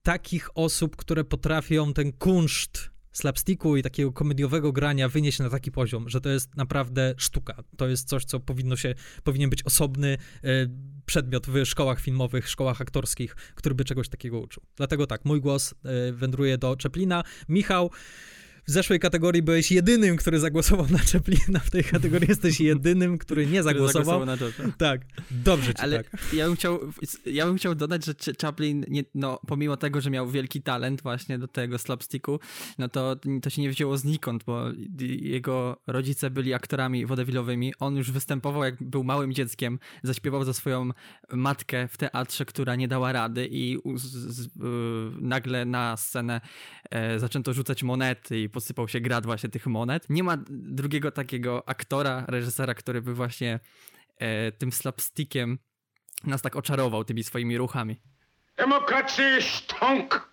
takich 0.03 0.57
osób, 0.57 0.95
które 0.95 1.23
potrafią 1.23 1.93
ten 1.93 2.13
kunszt 2.13 2.90
slapsticku 3.11 3.77
i 3.77 3.83
takiego 3.83 4.11
komediowego 4.11 4.71
grania 4.71 5.09
wynieść 5.09 5.39
na 5.39 5.49
taki 5.49 5.71
poziom, 5.71 6.09
że 6.09 6.21
to 6.21 6.29
jest 6.29 6.55
naprawdę 6.55 7.13
sztuka. 7.17 7.63
To 7.77 7.87
jest 7.87 8.07
coś, 8.07 8.25
co 8.25 8.39
powinno 8.39 8.75
się, 8.75 8.95
powinien 9.23 9.49
być 9.49 9.63
osobny 9.63 10.17
e, 10.43 10.47
przedmiot 11.05 11.47
w 11.47 11.65
szkołach 11.65 11.99
filmowych, 11.99 12.49
szkołach 12.49 12.81
aktorskich, 12.81 13.35
który 13.35 13.75
by 13.75 13.85
czegoś 13.85 14.09
takiego 14.09 14.39
uczył. 14.39 14.63
Dlatego 14.75 15.07
tak, 15.07 15.25
mój 15.25 15.41
głos 15.41 15.73
e, 15.73 16.11
wędruje 16.11 16.57
do 16.57 16.75
Czeplina. 16.75 17.23
Michał, 17.49 17.91
w 18.71 18.73
zeszłej 18.73 18.99
kategorii 18.99 19.41
byłeś 19.41 19.71
jedynym, 19.71 20.17
który 20.17 20.39
zagłosował 20.39 20.87
na 20.89 20.97
Chaplina, 20.97 21.59
w 21.59 21.69
tej 21.69 21.83
kategorii 21.83 22.29
jesteś 22.29 22.61
jedynym, 22.61 23.17
który 23.17 23.47
nie 23.47 23.63
zagłosował. 23.63 24.25
na 24.25 24.37
George'a. 24.37 24.71
Tak, 24.77 25.01
dobrze 25.31 25.73
ci 25.73 25.81
Ale 25.81 26.03
tak. 26.03 26.33
ja 26.33 26.45
bym, 26.45 26.55
chciał, 26.55 26.79
ja 27.25 27.45
bym 27.45 27.57
chciał 27.57 27.75
dodać, 27.75 28.05
że 28.05 28.13
Chaplin, 28.41 28.85
nie, 28.89 29.03
no, 29.15 29.39
pomimo 29.47 29.77
tego, 29.77 30.01
że 30.01 30.09
miał 30.09 30.29
wielki 30.29 30.61
talent 30.61 31.01
właśnie 31.01 31.39
do 31.39 31.47
tego 31.47 31.77
slapsticku, 31.77 32.39
no 32.77 32.89
to 32.89 33.15
to 33.41 33.49
się 33.49 33.61
nie 33.61 33.69
wzięło 33.69 33.97
znikąd, 33.97 34.43
bo 34.43 34.63
jego 35.21 35.81
rodzice 35.87 36.29
byli 36.29 36.53
aktorami 36.53 37.05
wodewilowymi. 37.05 37.73
On 37.79 37.95
już 37.95 38.11
występował, 38.11 38.63
jak 38.63 38.83
był 38.83 39.03
małym 39.03 39.33
dzieckiem, 39.33 39.79
zaśpiewał 40.03 40.43
za 40.43 40.53
swoją 40.53 40.89
matkę 41.31 41.87
w 41.87 41.97
teatrze, 41.97 42.45
która 42.45 42.75
nie 42.75 42.87
dała 42.87 43.11
rady 43.11 43.47
i 43.51 43.77
z, 43.95 44.01
z, 44.01 44.49
nagle 45.21 45.65
na 45.65 45.97
scenę 45.97 46.41
e, 46.89 47.19
zaczęto 47.19 47.53
rzucać 47.53 47.83
monety 47.83 48.39
i 48.39 48.49
posypał 48.61 48.87
się 48.87 48.99
grad 48.99 49.25
właśnie 49.25 49.49
tych 49.49 49.67
monet. 49.67 50.09
Nie 50.09 50.23
ma 50.23 50.37
drugiego 50.49 51.11
takiego 51.11 51.63
aktora, 51.69 52.25
reżysera, 52.27 52.73
który 52.73 53.01
by 53.01 53.13
właśnie 53.13 53.59
e, 54.17 54.51
tym 54.51 54.71
slapstickiem 54.71 55.59
nas 56.23 56.41
tak 56.41 56.55
oczarował 56.55 57.03
tymi 57.03 57.23
swoimi 57.23 57.57
ruchami. 57.57 57.95
Democracy 58.57 59.41
stunk. 59.41 60.29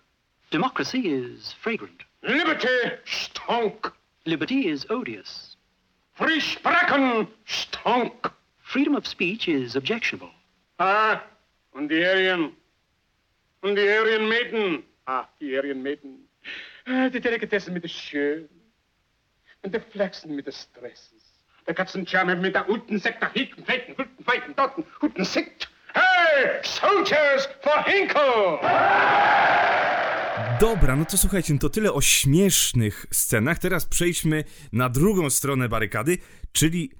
Democracy 0.51 0.97
is 0.97 1.53
fragrant. 1.53 2.03
Liberty 2.23 2.67
stunk. 3.05 3.91
Liberty 4.25 4.55
is 4.55 4.91
odious. 4.91 5.57
Free 6.13 6.41
Sprachen 6.41 7.27
stunk. 7.45 8.31
Freedom 8.63 8.95
of 8.95 9.07
speech 9.07 9.47
is 9.47 9.75
objectionable. 9.75 10.33
Ah, 10.77 11.23
and 11.73 11.89
the 11.89 12.11
Aryan. 12.11 12.51
And 13.63 13.77
the 13.77 13.99
Aryan 13.99 14.29
maiden. 14.29 14.83
Ah, 15.07 15.29
the 15.39 15.57
Aryan 15.57 15.83
maiden. 15.83 16.28
Ah, 16.91 17.07
die 17.07 17.21
Delikatessen 17.21 17.73
mit 17.73 17.83
den 17.83 17.89
Schön. 17.89 18.49
Und 19.61 19.75
die 19.75 19.79
Flachsen 19.79 20.35
mit 20.35 20.47
den 20.47 20.53
Stresses. 20.53 21.23
Der 21.67 21.75
Katzencharme 21.75 22.35
mit 22.35 22.55
der 22.55 22.67
Utensekt, 22.67 23.21
der 23.21 23.29
Hinten, 23.31 23.63
Feiten, 23.63 23.95
Hütten, 23.95 24.23
Feiten, 24.25 24.55
Dotten, 24.55 24.83
Hutensekt. 24.99 25.69
Hey, 25.93 26.59
soldiers 26.63 27.47
for 27.61 27.83
Hinkle! 27.85 28.59
Dobra, 30.59 30.95
no 30.95 31.05
to 31.05 31.17
słuchajcie, 31.17 31.53
no 31.53 31.59
to 31.59 31.69
tyle 31.69 31.93
o 31.93 32.01
śmiesznych 32.01 33.05
scenach. 33.11 33.59
Teraz 33.59 33.85
przejdźmy 33.85 34.43
na 34.71 34.89
drugą 34.89 35.29
stronę 35.29 35.69
barykady, 35.69 36.17
czyli 36.51 36.91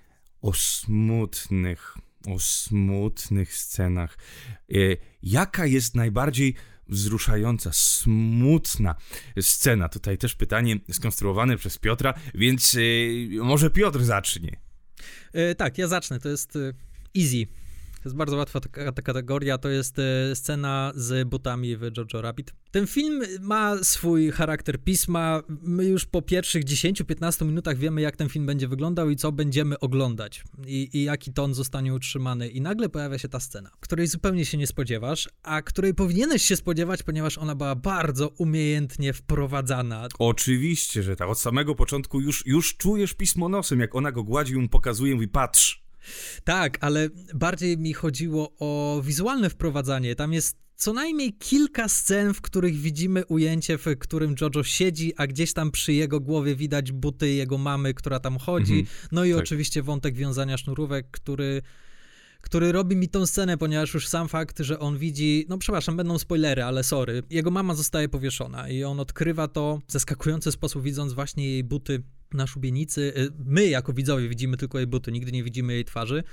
o 0.42 0.54
smutnych, 0.54 1.98
o 2.36 2.40
smutnych 2.40 3.54
scenach. 3.54 4.18
E, 4.72 4.76
jaka 5.24 5.66
jest 5.66 5.96
najbardziej 5.96 6.56
wzruszająca, 6.90 7.70
smutna 7.74 8.96
scena? 9.42 9.90
Tutaj 9.90 10.18
też 10.18 10.36
pytanie 10.36 10.80
skonstruowane 10.92 11.58
przez 11.58 11.78
Piotra, 11.78 12.14
więc 12.34 12.76
e, 12.76 13.44
może 13.44 13.70
Piotr 13.70 14.04
zacznie. 14.04 14.60
E, 15.34 15.56
tak, 15.56 15.78
ja 15.78 15.88
zacznę. 15.88 16.20
To 16.20 16.30
jest 16.30 16.56
e, 16.56 16.74
easy. 17.18 17.48
To 18.04 18.10
jest 18.10 18.16
bardzo 18.16 18.38
łatwa 18.38 18.60
ta, 18.60 19.02
kategoria. 19.02 19.58
To 19.58 19.70
jest 19.70 20.00
e, 20.00 20.36
scena 20.36 20.92
z 20.96 21.30
butami 21.30 21.78
w 21.78 21.82
Jojo 21.82 22.22
Rabbit. 22.22 22.54
Ten 22.72 22.88
film 22.88 23.22
ma 23.42 23.84
swój 23.84 24.32
charakter 24.32 24.84
pisma. 24.84 25.42
My 25.62 25.86
już 25.86 26.06
po 26.06 26.22
pierwszych 26.22 26.64
10-15 26.64 27.46
minutach 27.46 27.78
wiemy, 27.78 28.02
jak 28.02 28.16
ten 28.16 28.30
film 28.30 28.46
będzie 28.46 28.68
wyglądał 28.68 29.10
i 29.10 29.16
co 29.16 29.32
będziemy 29.32 29.80
oglądać. 29.80 30.44
I, 30.68 30.90
I 30.94 31.04
jaki 31.04 31.34
ton 31.34 31.54
zostanie 31.54 31.94
utrzymany. 31.94 32.50
I 32.50 32.62
nagle 32.62 32.90
pojawia 32.90 33.18
się 33.18 33.30
ta 33.30 33.40
scena, 33.40 33.70
której 33.80 34.08
zupełnie 34.08 34.46
się 34.46 34.58
nie 34.58 34.68
spodziewasz, 34.68 35.30
a 35.44 35.62
której 35.62 35.94
powinieneś 35.94 36.42
się 36.42 36.56
spodziewać, 36.56 37.04
ponieważ 37.04 37.38
ona 37.38 37.56
była 37.56 37.76
bardzo 37.76 38.28
umiejętnie 38.28 39.14
wprowadzana. 39.14 40.08
Oczywiście, 40.20 41.04
że 41.04 41.16
tak. 41.16 41.30
Od 41.30 41.40
samego 41.40 41.76
początku 41.76 42.22
już, 42.22 42.46
już 42.46 42.78
czujesz 42.78 43.14
pismo 43.14 43.50
nosem, 43.50 43.80
jak 43.80 43.96
ona 43.96 44.12
go 44.12 44.24
gładzi 44.24 44.56
mu 44.56 44.70
pokazuje, 44.70 45.16
mówi 45.16 45.28
patrz. 45.28 45.89
Tak, 46.44 46.78
ale 46.82 47.10
bardziej 47.34 47.78
mi 47.78 47.94
chodziło 47.94 48.52
o 48.60 49.02
wizualne 49.06 49.50
wprowadzanie. 49.50 50.16
Tam 50.16 50.34
jest 50.34 50.58
co 50.76 50.94
najmniej 50.94 51.34
kilka 51.34 51.88
scen, 51.88 52.34
w 52.34 52.42
których 52.42 52.76
widzimy 52.76 53.26
ujęcie, 53.26 53.78
w 53.78 53.86
którym 54.00 54.36
Jojo 54.42 54.64
siedzi, 54.64 55.14
a 55.18 55.28
gdzieś 55.28 55.54
tam 55.54 55.72
przy 55.72 55.94
jego 55.94 56.20
głowie 56.20 56.56
widać 56.56 56.92
buty 56.92 57.34
jego 57.34 57.58
mamy, 57.58 57.94
która 57.94 58.20
tam 58.20 58.38
chodzi. 58.38 58.80
Mhm, 58.80 58.98
No 59.12 59.26
i 59.26 59.32
tak. 59.32 59.40
oczywiście 59.40 59.84
wątek 59.84 60.16
wiązania 60.16 60.58
sznurówek, 60.58 61.08
który 61.12 61.62
który 62.42 62.72
robi 62.72 62.96
mi 62.96 63.10
tą 63.10 63.26
scenę, 63.26 63.58
ponieważ 63.58 63.94
już 63.94 64.08
sam 64.08 64.28
fakt, 64.28 64.60
że 64.60 64.80
on 64.80 64.98
widzi, 64.98 65.46
no 65.50 65.58
przepraszam, 65.58 65.98
będą 65.98 66.18
spoilery, 66.20 66.64
ale 66.64 66.84
sorry, 66.84 67.24
jego 67.30 67.52
mama 67.52 67.76
zostaje 67.76 68.10
powieszona 68.10 68.70
i 68.70 68.84
on 68.84 69.00
odkrywa 69.00 69.48
to 69.48 69.80
w 69.88 69.92
zaskakujący 69.92 70.52
sposób, 70.52 70.84
widząc 70.84 71.14
właśnie 71.14 71.50
jej 71.50 71.64
buty 71.64 72.04
na 72.34 72.48
szubienicy. 72.48 73.14
Y, 73.18 73.32
My, 73.46 73.68
jako 73.68 73.94
widzowie, 73.94 74.30
widzimy 74.30 74.58
tylko 74.58 74.78
jej 74.78 74.88
buty, 74.88 75.12
nigdy 75.12 75.32
nie 75.32 75.44
widzimy 75.44 75.74
jej 75.74 75.86
twarzy. 75.86 76.24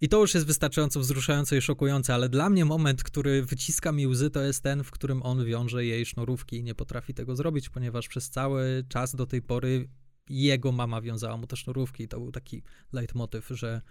I 0.00 0.08
to 0.08 0.20
już 0.20 0.34
jest 0.34 0.46
wystarczająco 0.46 1.00
wzruszające 1.00 1.56
i 1.56 1.60
szokujące, 1.60 2.14
ale 2.14 2.28
dla 2.28 2.50
mnie 2.50 2.64
moment, 2.64 3.02
który 3.02 3.42
wyciska 3.42 3.92
mi 3.92 4.06
łzy, 4.06 4.30
to 4.30 4.42
jest 4.42 4.62
ten, 4.62 4.84
w 4.84 4.90
którym 4.90 5.22
on 5.22 5.44
wiąże 5.44 5.84
jej 5.84 6.06
sznurówki 6.06 6.56
i 6.56 6.62
nie 6.62 6.74
potrafi 6.74 7.14
tego 7.14 7.36
zrobić, 7.36 7.68
ponieważ 7.68 8.08
przez 8.08 8.30
cały 8.30 8.84
czas 8.88 9.14
do 9.14 9.26
tej 9.26 9.42
pory 9.42 9.88
jego 10.28 10.72
mama 10.72 11.00
wiązała 11.00 11.36
mu 11.36 11.46
te 11.46 11.56
sznurówki 11.56 12.04
i 12.04 12.08
to 12.08 12.20
był 12.20 12.32
taki 12.32 12.62
leitmotyw, 12.92 13.48
że, 13.48 13.82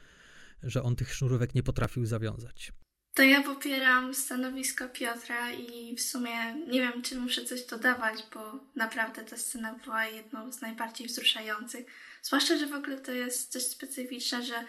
że 0.64 0.84
on 0.84 0.96
tych 0.96 1.16
sznurówek 1.16 1.56
nie 1.56 1.64
potrafił 1.64 2.06
zawiązać. 2.06 2.74
To 3.14 3.24
ja 3.24 3.44
popieram 3.44 4.16
stanowisko 4.16 4.90
Piotra 4.90 5.52
i 5.52 5.96
w 5.96 6.02
sumie 6.02 6.54
nie 6.68 6.82
wiem, 6.82 7.02
czy 7.02 7.16
muszę 7.16 7.46
coś 7.46 7.66
dodawać, 7.66 8.24
bo 8.34 8.60
naprawdę 8.76 9.24
ta 9.24 9.38
scena 9.38 9.74
była 9.74 10.06
jedną 10.06 10.52
z 10.52 10.62
najbardziej 10.62 11.08
wzruszających. 11.08 11.86
Zwłaszcza, 12.22 12.58
że 12.58 12.68
w 12.68 12.74
ogóle 12.74 12.98
to 12.98 13.12
jest 13.12 13.52
coś 13.52 13.64
specyficzne, 13.64 14.44
że 14.44 14.66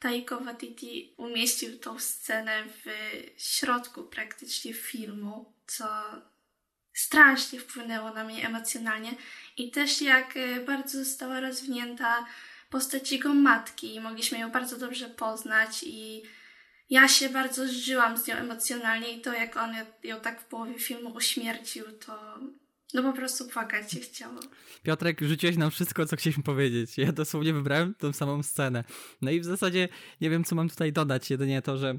Taiko 0.00 0.40
Waititi 0.40 1.14
umieścił 1.16 1.78
tą 1.78 1.98
scenę 1.98 2.64
w 2.84 2.90
środku 3.36 4.04
praktycznie 4.04 4.74
filmu, 4.74 5.52
co 5.66 5.86
strasznie 6.92 7.60
wpłynęło 7.60 8.14
na 8.14 8.24
mnie 8.24 8.46
emocjonalnie 8.46 9.14
i 9.56 9.70
też 9.70 10.02
jak 10.02 10.36
e, 10.36 10.60
bardzo 10.60 11.04
została 11.04 11.40
rozwinięta 11.40 12.26
postać 12.70 13.12
jego 13.12 13.34
matki. 13.34 14.00
Mogliśmy 14.00 14.38
ją 14.38 14.50
bardzo 14.50 14.78
dobrze 14.78 15.08
poznać 15.08 15.82
i 15.82 16.22
ja 16.90 17.08
się 17.08 17.28
bardzo 17.28 17.68
zżyłam 17.68 18.18
z 18.18 18.26
nią 18.26 18.34
emocjonalnie 18.34 19.16
i 19.16 19.20
to 19.20 19.32
jak 19.32 19.56
on 19.56 19.74
ją 20.04 20.20
tak 20.20 20.40
w 20.40 20.44
połowie 20.44 20.78
filmu 20.78 21.14
uśmiercił, 21.14 21.84
to 22.06 22.38
no 22.94 23.02
po 23.02 23.12
prostu 23.12 23.48
płakać 23.48 23.92
się 23.92 24.00
chciało. 24.00 24.40
Piotrek, 24.82 25.20
rzuciłeś 25.20 25.56
nam 25.56 25.70
wszystko, 25.70 26.06
co 26.06 26.16
chcieliśmy 26.16 26.42
powiedzieć. 26.42 26.98
Ja 26.98 27.12
dosłownie 27.12 27.52
wybrałem 27.52 27.94
tą 27.94 28.12
samą 28.12 28.42
scenę. 28.42 28.84
No 29.22 29.30
i 29.30 29.40
w 29.40 29.44
zasadzie 29.44 29.88
nie 30.20 30.30
wiem, 30.30 30.44
co 30.44 30.54
mam 30.54 30.68
tutaj 30.68 30.92
dodać, 30.92 31.30
jedynie 31.30 31.62
to, 31.62 31.78
że, 31.78 31.98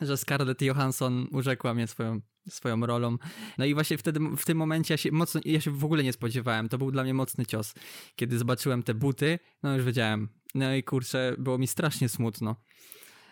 że 0.00 0.16
Scarlett 0.16 0.62
Johansson 0.62 1.28
urzekła 1.32 1.74
mnie 1.74 1.86
swoją, 1.86 2.20
swoją 2.48 2.86
rolą. 2.86 3.16
No 3.58 3.64
i 3.64 3.74
właśnie 3.74 3.98
wtedy, 3.98 4.20
w 4.36 4.44
tym 4.44 4.58
momencie 4.58 4.94
ja 4.94 4.98
się 4.98 5.12
mocno, 5.12 5.40
ja 5.44 5.60
się 5.60 5.70
w 5.70 5.84
ogóle 5.84 6.02
nie 6.02 6.12
spodziewałem. 6.12 6.68
To 6.68 6.78
był 6.78 6.90
dla 6.90 7.02
mnie 7.02 7.14
mocny 7.14 7.46
cios. 7.46 7.74
Kiedy 8.16 8.38
zobaczyłem 8.38 8.82
te 8.82 8.94
buty, 8.94 9.38
no 9.62 9.74
już 9.76 9.84
wiedziałem. 9.84 10.28
No 10.54 10.74
i 10.74 10.82
kurczę, 10.82 11.34
było 11.38 11.58
mi 11.58 11.66
strasznie 11.66 12.08
smutno. 12.08 12.56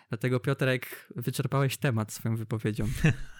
Dlatego 0.09 0.39
Piotrek, 0.39 1.13
wyczerpałeś 1.15 1.77
temat 1.77 2.13
swoją 2.13 2.35
wypowiedzią. 2.35 2.87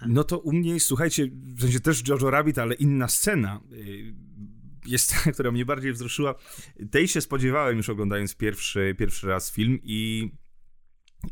No 0.08 0.24
to 0.24 0.40
u 0.40 0.54
mnie, 0.54 0.80
słuchajcie, 0.80 1.30
w 1.34 1.62
sensie 1.62 1.80
też 1.80 2.08
Jojo 2.08 2.30
Rabbit, 2.30 2.58
ale 2.60 2.76
inna 2.76 3.08
scena 3.08 3.62
y, 3.72 4.14
jest 4.86 5.24
ta, 5.24 5.32
która 5.32 5.52
mnie 5.52 5.66
bardziej 5.66 5.94
wzruszyła. 5.94 6.36
Tej 6.92 7.08
się 7.08 7.22
spodziewałem 7.22 7.78
już 7.78 7.90
oglądając 7.90 8.36
pierwszy, 8.36 8.96
pierwszy 8.98 9.28
raz 9.28 9.52
film 9.52 9.80
i 9.84 10.32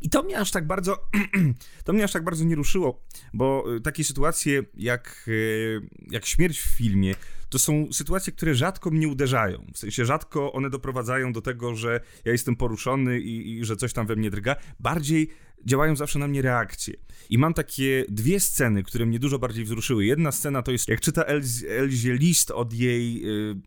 i 0.00 0.10
to 0.10 0.22
mnie 0.22 0.38
aż 0.38 0.50
tak 0.50 0.66
bardzo, 0.66 0.98
to 1.84 1.92
mnie 1.92 2.04
aż 2.04 2.12
tak 2.12 2.24
bardzo 2.24 2.44
nie 2.44 2.54
ruszyło, 2.54 3.02
bo 3.34 3.74
y, 3.76 3.80
takie 3.80 4.04
sytuacje 4.04 4.62
jak, 4.74 5.24
y, 5.28 5.80
jak 6.10 6.26
śmierć 6.26 6.58
w 6.60 6.76
filmie, 6.76 7.14
to 7.48 7.58
są 7.58 7.92
sytuacje, 7.92 8.32
które 8.32 8.54
rzadko 8.54 8.90
mnie 8.90 9.08
uderzają. 9.08 9.66
W 9.74 9.78
sensie 9.78 10.04
rzadko 10.04 10.52
one 10.52 10.70
doprowadzają 10.70 11.32
do 11.32 11.40
tego, 11.40 11.74
że 11.74 12.00
ja 12.24 12.32
jestem 12.32 12.56
poruszony 12.56 13.20
i, 13.20 13.52
i 13.52 13.64
że 13.64 13.76
coś 13.76 13.92
tam 13.92 14.06
we 14.06 14.16
mnie 14.16 14.30
drga. 14.30 14.56
Bardziej 14.80 15.28
działają 15.66 15.96
zawsze 15.96 16.18
na 16.18 16.28
mnie 16.28 16.42
reakcje. 16.42 16.94
I 17.30 17.38
mam 17.38 17.54
takie 17.54 18.04
dwie 18.08 18.40
sceny, 18.40 18.82
które 18.82 19.06
mnie 19.06 19.18
dużo 19.18 19.38
bardziej 19.38 19.64
wzruszyły. 19.64 20.04
Jedna 20.04 20.32
scena 20.32 20.62
to 20.62 20.72
jest, 20.72 20.88
jak 20.88 21.00
czyta 21.00 21.24
Elzie 21.68 22.14
list 22.14 22.50
od 22.50 22.72
jej... 22.72 23.22
Yy, 23.22 23.60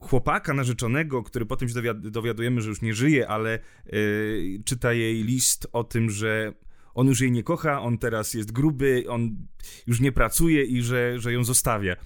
chłopaka 0.00 0.54
narzeczonego, 0.54 1.22
który 1.22 1.46
potem 1.46 1.68
się 1.68 1.74
dowiadujemy, 1.94 2.60
że 2.60 2.68
już 2.68 2.82
nie 2.82 2.94
żyje, 2.94 3.28
ale 3.28 3.58
yy, 3.86 4.62
czyta 4.64 4.92
jej 4.92 5.24
list 5.24 5.66
o 5.72 5.84
tym, 5.84 6.10
że 6.10 6.52
on 6.94 7.06
już 7.06 7.20
jej 7.20 7.32
nie 7.32 7.42
kocha, 7.42 7.80
on 7.82 7.98
teraz 7.98 8.34
jest 8.34 8.52
gruby, 8.52 9.04
on 9.08 9.46
już 9.86 10.00
nie 10.00 10.12
pracuje 10.12 10.64
i 10.64 10.82
że, 10.82 11.18
że 11.18 11.32
ją 11.32 11.44
zostawia. 11.44 11.96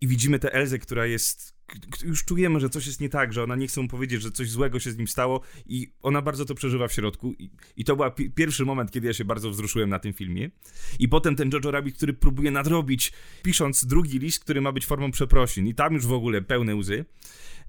I 0.00 0.08
widzimy 0.08 0.38
tę 0.38 0.52
Elzę, 0.52 0.78
która 0.78 1.06
jest. 1.06 1.57
Już 2.04 2.24
czujemy, 2.24 2.60
że 2.60 2.68
coś 2.68 2.86
jest 2.86 3.00
nie 3.00 3.08
tak, 3.08 3.32
że 3.32 3.42
ona 3.42 3.56
nie 3.56 3.66
chce 3.66 3.82
mu 3.82 3.88
powiedzieć, 3.88 4.22
że 4.22 4.30
coś 4.30 4.50
złego 4.50 4.80
się 4.80 4.92
z 4.92 4.98
nim 4.98 5.08
stało, 5.08 5.40
i 5.66 5.92
ona 6.02 6.22
bardzo 6.22 6.44
to 6.44 6.54
przeżywa 6.54 6.88
w 6.88 6.92
środku. 6.92 7.32
I, 7.32 7.50
i 7.76 7.84
to 7.84 7.96
był 7.96 8.10
pi 8.10 8.30
pierwszy 8.30 8.64
moment, 8.64 8.90
kiedy 8.90 9.06
ja 9.06 9.12
się 9.12 9.24
bardzo 9.24 9.50
wzruszyłem 9.50 9.90
na 9.90 9.98
tym 9.98 10.12
filmie. 10.12 10.50
I 10.98 11.08
potem 11.08 11.36
ten 11.36 11.50
Jojo 11.52 11.70
Rabbit, 11.70 11.96
który 11.96 12.12
próbuje 12.12 12.50
nadrobić, 12.50 13.12
pisząc 13.42 13.84
drugi 13.84 14.18
list, 14.18 14.44
który 14.44 14.60
ma 14.60 14.72
być 14.72 14.86
formą 14.86 15.10
przeprosin. 15.10 15.66
I 15.66 15.74
tam 15.74 15.94
już 15.94 16.06
w 16.06 16.12
ogóle 16.12 16.42
pełne 16.42 16.76
łzy. 16.76 17.04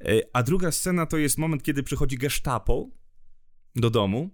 E, 0.02 0.22
a 0.34 0.44
druga 0.44 0.72
scena 0.72 1.06
to 1.06 1.18
jest 1.18 1.38
moment, 1.38 1.64
kiedy 1.64 1.84
przychodzi 1.84 2.18
Gestapo 2.18 2.90
do 3.76 3.90
domu 3.90 4.30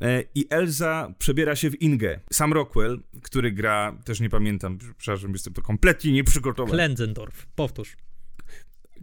e, 0.00 0.24
i 0.34 0.46
Elza 0.50 1.14
przebiera 1.18 1.56
się 1.56 1.70
w 1.70 1.82
Ingę. 1.82 2.20
Sam 2.32 2.52
Rockwell, 2.52 3.02
który 3.22 3.52
gra, 3.52 3.98
też 4.04 4.20
nie 4.20 4.30
pamiętam, 4.30 4.78
przepraszam, 4.98 5.32
jestem 5.32 5.52
to 5.52 5.62
kompletnie 5.62 6.12
nieprzygotowany. 6.12 6.76
Klenzendorf, 6.76 7.46
powtórz. 7.46 7.96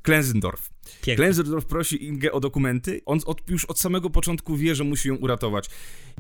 Klenzendorf. 0.02 0.70
Klenzendorf 1.16 1.66
prosi 1.66 2.06
Ingę 2.06 2.32
o 2.32 2.40
dokumenty. 2.40 3.02
On 3.06 3.20
od, 3.26 3.50
już 3.50 3.66
od 3.66 3.80
samego 3.80 4.10
początku 4.10 4.58
wie, 4.58 4.76
że 4.76 4.84
musi 4.84 5.10
ją 5.10 5.16
uratować. 5.16 5.70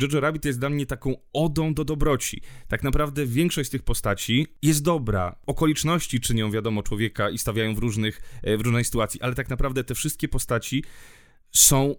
Jojo 0.01 0.19
Rabbit 0.19 0.45
jest 0.45 0.59
dla 0.59 0.69
mnie 0.69 0.85
taką 0.85 1.15
odą 1.33 1.73
do 1.73 1.85
dobroci. 1.85 2.41
Tak 2.67 2.83
naprawdę 2.83 3.25
większość 3.25 3.67
z 3.67 3.71
tych 3.71 3.83
postaci 3.83 4.47
jest 4.61 4.83
dobra. 4.83 5.35
Okoliczności 5.45 6.19
czynią, 6.19 6.51
wiadomo, 6.51 6.83
człowieka 6.83 7.29
i 7.29 7.37
stawiają 7.37 7.75
w, 7.75 7.77
różnych, 7.77 8.21
e, 8.43 8.57
w 8.57 8.61
różnej 8.61 8.85
sytuacji, 8.85 9.21
ale 9.21 9.35
tak 9.35 9.49
naprawdę 9.49 9.83
te 9.83 9.95
wszystkie 9.95 10.27
postaci 10.27 10.83
są 11.51 11.95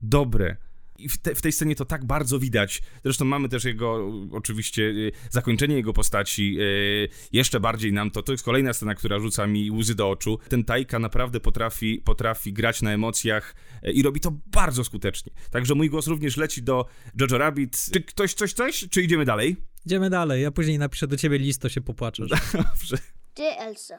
dobre 0.00 0.67
i 0.98 1.08
w, 1.08 1.18
te, 1.18 1.34
w, 1.34 1.42
tej 1.42 1.52
scenie 1.52 1.76
to 1.76 1.84
tak 1.84 2.04
bardzo 2.04 2.38
widać. 2.38 2.82
Zresztą 3.04 3.24
mamy 3.24 3.48
też 3.48 3.64
jego, 3.64 4.10
oczywiście, 4.32 4.82
y, 4.82 5.12
zakończenie 5.30 5.76
jego 5.76 5.92
postaci. 5.92 6.56
Y, 6.60 7.08
jeszcze 7.32 7.60
bardziej 7.60 7.92
nam 7.92 8.10
to, 8.10 8.22
to 8.22 8.32
jest 8.32 8.44
kolejna 8.44 8.72
scena, 8.72 8.94
która 8.94 9.18
rzuca 9.18 9.46
mi 9.46 9.70
łzy 9.70 9.94
do 9.94 10.10
oczu. 10.10 10.38
Ten 10.48 10.64
Tajka 10.64 10.98
naprawdę 10.98 11.40
potrafi, 11.40 12.02
potrafi 12.04 12.52
grać 12.52 12.82
na 12.82 12.92
emocjach 12.92 13.54
y, 13.84 13.92
i 13.92 14.02
robi 14.02 14.20
to 14.20 14.32
bardzo 14.46 14.84
skutecznie. 14.84 15.32
Także 15.50 15.74
mój 15.74 15.90
głos 15.90 16.06
również 16.06 16.36
leci 16.36 16.62
do 16.62 16.86
Jojo 17.20 17.38
Rabbit. 17.38 17.88
Czy 17.92 18.00
ktoś 18.00 18.34
coś, 18.34 18.52
coś? 18.52 18.86
Czy 18.90 19.02
idziemy 19.02 19.24
dalej? 19.24 19.56
Idziemy 19.86 20.10
dalej. 20.10 20.42
Ja 20.42 20.50
później 20.50 20.78
napiszę 20.78 21.06
do 21.06 21.16
ciebie 21.16 21.38
list, 21.38 21.62
to 21.62 21.68
się 21.68 21.80
popłaczesz. 21.80 22.30
Dobrze. 22.52 22.98
Dear 23.36 23.54
Elsa, 23.58 23.98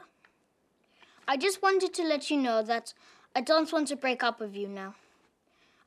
I 1.34 1.44
just 1.44 1.60
wanted 1.60 1.96
to 1.96 2.02
let 2.02 2.30
you 2.30 2.36
know 2.36 2.66
that 2.66 2.94
I 3.36 3.44
don't 3.44 3.72
want 3.72 3.88
to 3.88 3.96
break 3.96 4.22
up 4.22 4.46
with 4.46 4.54
you 4.54 4.68
now. 4.68 4.92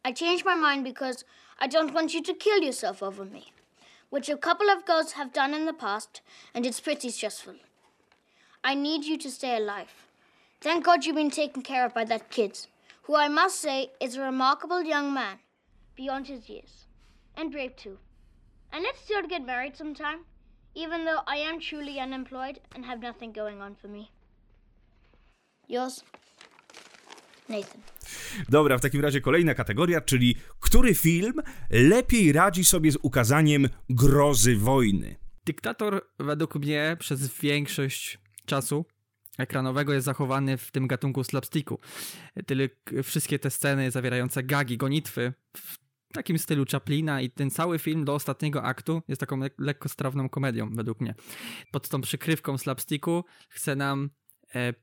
I 0.05 0.11
changed 0.11 0.43
my 0.43 0.55
mind 0.55 0.83
because 0.83 1.23
I 1.59 1.67
don't 1.67 1.93
want 1.93 2.13
you 2.13 2.21
to 2.23 2.33
kill 2.33 2.61
yourself 2.61 3.01
over 3.01 3.23
me, 3.23 3.53
which 4.09 4.27
a 4.27 4.35
couple 4.35 4.69
of 4.69 4.85
girls 4.85 5.13
have 5.13 5.31
done 5.31 5.53
in 5.53 5.65
the 5.65 5.73
past, 5.73 6.21
and 6.53 6.65
it's 6.65 6.81
pretty 6.81 7.09
stressful. 7.09 7.55
I 8.63 8.75
need 8.75 9.05
you 9.05 9.17
to 9.17 9.31
stay 9.31 9.55
alive. 9.55 10.07
Thank 10.59 10.83
God 10.83 11.05
you've 11.05 11.15
been 11.15 11.29
taken 11.29 11.61
care 11.61 11.85
of 11.85 11.93
by 11.93 12.03
that 12.05 12.29
kid, 12.29 12.67
who 13.03 13.15
I 13.15 13.27
must 13.29 13.61
say 13.61 13.91
is 14.01 14.15
a 14.15 14.21
remarkable 14.21 14.83
young 14.83 15.13
man, 15.13 15.39
beyond 15.95 16.27
his 16.27 16.49
years, 16.49 16.85
and 17.37 17.51
brave 17.51 17.75
too. 17.75 17.97
And 18.73 18.83
let's 18.83 19.01
still 19.01 19.21
get 19.23 19.45
married 19.45 19.77
sometime, 19.77 20.25
even 20.75 21.05
though 21.05 21.21
I 21.27 21.37
am 21.37 21.59
truly 21.59 21.99
unemployed 21.99 22.59
and 22.75 22.85
have 22.85 23.01
nothing 23.01 23.31
going 23.31 23.61
on 23.61 23.75
for 23.75 23.87
me. 23.87 24.11
Yours, 25.67 26.03
Nathan. 27.47 27.83
Dobra, 28.49 28.77
w 28.77 28.81
takim 28.81 29.01
razie 29.01 29.21
kolejna 29.21 29.53
kategoria, 29.53 30.01
czyli 30.01 30.35
który 30.59 30.95
film 30.95 31.33
lepiej 31.69 32.31
radzi 32.31 32.65
sobie 32.65 32.91
z 32.91 32.97
ukazaniem 33.01 33.69
grozy 33.89 34.57
wojny? 34.57 35.15
Dyktator 35.45 36.01
według 36.19 36.55
mnie 36.55 36.97
przez 36.99 37.39
większość 37.39 38.19
czasu 38.45 38.85
ekranowego 39.37 39.93
jest 39.93 40.05
zachowany 40.05 40.57
w 40.57 40.71
tym 40.71 40.87
gatunku 40.87 41.23
slapsticku. 41.23 41.79
Tyle 42.45 42.69
wszystkie 43.03 43.39
te 43.39 43.49
sceny 43.49 43.91
zawierające 43.91 44.43
gagi, 44.43 44.77
gonitwy 44.77 45.33
w 45.57 45.77
takim 46.13 46.39
stylu 46.39 46.65
Chaplina 46.71 47.21
i 47.21 47.29
ten 47.29 47.49
cały 47.49 47.79
film 47.79 48.05
do 48.05 48.15
ostatniego 48.15 48.63
aktu 48.63 49.01
jest 49.07 49.19
taką 49.19 49.39
le 49.39 49.49
lekko 49.57 49.89
strawną 49.89 50.29
komedią 50.29 50.69
według 50.75 51.01
mnie. 51.01 51.15
Pod 51.71 51.89
tą 51.89 52.01
przykrywką 52.01 52.57
slapsticku 52.57 53.25
chce 53.49 53.75
nam 53.75 54.09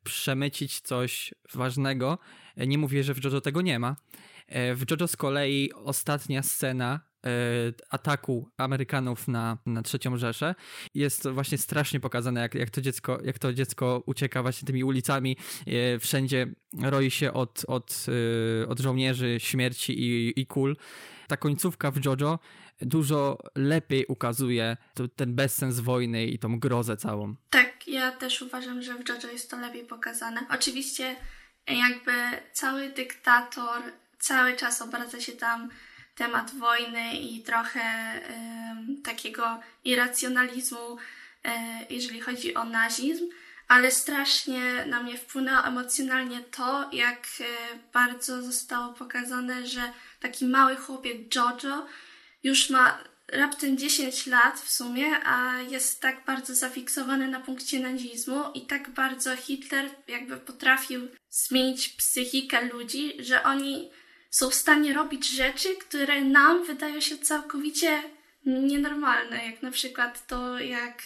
przemycić 0.05 0.81
coś 0.81 1.35
ważnego. 1.55 2.19
E, 2.57 2.67
nie 2.67 2.79
mówię, 2.79 3.05
że 3.05 3.15
w 3.15 3.25
JoJo 3.25 3.41
tego 3.41 3.63
nie 3.63 3.79
ma. 3.79 3.97
E, 4.47 4.75
w 4.75 4.91
JoJo 4.91 5.09
z 5.09 5.17
kolei 5.17 5.73
ostatnia 5.73 6.43
scena 6.43 7.01
ataku 7.91 8.51
Amerykanów 8.57 9.29
na, 9.29 9.59
na 9.67 9.83
trzecią 9.83 10.17
Rzeszę 10.17 10.55
jest 10.95 11.29
właśnie 11.29 11.59
strasznie 11.59 12.01
pokazane, 12.01 12.41
jak, 12.41 12.55
jak, 12.55 12.71
to 12.71 12.81
dziecko, 12.81 13.19
jak 13.25 13.39
to 13.39 13.53
dziecko 13.53 14.03
ucieka 14.07 14.43
właśnie 14.43 14.67
tymi 14.67 14.85
ulicami, 14.85 15.37
wszędzie 16.01 16.47
roi 16.83 17.11
się 17.11 17.33
od, 17.33 17.65
od, 17.69 18.07
od 18.69 18.81
żołnierzy 18.81 19.41
śmierci 19.41 20.03
i, 20.03 20.41
i 20.41 20.47
kul. 20.47 20.77
Ta 21.31 21.37
końcówka 21.37 21.91
w 21.91 22.05
JoJo 22.05 22.39
dużo 22.81 23.39
lepiej 23.55 24.07
ukazuje 24.07 24.77
ten 25.17 25.35
bezsens 25.35 25.81
wojny 25.81 26.27
i 26.27 26.39
tą 26.39 26.59
grozę 26.59 26.97
całą. 26.97 27.35
Tak, 27.51 27.89
ja 27.89 28.13
też 28.13 28.43
uważam, 28.43 28.83
że 28.83 28.95
w 28.95 29.09
JoJo 29.09 29.29
jest 29.29 29.51
to 29.51 29.57
lepiej 29.61 29.85
pokazane. 29.85 30.41
Oczywiście 30.51 31.17
jakby 31.67 32.13
cały 32.53 32.89
dyktator 32.89 33.83
cały 34.19 34.57
czas 34.57 34.83
obraca 34.83 35.21
się 35.21 35.33
tam 35.33 35.69
temat 36.15 36.55
wojny 36.55 37.13
i 37.13 37.43
trochę 37.43 37.81
y, 38.17 39.03
takiego 39.03 39.61
irracjonalizmu, 39.85 40.97
y, 40.97 41.51
jeżeli 41.91 42.21
chodzi 42.21 42.55
o 42.55 42.65
nazizm, 42.65 43.25
ale 43.71 43.91
strasznie 43.91 44.87
na 44.87 45.03
mnie 45.03 45.19
wpłynęło 45.19 45.65
emocjonalnie 45.65 46.41
to, 46.41 46.91
jak 46.93 47.27
y, 47.41 47.45
bardzo 47.93 48.43
zostało 48.43 48.93
pokazane, 48.93 49.67
że 49.67 49.93
taki 50.21 50.47
mały 50.47 50.77
chłopiec 50.77 51.35
Jojo 51.35 51.87
już 52.43 52.71
ma 52.71 52.99
raptem 53.29 53.79
10 53.79 54.27
lat 54.27 54.61
w 54.61 54.73
sumie, 54.73 55.07
a 55.25 55.61
jest 55.63 56.01
tak 56.01 56.25
bardzo 56.25 56.55
zafiksowany 56.55 57.29
na 57.29 57.41
punkcie 57.41 57.81
nazizmu 57.81 58.45
i 58.55 58.67
tak 58.67 58.91
bardzo 58.91 59.37
Hitler 59.37 59.91
jakby 60.09 60.37
potrafił 60.37 61.09
zmienić 61.29 61.89
psychikę 61.89 62.65
ludzi, 62.65 63.13
że 63.19 63.43
oni 63.43 63.91
są 64.31 64.51
w 64.51 64.55
stanie 64.55 64.95
robić 64.95 65.29
rzeczy, 65.29 65.77
które 65.77 66.21
nam 66.21 66.65
wydają 66.65 67.01
się 67.01 67.19
całkowicie 67.19 68.03
nienormalne, 68.47 69.47
jak 69.47 69.63
na 69.63 69.71
przykład 69.71 70.27
to, 70.27 70.59
jak 70.59 71.03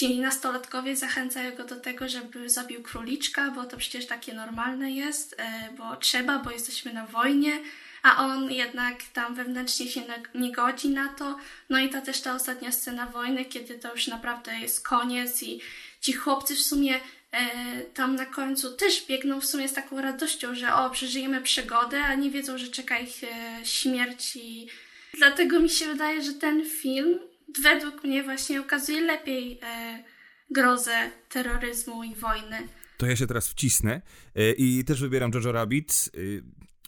ci 0.00 0.18
nastolatkowie 0.18 0.96
zachęcają 0.96 1.56
go 1.56 1.64
do 1.64 1.76
tego, 1.76 2.08
żeby 2.08 2.50
zabił 2.50 2.82
króliczka, 2.82 3.50
bo 3.50 3.64
to 3.64 3.76
przecież 3.76 4.06
takie 4.06 4.34
normalne 4.34 4.90
jest, 4.90 5.36
e, 5.38 5.68
bo 5.78 5.96
trzeba, 5.96 6.38
bo 6.38 6.50
jesteśmy 6.50 6.92
na 6.92 7.06
wojnie, 7.06 7.58
a 8.02 8.26
on 8.26 8.52
jednak 8.52 9.02
tam 9.12 9.34
wewnętrznie 9.34 9.88
się 9.88 10.02
nie 10.34 10.52
godzi 10.52 10.88
na 10.88 11.08
to. 11.08 11.36
No 11.70 11.78
i 11.78 11.88
ta 11.88 12.00
też 12.00 12.20
ta 12.20 12.34
ostatnia 12.34 12.72
scena 12.72 13.06
wojny, 13.06 13.44
kiedy 13.44 13.78
to 13.78 13.92
już 13.92 14.06
naprawdę 14.06 14.58
jest 14.58 14.88
koniec 14.88 15.42
i 15.42 15.60
ci 16.00 16.12
chłopcy 16.12 16.54
w 16.54 16.60
sumie 16.60 17.00
e, 17.32 17.80
tam 17.80 18.16
na 18.16 18.26
końcu 18.26 18.76
też 18.76 19.06
biegną 19.06 19.40
w 19.40 19.46
sumie 19.46 19.68
z 19.68 19.72
taką 19.72 20.00
radością, 20.00 20.54
że 20.54 20.74
o, 20.74 20.90
przeżyjemy 20.90 21.40
przygodę, 21.40 22.04
a 22.04 22.14
nie 22.14 22.30
wiedzą, 22.30 22.58
że 22.58 22.68
czeka 22.68 22.98
ich 22.98 23.24
e, 23.24 23.66
śmierć 23.66 24.36
i 24.36 24.66
dlatego 25.14 25.60
mi 25.60 25.70
się 25.70 25.86
wydaje, 25.86 26.22
że 26.22 26.32
ten 26.32 26.64
film 26.66 27.18
według 27.62 28.04
mnie 28.04 28.22
właśnie 28.22 28.60
ukazuje 28.60 29.00
lepiej 29.00 29.58
e, 29.62 30.04
grozę 30.50 31.10
terroryzmu 31.28 32.04
i 32.04 32.14
wojny. 32.14 32.68
To 32.96 33.06
ja 33.06 33.16
się 33.16 33.26
teraz 33.26 33.48
wcisnę 33.48 34.02
e, 34.34 34.52
i 34.52 34.84
też 34.84 35.00
wybieram 35.00 35.30
Jojo 35.34 35.52
Rabbit. 35.52 36.10
E, 36.14 36.18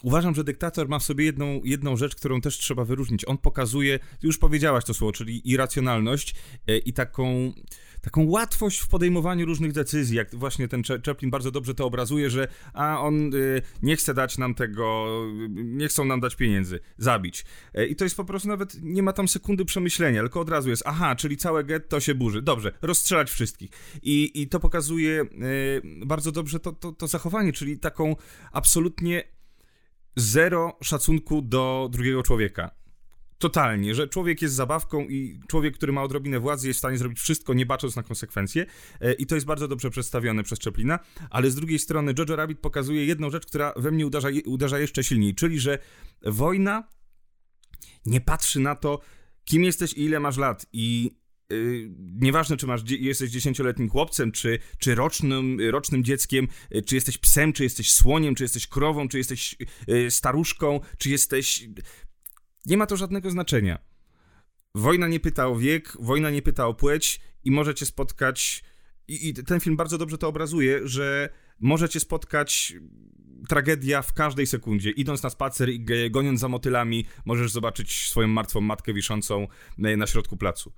uważam, 0.03 0.35
że 0.35 0.45
dyktator 0.45 0.89
ma 0.89 0.99
w 0.99 1.03
sobie 1.03 1.25
jedną, 1.25 1.61
jedną 1.65 1.97
rzecz, 1.97 2.17
którą 2.17 2.41
też 2.41 2.59
trzeba 2.59 2.85
wyróżnić. 2.85 3.29
On 3.29 3.39
pokazuje, 3.39 3.99
już 4.23 4.39
powiedziałaś 4.39 4.85
to 4.85 4.95
słowo, 4.95 5.13
czyli 5.13 5.51
irracjonalność 5.51 6.35
e, 6.67 6.79
i 6.79 6.93
taką 6.93 7.53
taką 8.03 8.25
łatwość 8.25 8.79
w 8.79 8.89
podejmowaniu 8.89 9.47
różnych 9.47 9.73
decyzji, 9.73 10.17
jak 10.17 10.35
właśnie 10.35 10.69
ten 10.69 10.83
Chaplin 11.07 11.31
bardzo 11.31 11.51
dobrze 11.51 11.75
to 11.75 11.87
obrazuje, 11.87 12.31
że 12.31 12.49
a 12.73 13.01
on 13.01 13.35
y, 13.35 13.63
nie 13.83 13.97
chce 13.97 14.15
dać 14.15 14.39
nam 14.39 14.55
tego, 14.55 15.07
nie 15.51 15.89
chcą 15.89 16.05
nam 16.05 16.21
dać 16.21 16.37
pieniędzy, 16.37 16.81
zabić. 16.99 17.45
E, 17.75 17.87
I 17.87 17.97
to 17.97 18.05
jest 18.05 18.17
po 18.17 18.25
prostu 18.25 18.49
nawet, 18.49 18.83
nie 18.83 19.03
ma 19.03 19.13
tam 19.13 19.29
sekundy 19.29 19.65
przemyślenia, 19.65 20.21
tylko 20.21 20.41
od 20.41 20.49
razu 20.49 20.71
jest, 20.71 20.83
aha, 20.87 21.17
czyli 21.17 21.37
całe 21.37 21.65
getto 21.65 22.01
się 22.01 22.15
burzy, 22.15 22.43
dobrze, 22.43 22.73
rozstrzelać 22.83 23.31
wszystkich. 23.31 23.71
I, 24.03 24.43
i 24.43 24.49
to 24.49 24.61
pokazuje 24.61 25.23
y, 25.23 26.07
bardzo 26.07 26.33
dobrze 26.33 26.61
to, 26.61 26.73
to, 26.73 26.93
to 26.93 27.07
zachowanie, 27.07 27.53
czyli 27.53 27.79
taką 27.79 28.17
absolutnie 28.53 29.25
zero 30.17 30.79
szacunku 30.83 31.43
do 31.43 31.89
drugiego 31.93 32.23
człowieka. 32.23 32.82
Totalnie, 33.43 33.95
że 33.95 34.09
człowiek 34.09 34.43
jest 34.43 34.55
zabawką 34.55 35.09
i 35.09 35.41
człowiek, 35.49 35.75
który 35.75 35.93
ma 35.93 36.03
odrobinę 36.03 36.41
władzy, 36.41 36.69
jest 36.69 36.79
w 36.79 36.79
stanie 36.79 36.99
zrobić 36.99 37.21
wszystko, 37.21 37.55
nie 37.55 37.67
bacząc 37.67 37.97
na 37.97 38.03
konsekwencje. 38.03 38.67
E, 39.01 39.13
I 39.13 39.27
to 39.27 39.35
jest 39.35 39.47
bardzo 39.47 39.69
dobrze 39.69 39.91
przedstawione 39.91 40.43
przez 40.43 40.59
Chaplina. 40.61 40.99
Ale 41.31 41.51
z 41.51 41.55
drugiej 41.55 41.79
strony, 41.79 42.15
Jojo 42.19 42.37
Rabbit 42.37 42.59
pokazuje 42.59 43.07
jedną 43.07 43.31
rzecz, 43.31 43.47
która 43.47 43.73
we 43.77 43.91
mnie 43.91 44.07
uderza, 44.07 44.29
uderza 44.47 44.79
jeszcze 44.79 45.05
silniej, 45.05 45.35
czyli 45.35 45.61
że 45.61 45.79
wojna 46.23 46.89
nie 48.07 48.21
patrzy 48.21 48.61
na 48.61 48.75
to, 48.75 49.01
kim 49.45 49.65
jesteś 49.65 49.93
i 49.93 50.03
ile 50.03 50.21
masz 50.21 50.37
lat. 50.37 50.67
I 50.73 51.11
Yy, 51.51 51.91
nieważne, 52.21 52.57
czy 52.57 52.67
masz, 52.67 52.91
jesteś 52.91 53.31
dziesięcioletnim 53.31 53.89
chłopcem, 53.89 54.33
czy, 54.33 54.59
czy 54.79 54.95
rocznym, 54.95 55.59
rocznym 55.71 56.05
dzieckiem, 56.05 56.49
yy, 56.71 56.83
czy 56.83 56.95
jesteś 56.95 57.19
psem, 57.19 57.53
czy 57.53 57.63
jesteś 57.63 57.93
słoniem, 57.93 58.35
czy 58.35 58.45
jesteś 58.45 58.67
krową, 58.67 59.09
czy 59.09 59.19
jesteś 59.19 59.57
staruszką, 60.09 60.81
czy 60.99 61.11
jesteś 61.11 61.69
nie 62.67 62.77
ma 62.77 62.87
to 62.87 62.97
żadnego 62.97 63.31
znaczenia. 63.31 63.79
Wojna 64.75 65.09
nie 65.09 65.21
pyta 65.21 65.47
o 65.47 65.57
wiek, 65.57 65.93
wojna 66.01 66.31
nie 66.31 66.43
pyta 66.43 66.67
o 66.67 66.75
płeć 66.75 67.21
i 67.45 67.51
możecie 67.51 67.87
spotkać. 67.87 68.65
I, 69.09 69.29
I, 69.29 69.35
ten 69.35 69.61
film 69.61 69.77
bardzo 69.77 69.99
dobrze 69.99 70.19
to 70.19 70.29
obrazuje, 70.29 70.81
że 70.85 71.29
możecie 71.61 72.01
spotkać 72.01 72.75
tragedia 73.49 74.03
w 74.03 74.13
każdej 74.13 74.47
sekundzie. 74.47 74.91
Idąc 74.91 75.23
na 75.23 75.31
spacer 75.31 75.69
i 75.71 76.11
goniąc 76.11 76.41
za 76.41 76.49
motylami, 76.49 77.07
możesz 77.25 77.53
zobaczyć 77.53 78.09
swoją 78.09 78.29
martwą 78.29 78.61
matkę 78.61 78.95
wiszącą 78.95 79.49
na 79.79 80.07
środku 80.07 80.37
placu. 80.37 80.73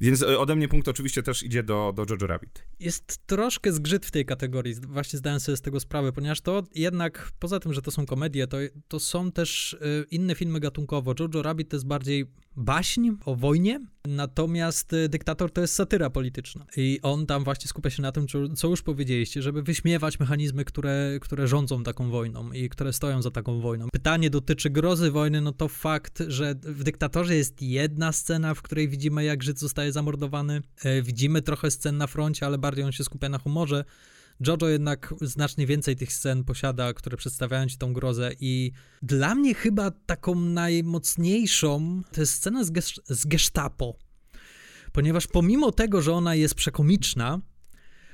Więc 0.00 0.22
e, 0.22 0.38
ode 0.38 0.56
mnie 0.56 0.68
punkt 0.68 0.88
oczywiście 0.88 1.22
też 1.22 1.42
idzie 1.42 1.62
do, 1.62 1.92
do 1.96 2.06
Jojo 2.10 2.26
Rabbit. 2.26 2.64
Jest 2.80 3.26
troszkę 3.26 3.72
zgrzyt 3.72 4.06
w 4.06 4.10
tej 4.10 4.24
kategorii, 4.24 4.74
właśnie 4.74 5.18
zdałem 5.18 5.40
sobie 5.40 5.56
z 5.56 5.60
tego 5.60 5.80
sprawę, 5.80 6.12
ponieważ 6.12 6.40
to 6.40 6.62
jednak, 6.74 7.32
poza 7.38 7.60
tym, 7.60 7.74
że 7.74 7.82
to 7.82 7.90
są 7.90 8.06
komedie, 8.06 8.46
to, 8.46 8.56
to 8.88 9.00
są 9.00 9.32
też 9.32 9.74
e, 9.74 10.04
inne 10.10 10.34
filmy 10.34 10.60
gatunkowo. 10.60 11.14
Jojo 11.20 11.42
Rabbit 11.42 11.68
to 11.68 11.76
jest 11.76 11.86
bardziej 11.86 12.26
baśń 12.56 13.10
o 13.24 13.36
wojnie, 13.36 13.80
natomiast 14.04 14.92
y, 14.92 15.08
dyktator 15.08 15.50
to 15.50 15.60
jest 15.60 15.74
satyra 15.74 16.10
polityczna. 16.10 16.66
I 16.76 16.98
on 17.02 17.26
tam 17.26 17.44
właśnie 17.44 17.68
skupia 17.68 17.90
się 17.90 18.02
na 18.02 18.12
tym, 18.12 18.26
co 18.56 18.68
już 18.68 18.82
powiedzieliście, 18.82 19.42
żeby 19.42 19.62
wyśmiewać 19.62 20.20
mechanizmy, 20.20 20.64
które, 20.64 21.18
które 21.20 21.48
rządzą 21.48 21.82
taką 21.82 22.10
wojną 22.10 22.52
i 22.52 22.68
które 22.68 22.92
stoją 22.92 23.22
za 23.22 23.30
taką 23.30 23.60
wojną. 23.60 23.88
Pytanie 23.92 24.30
dotyczy 24.30 24.70
grozy 24.70 25.10
wojny, 25.10 25.40
no 25.40 25.52
to 25.52 25.68
fakt, 25.68 26.22
że 26.28 26.54
w 26.54 26.84
dyktatorze 26.84 27.36
jest 27.36 27.62
jedna 27.62 28.12
scena, 28.12 28.54
w 28.54 28.62
której 28.62 28.88
widzimy, 28.88 29.24
jak 29.24 29.42
Żyd 29.42 29.58
zostaje 29.58 29.92
zamordowany. 29.92 30.62
E, 30.84 31.02
widzimy 31.02 31.42
trochę 31.42 31.70
scen 31.70 31.96
na 31.96 32.06
froncie, 32.06 32.46
ale 32.46 32.58
bardziej 32.58 32.84
on 32.84 32.92
się 32.92 33.04
skupia 33.04 33.28
na 33.28 33.38
humorze. 33.38 33.84
Jojo 34.40 34.68
jednak 34.68 35.14
znacznie 35.20 35.66
więcej 35.66 35.96
tych 35.96 36.12
scen 36.12 36.44
posiada, 36.44 36.92
które 36.92 37.16
przedstawiają 37.16 37.66
ci 37.66 37.78
tą 37.78 37.92
grozę 37.92 38.30
i 38.40 38.72
dla 39.02 39.34
mnie 39.34 39.54
chyba 39.54 39.90
taką 39.90 40.34
najmocniejszą 40.34 42.02
to 42.12 42.20
jest 42.20 42.34
scena 42.34 42.64
z, 42.64 42.70
gesz 42.70 43.00
z 43.06 43.26
gestapo. 43.26 43.98
Ponieważ 44.92 45.26
pomimo 45.26 45.72
tego, 45.72 46.02
że 46.02 46.12
ona 46.12 46.34
jest 46.34 46.54
przekomiczna, 46.54 47.40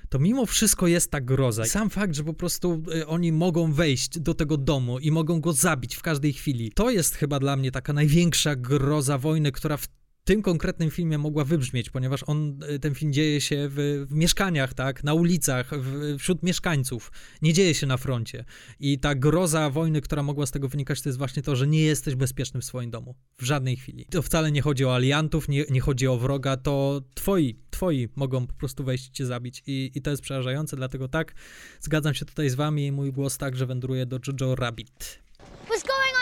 to 0.08 0.18
mimo 0.18 0.46
wszystko 0.46 0.86
jest 0.86 1.10
ta 1.10 1.20
groza. 1.20 1.64
Sam 1.64 1.90
fakt, 1.90 2.14
że 2.14 2.24
po 2.24 2.34
prostu 2.34 2.82
y, 2.94 3.06
oni 3.06 3.32
mogą 3.32 3.72
wejść 3.72 4.18
do 4.18 4.34
tego 4.34 4.56
domu 4.56 4.98
i 4.98 5.10
mogą 5.10 5.40
go 5.40 5.52
zabić 5.52 5.96
w 5.96 6.02
każdej 6.02 6.32
chwili, 6.32 6.72
to 6.72 6.90
jest 6.90 7.14
chyba 7.14 7.40
dla 7.40 7.56
mnie 7.56 7.72
taka 7.72 7.92
największa 7.92 8.56
groza 8.56 9.18
wojny, 9.18 9.52
która 9.52 9.76
w 9.76 9.88
tym 10.24 10.42
konkretnym 10.42 10.90
filmie 10.90 11.18
mogła 11.18 11.44
wybrzmieć, 11.44 11.90
ponieważ 11.90 12.24
on, 12.26 12.62
y, 12.62 12.78
ten 12.78 12.94
film 12.94 13.12
dzieje 13.12 13.40
się 13.40 13.68
w, 13.68 14.06
w 14.08 14.14
mieszkaniach, 14.14 14.74
tak, 14.74 15.04
na 15.04 15.14
ulicach, 15.14 15.70
w, 15.80 16.16
wśród 16.18 16.42
mieszkańców, 16.42 17.12
nie 17.42 17.52
dzieje 17.52 17.74
się 17.74 17.86
na 17.86 17.96
froncie. 17.96 18.44
I 18.80 18.98
ta 18.98 19.14
groza 19.14 19.70
wojny, 19.70 20.00
która 20.00 20.22
mogła 20.22 20.46
z 20.46 20.50
tego 20.50 20.68
wynikać, 20.68 21.02
to 21.02 21.08
jest 21.08 21.18
właśnie 21.18 21.42
to, 21.42 21.56
że 21.56 21.66
nie 21.66 21.82
jesteś 21.82 22.14
bezpieczny 22.14 22.60
w 22.60 22.64
swoim 22.64 22.90
domu, 22.90 23.14
w 23.38 23.44
żadnej 23.44 23.76
chwili. 23.76 24.06
To 24.10 24.22
wcale 24.22 24.52
nie 24.52 24.62
chodzi 24.62 24.84
o 24.84 24.94
aliantów, 24.94 25.48
nie, 25.48 25.64
nie 25.70 25.80
chodzi 25.80 26.06
o 26.06 26.16
wroga, 26.16 26.56
to 26.56 27.02
twoi, 27.14 27.56
twoi 27.70 28.08
mogą 28.16 28.46
po 28.46 28.54
prostu 28.54 28.84
wejść 28.84 29.08
i 29.08 29.12
cię 29.12 29.26
zabić 29.26 29.62
i, 29.66 29.90
i 29.94 30.02
to 30.02 30.10
jest 30.10 30.22
przerażające, 30.22 30.76
dlatego 30.76 31.08
tak, 31.08 31.34
zgadzam 31.80 32.14
się 32.14 32.24
tutaj 32.24 32.50
z 32.50 32.54
wami 32.54 32.86
i 32.86 32.92
mój 32.92 33.12
głos 33.12 33.38
także 33.38 33.66
wędruje 33.66 34.06
do 34.06 34.18
Jojo 34.40 34.54
Rabbit. 34.54 35.22
What's 35.68 35.86
going 35.86 36.14
on? 36.14 36.19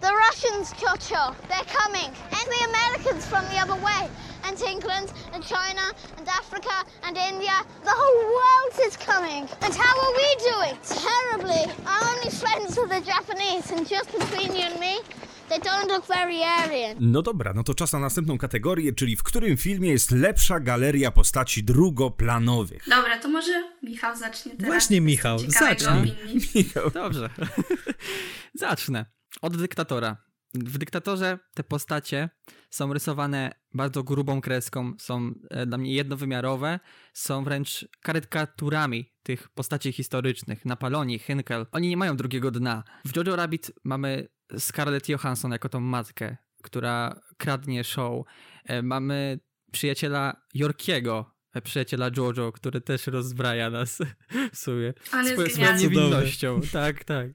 The 0.00 0.12
Russians, 0.26 0.72
Chocho. 0.80 1.34
They're 1.48 1.70
coming. 1.80 2.10
And 2.38 2.46
the 2.54 2.62
Americans 2.70 3.26
from 3.26 3.44
the 3.52 3.58
other 3.58 3.76
way. 3.84 4.08
And 4.44 4.60
England, 4.62 5.12
and 5.34 5.44
China, 5.44 5.82
and 6.16 6.26
Africa, 6.26 6.76
and 7.04 7.16
India. 7.16 7.56
The 7.84 7.96
whole 8.00 8.20
world 8.38 8.74
is 8.88 8.96
coming. 8.96 9.48
And 9.60 9.74
how 9.74 9.94
are 10.04 10.14
we 10.22 10.30
doing? 10.50 10.74
Terribly. 10.82 11.72
I'm 11.86 12.04
only 12.16 12.30
friends 12.30 12.78
with 12.78 12.90
the 12.90 13.02
Japanese, 13.02 13.70
and 13.70 13.86
just 13.86 14.10
between 14.18 14.54
you 14.56 14.66
and 14.70 14.80
me, 14.80 15.00
They 15.50 15.58
don't 15.58 15.88
look 15.88 16.06
very 16.06 16.42
alien. 16.42 16.96
No 17.00 17.22
dobra, 17.22 17.52
no 17.52 17.62
to 17.64 17.74
czas 17.74 17.92
na 17.92 17.98
następną 17.98 18.38
kategorię, 18.38 18.92
czyli 18.92 19.16
w 19.16 19.22
którym 19.22 19.56
filmie 19.56 19.90
jest 19.90 20.10
lepsza 20.10 20.60
galeria 20.60 21.10
postaci 21.10 21.64
drugoplanowych. 21.64 22.84
Dobra, 22.88 23.18
to 23.18 23.28
może 23.28 23.70
Michał 23.82 24.16
zacznie 24.16 24.52
teraz. 24.52 24.66
Właśnie 24.66 25.00
Michał, 25.00 25.38
zacznij. 25.38 26.16
Michał. 26.54 26.90
Dobrze. 26.90 27.30
Zacznę. 28.54 29.19
Od 29.42 29.56
dyktatora. 29.56 30.16
W 30.54 30.78
dyktatorze 30.78 31.38
te 31.54 31.64
postacie 31.64 32.30
są 32.70 32.92
rysowane 32.92 33.52
bardzo 33.74 34.02
grubą 34.02 34.40
kreską, 34.40 34.92
są 34.98 35.34
e, 35.50 35.66
dla 35.66 35.78
mnie 35.78 35.94
jednowymiarowe, 35.94 36.80
są 37.12 37.44
wręcz 37.44 37.88
karykaturami 38.02 39.12
tych 39.22 39.48
postaci 39.48 39.92
historycznych. 39.92 40.64
Napaloni, 40.64 41.18
Hinkel, 41.18 41.66
oni 41.72 41.88
nie 41.88 41.96
mają 41.96 42.16
drugiego 42.16 42.50
dna. 42.50 42.84
W 43.04 43.16
Jojo 43.16 43.36
Rabbit 43.36 43.72
mamy 43.84 44.28
Scarlett 44.58 45.08
Johansson 45.08 45.52
jako 45.52 45.68
tą 45.68 45.80
matkę, 45.80 46.36
która 46.62 47.20
kradnie 47.36 47.84
show. 47.84 48.26
E, 48.64 48.82
mamy 48.82 49.40
przyjaciela 49.72 50.46
Yorkiego, 50.54 51.34
e, 51.54 51.62
przyjaciela 51.62 52.10
Jojo, 52.16 52.52
który 52.52 52.80
też 52.80 53.06
rozbraja 53.06 53.70
nas 53.70 53.98
w 54.52 54.58
sumie 54.58 54.94
swoją 55.46 55.76
niewinnością. 55.76 56.60
Tak, 56.72 57.04
tak. 57.04 57.28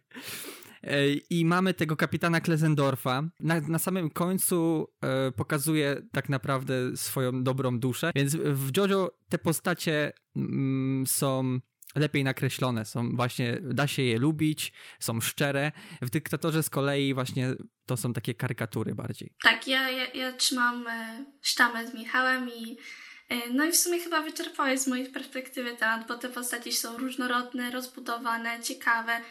E, 0.85 1.13
I 1.29 1.45
mamy 1.45 1.73
tego 1.73 1.95
kapitana 1.95 2.41
Klesendorfa. 2.41 3.23
Na, 3.39 3.61
na 3.61 3.79
samym 3.79 4.09
końcu 4.09 4.87
e, 5.01 5.31
pokazuje 5.31 6.01
tak 6.11 6.29
naprawdę 6.29 6.97
swoją 6.97 7.43
dobrą 7.43 7.79
duszę, 7.79 8.11
więc 8.15 8.35
w 8.35 8.77
JoJo 8.77 9.11
te 9.29 9.37
postacie 9.37 10.13
mm, 10.35 11.07
są 11.07 11.59
lepiej 11.95 12.23
nakreślone, 12.23 12.85
są 12.85 13.15
właśnie, 13.15 13.57
da 13.61 13.87
się 13.87 14.01
je 14.03 14.19
lubić, 14.19 14.73
są 14.99 15.21
szczere. 15.21 15.71
W 16.01 16.09
Dyktatorze 16.09 16.63
z 16.63 16.69
kolei 16.69 17.13
właśnie 17.13 17.55
to 17.85 17.97
są 17.97 18.13
takie 18.13 18.33
karykatury 18.33 18.95
bardziej. 18.95 19.33
Tak, 19.43 19.67
ja, 19.67 19.89
ja, 19.89 20.05
ja 20.13 20.33
trzymam 20.33 20.87
e, 20.87 21.25
sztamę 21.41 21.87
z 21.87 21.93
Michałem 21.93 22.49
i 22.49 22.77
no 23.53 23.65
i 23.65 23.71
w 23.71 23.75
sumie 23.75 23.99
chyba 23.99 24.21
wyczerpałeś 24.21 24.79
z 24.79 24.87
mojej 24.87 25.09
perspektywy 25.09 25.75
temat, 25.75 26.07
bo 26.07 26.17
te 26.17 26.29
postaci 26.29 26.71
są 26.71 26.97
różnorodne, 26.97 27.71
rozbudowane, 27.71 28.59
ciekawe. 28.63 29.21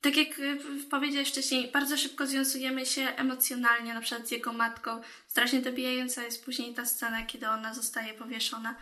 Tak 0.00 0.16
jak 0.16 0.28
e, 0.28 0.56
powiedziałeś 0.90 1.28
wcześniej, 1.28 1.70
bardzo 1.72 1.96
szybko 1.96 2.26
związujemy 2.26 2.86
się 2.86 3.02
emocjonalnie, 3.02 3.94
na 3.94 4.00
przykład 4.00 4.28
z 4.28 4.30
jego 4.30 4.52
matką. 4.52 5.00
Strasznie 5.26 5.62
dobijająca 5.62 6.22
jest 6.22 6.44
później 6.44 6.74
ta 6.74 6.86
scena, 6.86 7.26
kiedy 7.26 7.48
ona 7.48 7.74
zostaje 7.74 8.14
powieszona. 8.14 8.76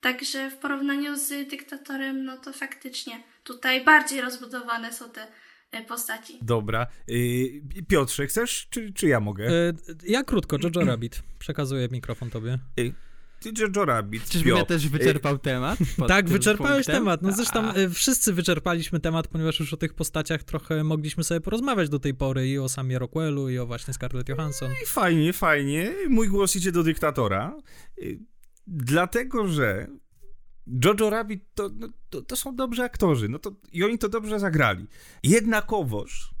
Także 0.00 0.50
w 0.50 0.56
porównaniu 0.56 1.16
z 1.16 1.48
dyktatorem, 1.48 2.24
no 2.24 2.36
to 2.36 2.52
faktycznie 2.52 3.22
tutaj 3.44 3.84
bardziej 3.84 4.20
rozbudowane 4.20 4.92
są 4.92 5.10
te 5.10 5.26
e, 5.70 5.84
postaci. 5.84 6.38
Dobra. 6.42 6.86
Yy, 7.08 7.62
Piotrze, 7.88 8.26
chcesz, 8.26 8.66
czy, 8.70 8.92
czy 8.92 9.08
ja 9.08 9.20
mogę? 9.20 9.48
Ja 10.04 10.24
krótko, 10.24 10.56
Jojo 10.62 10.86
Rabbit. 10.86 11.22
Przekazuję 11.38 11.88
mikrofon 11.90 12.30
tobie. 12.30 12.58
Ty 13.40 13.52
Jojo 13.58 13.84
Rabbit. 13.84 14.28
Czyżbym 14.28 14.56
ja 14.56 14.64
też 14.64 14.88
wyczerpał 14.88 15.38
temat? 15.38 15.78
tak, 16.08 16.28
wyczerpałeś 16.28 16.86
punktem? 16.86 16.94
temat. 16.94 17.22
No 17.22 17.32
zresztą 17.32 17.64
A. 17.64 17.74
wszyscy 17.94 18.32
wyczerpaliśmy 18.32 19.00
temat, 19.00 19.28
ponieważ 19.28 19.60
już 19.60 19.72
o 19.72 19.76
tych 19.76 19.94
postaciach 19.94 20.42
trochę 20.42 20.84
mogliśmy 20.84 21.24
sobie 21.24 21.40
porozmawiać 21.40 21.88
do 21.88 21.98
tej 21.98 22.14
pory 22.14 22.48
i 22.48 22.58
o 22.58 22.68
samie 22.68 22.98
Rockwellu, 22.98 23.48
i 23.48 23.58
o 23.58 23.66
właśnie 23.66 23.94
Scarlett 23.94 24.28
Johansson. 24.28 24.68
No 24.68 24.74
i 24.82 24.86
fajnie, 24.86 25.32
fajnie. 25.32 25.92
Mój 26.08 26.28
głos 26.28 26.56
idzie 26.56 26.72
do 26.72 26.82
dyktatora. 26.82 27.56
Dlatego, 28.66 29.48
że 29.48 29.86
Jojo 30.84 31.10
Rabbit 31.10 31.44
to, 31.54 31.70
no, 31.76 31.88
to, 32.10 32.22
to, 32.22 32.36
są 32.36 32.56
dobrzy 32.56 32.82
aktorzy, 32.82 33.28
no 33.28 33.38
to, 33.38 33.52
i 33.72 33.84
oni 33.84 33.98
to 33.98 34.08
dobrze 34.08 34.40
zagrali. 34.40 34.86
Jednakowoż 35.22 36.37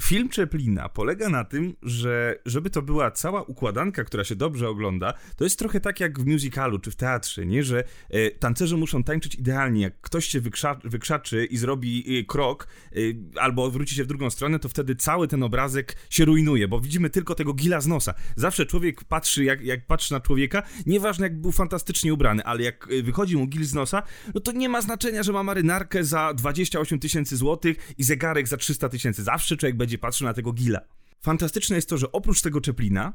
Film 0.00 0.28
Chaplina 0.28 0.88
polega 0.88 1.28
na 1.28 1.44
tym, 1.44 1.76
że 1.82 2.38
żeby 2.46 2.70
to 2.70 2.82
była 2.82 3.10
cała 3.10 3.42
układanka, 3.42 4.04
która 4.04 4.24
się 4.24 4.36
dobrze 4.36 4.68
ogląda, 4.68 5.14
to 5.36 5.44
jest 5.44 5.58
trochę 5.58 5.80
tak 5.80 6.00
jak 6.00 6.20
w 6.20 6.26
musicalu 6.26 6.78
czy 6.78 6.90
w 6.90 6.96
teatrze, 6.96 7.46
nie? 7.46 7.62
Że 7.62 7.84
e, 8.10 8.30
tancerze 8.30 8.76
muszą 8.76 9.02
tańczyć 9.02 9.34
idealnie. 9.34 9.82
Jak 9.82 10.00
ktoś 10.00 10.26
się 10.26 10.40
wykrza 10.40 10.80
wykrzaczy 10.84 11.44
i 11.44 11.56
zrobi 11.56 12.18
e, 12.18 12.24
krok 12.24 12.68
e, 12.92 12.98
albo 13.40 13.70
wróci 13.70 13.94
się 13.94 14.04
w 14.04 14.06
drugą 14.06 14.30
stronę, 14.30 14.58
to 14.58 14.68
wtedy 14.68 14.96
cały 14.96 15.28
ten 15.28 15.42
obrazek 15.42 15.96
się 16.10 16.24
rujnuje, 16.24 16.68
bo 16.68 16.80
widzimy 16.80 17.10
tylko 17.10 17.34
tego 17.34 17.54
gila 17.54 17.80
z 17.80 17.86
nosa. 17.86 18.14
Zawsze 18.36 18.66
człowiek 18.66 19.04
patrzy, 19.04 19.44
jak, 19.44 19.60
jak 19.60 19.86
patrzy 19.86 20.12
na 20.12 20.20
człowieka, 20.20 20.62
nieważne 20.86 21.26
jak 21.26 21.40
był 21.40 21.52
fantastycznie 21.52 22.14
ubrany, 22.14 22.44
ale 22.44 22.62
jak 22.62 22.88
e, 22.90 23.02
wychodzi 23.02 23.36
mu 23.36 23.46
gil 23.46 23.64
z 23.64 23.74
nosa, 23.74 24.02
no 24.34 24.40
to 24.40 24.52
nie 24.52 24.68
ma 24.68 24.80
znaczenia, 24.80 25.22
że 25.22 25.32
ma 25.32 25.42
marynarkę 25.42 26.04
za 26.04 26.34
28 26.34 26.98
tysięcy 26.98 27.36
złotych 27.36 27.94
i 27.98 28.04
zegarek 28.04 28.48
za 28.48 28.56
300 28.56 28.88
tysięcy. 28.88 29.22
Zawsze 29.22 29.56
człowiek 29.56 29.76
będzie 29.78 29.98
patrzył 29.98 30.26
na 30.26 30.34
tego 30.34 30.52
Gila. 30.52 30.80
Fantastyczne 31.20 31.76
jest 31.76 31.88
to, 31.88 31.98
że 31.98 32.12
oprócz 32.12 32.42
tego 32.42 32.60
Czeplina, 32.60 33.12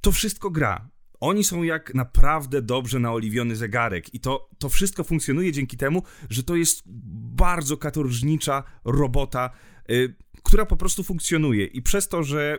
to 0.00 0.12
wszystko 0.12 0.50
gra. 0.50 0.90
Oni 1.20 1.44
są 1.44 1.62
jak 1.62 1.94
naprawdę 1.94 2.62
dobrze 2.62 2.98
naoliwiony 2.98 3.56
zegarek 3.56 4.14
i 4.14 4.20
to, 4.20 4.50
to 4.58 4.68
wszystko 4.68 5.04
funkcjonuje 5.04 5.52
dzięki 5.52 5.76
temu, 5.76 6.02
że 6.30 6.42
to 6.42 6.56
jest 6.56 6.82
bardzo 7.36 7.76
katorżnicza 7.76 8.62
robota, 8.84 9.50
yy, 9.88 10.14
która 10.42 10.66
po 10.66 10.76
prostu 10.76 11.02
funkcjonuje 11.02 11.66
i 11.66 11.82
przez 11.82 12.08
to, 12.08 12.22
że 12.22 12.58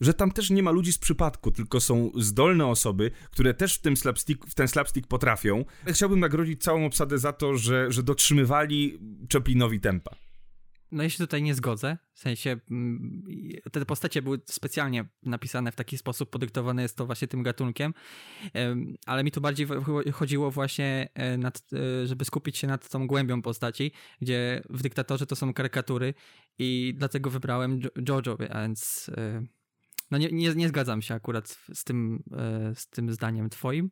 że 0.00 0.14
tam 0.14 0.30
też 0.30 0.50
nie 0.50 0.62
ma 0.62 0.70
ludzi 0.70 0.92
z 0.92 0.98
przypadku, 0.98 1.50
tylko 1.50 1.80
są 1.80 2.10
zdolne 2.16 2.66
osoby, 2.66 3.10
które 3.30 3.54
też 3.54 3.74
w, 3.74 3.80
tym 3.80 3.96
slapstick, 3.96 4.46
w 4.46 4.54
ten 4.54 4.68
slapstick 4.68 5.08
potrafią. 5.08 5.64
Chciałbym 5.86 6.20
nagrodzić 6.20 6.62
całą 6.62 6.86
obsadę 6.86 7.18
za 7.18 7.32
to, 7.32 7.56
że, 7.56 7.92
że 7.92 8.02
dotrzymywali 8.02 8.98
Chaplinowi 9.32 9.80
tempa. 9.80 10.27
No 10.92 11.02
ja 11.02 11.10
się 11.10 11.18
tutaj 11.18 11.42
nie 11.42 11.54
zgodzę. 11.54 11.98
W 12.14 12.20
sensie 12.20 12.56
mm, 12.70 13.22
te 13.72 13.84
postacie 13.84 14.22
były 14.22 14.40
specjalnie 14.46 15.04
napisane 15.22 15.72
w 15.72 15.76
taki 15.76 15.98
sposób, 15.98 16.30
podyktowane 16.30 16.82
jest 16.82 16.96
to 16.96 17.06
właśnie 17.06 17.28
tym 17.28 17.42
gatunkiem, 17.42 17.94
ale 19.06 19.24
mi 19.24 19.32
tu 19.32 19.40
bardziej 19.40 19.66
chodziło 20.12 20.50
właśnie, 20.50 21.08
e, 21.14 21.38
nad, 21.38 21.62
e, 21.72 22.06
żeby 22.06 22.24
skupić 22.24 22.58
się 22.58 22.66
nad 22.66 22.88
tą 22.88 23.06
głębią 23.06 23.42
postaci, 23.42 23.92
gdzie 24.20 24.62
w 24.70 24.82
Dyktatorze 24.82 25.26
to 25.26 25.36
są 25.36 25.54
karykatury 25.54 26.14
i 26.58 26.94
dlatego 26.96 27.30
wybrałem 27.30 27.80
Jojo, 28.08 28.36
więc 28.36 29.10
e, 29.16 29.42
no 30.10 30.18
nie, 30.18 30.28
nie, 30.32 30.54
nie 30.54 30.68
zgadzam 30.68 31.02
się 31.02 31.14
akurat 31.14 31.58
z 31.74 31.84
tym, 31.84 32.22
z 32.74 32.88
tym 32.88 33.12
zdaniem 33.12 33.50
twoim. 33.50 33.90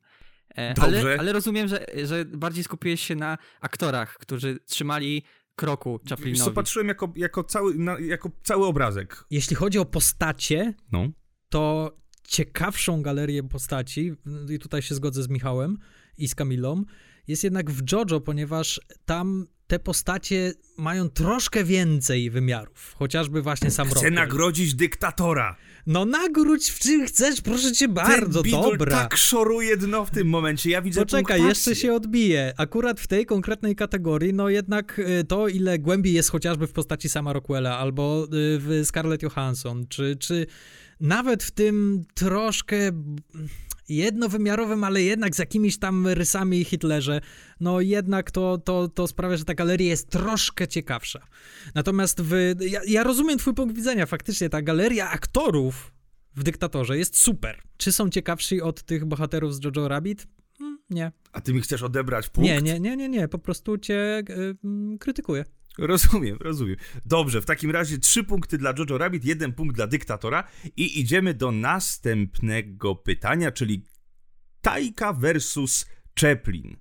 Ale, 0.81 1.17
ale 1.19 1.33
rozumiem, 1.33 1.69
że, 1.69 1.87
że 2.05 2.25
bardziej 2.25 2.65
skupiłeś 2.65 3.01
się 3.01 3.17
na 3.17 3.39
aktorach, 3.61 4.15
którzy 4.15 4.59
trzymali 4.67 5.23
kroku 5.57 6.01
Chaplinowi. 6.09 6.45
Co 6.45 6.51
patrzyłem 6.51 6.89
jako, 6.89 7.13
jako, 7.17 7.45
cały, 7.45 7.75
na, 7.75 7.99
jako 7.99 8.31
cały 8.43 8.67
obrazek. 8.67 9.25
Jeśli 9.31 9.57
chodzi 9.57 9.79
o 9.79 9.85
postacie, 9.85 10.75
no. 10.93 11.09
to 11.49 11.97
ciekawszą 12.29 13.03
galerię 13.03 13.43
postaci, 13.43 14.13
i 14.55 14.59
tutaj 14.59 14.83
się 14.83 14.95
zgodzę 14.95 15.23
z 15.23 15.29
Michałem 15.29 15.79
i 16.19 16.29
z 16.29 16.35
Kamilą, 16.35 16.85
jest 17.29 17.45
jednak 17.45 17.71
w 17.71 17.93
JoJo, 17.93 18.21
ponieważ 18.21 18.81
tam 19.05 19.47
te 19.67 19.79
postacie 19.79 20.53
mają 20.79 21.09
troszkę 21.09 21.65
więcej 21.65 22.31
wymiarów. 22.31 22.95
Chociażby 22.99 23.43
właśnie 23.43 23.71
sam 23.71 23.89
Chcę 23.89 24.11
nagrodzić 24.11 24.75
dyktatora. 24.75 25.57
No 25.87 26.05
nagródź 26.05 26.71
w 26.71 26.79
czym 26.79 27.07
chcesz, 27.07 27.41
proszę 27.41 27.73
cię 27.73 27.89
bardzo, 27.89 28.43
Ten 28.43 28.53
dobra. 28.53 28.91
tak 28.91 29.17
szoruje 29.17 29.77
dno 29.77 30.05
w 30.05 30.11
tym 30.11 30.29
momencie, 30.29 30.71
ja 30.71 30.83
widzę 30.83 31.01
Poczekaj, 31.01 31.43
jeszcze 31.43 31.77
się 31.77 31.95
odbije. 31.95 32.53
Akurat 32.57 33.01
w 33.01 33.07
tej 33.07 33.27
konkretnej 33.27 33.77
kategorii, 33.77 34.35
no 34.35 34.49
jednak 34.49 34.99
y, 34.99 35.25
to, 35.25 35.49
ile 35.49 35.79
głębi 35.79 36.13
jest 36.13 36.31
chociażby 36.31 36.67
w 36.67 36.73
postaci 36.73 37.09
sama 37.09 37.33
Rockwella, 37.33 37.79
albo 37.79 38.25
y, 38.25 38.29
w 38.33 38.81
Scarlett 38.85 39.23
Johansson, 39.23 39.87
czy, 39.89 40.17
czy 40.17 40.47
nawet 41.01 41.43
w 41.43 41.51
tym 41.51 42.05
troszkę 42.15 42.77
jednowymiarowym, 43.89 44.85
ale 44.85 45.03
jednak 45.03 45.35
z 45.35 45.39
jakimiś 45.39 45.79
tam 45.79 46.07
rysami 46.07 46.65
Hitlerze, 46.65 47.21
no 47.61 47.81
jednak 47.81 48.31
to, 48.31 48.59
to, 48.59 48.89
to 48.89 49.07
sprawia, 49.07 49.37
że 49.37 49.45
ta 49.45 49.55
galeria 49.55 49.89
jest 49.89 50.11
troszkę 50.11 50.69
ciekawsza. 50.69 51.27
Natomiast 51.75 52.21
w, 52.23 52.55
ja, 52.61 52.81
ja 52.89 53.03
rozumiem 53.03 53.39
twój 53.39 53.55
punkt 53.55 53.77
widzenia, 53.77 54.07
faktycznie 54.07 54.49
ta 54.49 54.63
galeria 54.63 55.11
aktorów 55.11 55.93
w 56.37 56.43
Dyktatorze 56.43 56.99
jest 56.99 57.17
super. 57.17 57.63
Czy 57.77 57.93
są 57.93 58.11
ciekawsi 58.11 58.63
od 58.63 58.83
tych 58.83 59.05
bohaterów 59.05 59.55
z 59.55 59.65
Jojo 59.65 59.89
Rabbit? 59.89 60.27
Hmm, 60.59 60.79
nie. 60.91 61.13
A 61.33 61.41
ty 61.41 61.55
mi 61.55 61.61
chcesz 61.61 61.83
odebrać 61.83 62.29
punkt? 62.29 62.51
Nie, 62.51 62.63
nie, 62.63 62.81
nie, 62.81 62.97
nie, 62.97 63.09
nie. 63.09 63.29
po 63.29 63.39
prostu 63.39 63.79
cię 63.79 64.23
y, 64.31 64.99
krytykuję. 64.99 65.45
Rozumiem, 65.79 66.37
rozumiem. 66.41 66.77
Dobrze, 67.07 67.43
w 67.43 67.45
takim 67.45 67.71
razie 67.71 67.99
trzy 67.99 68.25
punkty 68.25 68.59
dla 68.59 68.75
Jojo 68.79 68.99
Rabbit, 68.99 69.25
jeden 69.25 69.53
punkt 69.53 69.77
dla 69.77 69.87
dyktatora 69.87 70.45
i 70.77 71.01
idziemy 71.01 71.35
do 71.35 71.53
następnego 71.53 72.95
pytania, 72.95 73.53
czyli 73.53 73.85
Tajka 74.61 75.13
versus 75.13 75.87
Chaplin. 76.21 76.77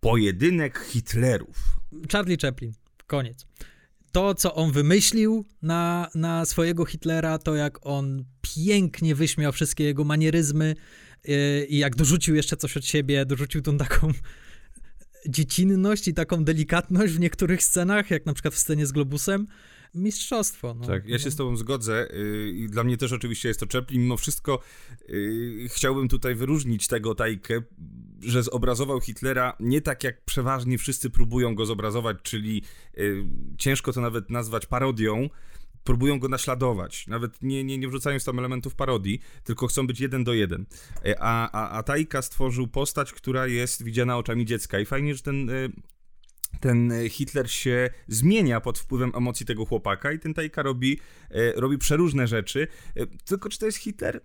Pojedynek 0.00 0.78
Hitlerów. 0.78 1.56
Charlie 2.12 2.36
Chaplin, 2.42 2.72
koniec. 3.06 3.46
To, 4.12 4.34
co 4.34 4.54
on 4.54 4.72
wymyślił 4.72 5.46
na, 5.62 6.10
na 6.14 6.44
swojego 6.44 6.84
Hitlera, 6.84 7.38
to 7.38 7.54
jak 7.54 7.86
on 7.86 8.24
pięknie 8.40 9.14
wyśmiał 9.14 9.52
wszystkie 9.52 9.84
jego 9.84 10.04
manieryzmy 10.04 10.74
yy, 11.24 11.66
i 11.68 11.78
jak 11.78 11.96
dorzucił 11.96 12.34
jeszcze 12.34 12.56
coś 12.56 12.76
od 12.76 12.84
siebie, 12.84 13.26
dorzucił 13.26 13.62
tą 13.62 13.78
taką 13.78 14.12
dziecinność 15.28 16.08
i 16.08 16.14
taką 16.14 16.44
delikatność 16.44 17.12
w 17.12 17.20
niektórych 17.20 17.62
scenach, 17.62 18.10
jak 18.10 18.26
na 18.26 18.32
przykład 18.32 18.54
w 18.54 18.58
scenie 18.58 18.86
z 18.86 18.92
Globusem, 18.92 19.46
mistrzostwo. 19.94 20.74
No. 20.74 20.86
Tak, 20.86 21.08
ja 21.08 21.18
się 21.18 21.30
z 21.30 21.36
tobą 21.36 21.56
zgodzę 21.56 22.08
y, 22.14 22.52
i 22.56 22.68
dla 22.68 22.84
mnie 22.84 22.96
też 22.96 23.12
oczywiście 23.12 23.48
jest 23.48 23.60
to 23.60 23.66
Chaplin. 23.72 24.02
Mimo 24.02 24.16
wszystko 24.16 24.60
yy, 25.08 25.68
chciałbym 25.68 26.08
tutaj 26.08 26.34
wyróżnić 26.34 26.88
tego 26.88 27.14
Tajkę, 27.14 27.62
że 28.20 28.42
zobrazował 28.42 29.00
Hitlera 29.00 29.56
nie 29.60 29.80
tak 29.80 30.04
jak 30.04 30.24
przeważnie 30.24 30.78
wszyscy 30.78 31.10
próbują 31.10 31.54
go 31.54 31.66
zobrazować, 31.66 32.16
czyli 32.22 32.62
yy, 32.94 33.24
ciężko 33.58 33.92
to 33.92 34.00
nawet 34.00 34.30
nazwać 34.30 34.66
parodią, 34.66 35.28
próbują 35.86 36.18
go 36.18 36.28
naśladować. 36.28 37.06
Nawet 37.06 37.42
nie, 37.42 37.64
nie, 37.64 37.78
nie 37.78 37.88
wrzucając 37.88 38.24
tam 38.24 38.38
elementów 38.38 38.74
parodii, 38.74 39.20
tylko 39.44 39.66
chcą 39.66 39.86
być 39.86 40.00
jeden 40.00 40.24
do 40.24 40.34
jeden. 40.34 40.66
E, 41.04 41.20
a, 41.20 41.50
a, 41.50 41.70
a 41.70 41.82
Taika 41.82 42.22
stworzył 42.22 42.68
postać, 42.68 43.12
która 43.12 43.46
jest 43.46 43.82
widziana 43.82 44.16
oczami 44.16 44.46
dziecka. 44.46 44.80
I 44.80 44.86
fajnie, 44.86 45.14
że 45.14 45.22
ten. 45.22 45.50
E, 45.50 45.68
ten 46.60 46.92
Hitler 47.08 47.50
się 47.50 47.90
zmienia 48.08 48.60
pod 48.60 48.78
wpływem 48.78 49.12
emocji 49.14 49.46
tego 49.46 49.66
chłopaka 49.66 50.12
i 50.12 50.18
ten 50.18 50.34
Tajka 50.34 50.62
robi, 50.62 51.00
e, 51.30 51.52
robi 51.52 51.78
przeróżne 51.78 52.26
rzeczy. 52.26 52.68
Tylko 53.24 53.48
czy 53.48 53.58
to 53.58 53.66
jest 53.66 53.78
Hitler? 53.78 54.20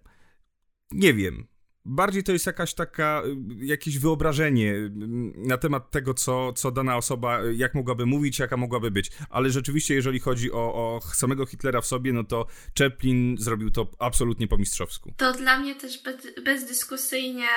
Nie 0.92 1.14
wiem. 1.14 1.48
Bardziej 1.86 2.24
to 2.24 2.32
jest 2.32 2.46
jakaś 2.46 2.74
taka, 2.74 3.24
y, 3.62 3.66
jakieś 3.66 4.00
wyobrażenie 4.00 4.74
y, 4.74 4.92
na 5.36 5.58
temat 5.58 5.92
tego, 5.92 6.14
co, 6.14 6.54
co 6.54 6.72
dana 6.72 6.98
osoba, 6.98 7.44
y, 7.44 7.56
jak 7.56 7.76
mogłaby 7.76 8.06
mówić, 8.06 8.40
jaka 8.40 8.58
mogłaby 8.58 8.92
być. 8.92 9.12
Ale 9.30 9.50
rzeczywiście, 9.50 9.96
jeżeli 9.96 10.20
chodzi 10.20 10.52
o, 10.52 10.58
o 10.58 11.02
samego 11.14 11.46
Hitlera 11.46 11.82
w 11.82 11.86
sobie, 11.86 12.14
no 12.14 12.24
to 12.24 12.48
Chaplin 12.80 13.36
zrobił 13.40 13.72
to 13.72 13.92
absolutnie 14.00 14.48
po 14.48 14.58
mistrzowsku. 14.58 15.14
To 15.18 15.34
dla 15.34 15.60
mnie 15.60 15.76
też 15.76 16.04
bez, 16.04 16.28
bezdyskusyjnie 16.44 17.48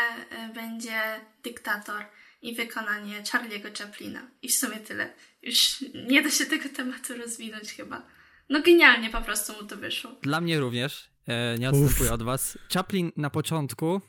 będzie 0.55 1.01
dyktator 1.43 2.05
i 2.43 2.55
wykonanie 2.55 3.23
Charlie'ego 3.23 3.79
Chaplina. 3.79 4.31
I 4.43 4.49
w 4.49 4.55
sumie 4.55 4.77
tyle. 4.77 5.13
Już 5.43 5.85
nie 6.09 6.23
da 6.23 6.31
się 6.31 6.47
tego 6.47 6.69
tematu 6.77 7.15
rozwinąć 7.15 7.73
chyba. 7.73 8.07
No 8.49 8.63
genialnie 8.63 9.11
po 9.11 9.21
prostu 9.21 9.53
mu 9.53 9.69
to 9.69 9.77
wyszło. 9.77 10.11
Dla 10.23 10.41
mnie 10.41 10.61
również. 10.61 11.11
E, 11.27 11.59
nie 11.59 11.71
odstępuję 11.71 12.13
od 12.13 12.23
was. 12.23 12.59
Chaplin 12.73 13.13
na 13.17 13.31
początku 13.31 14.01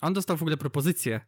on 0.00 0.12
dostał 0.12 0.36
w 0.36 0.42
ogóle 0.42 0.56
propozycję 0.56 1.14
e, 1.14 1.20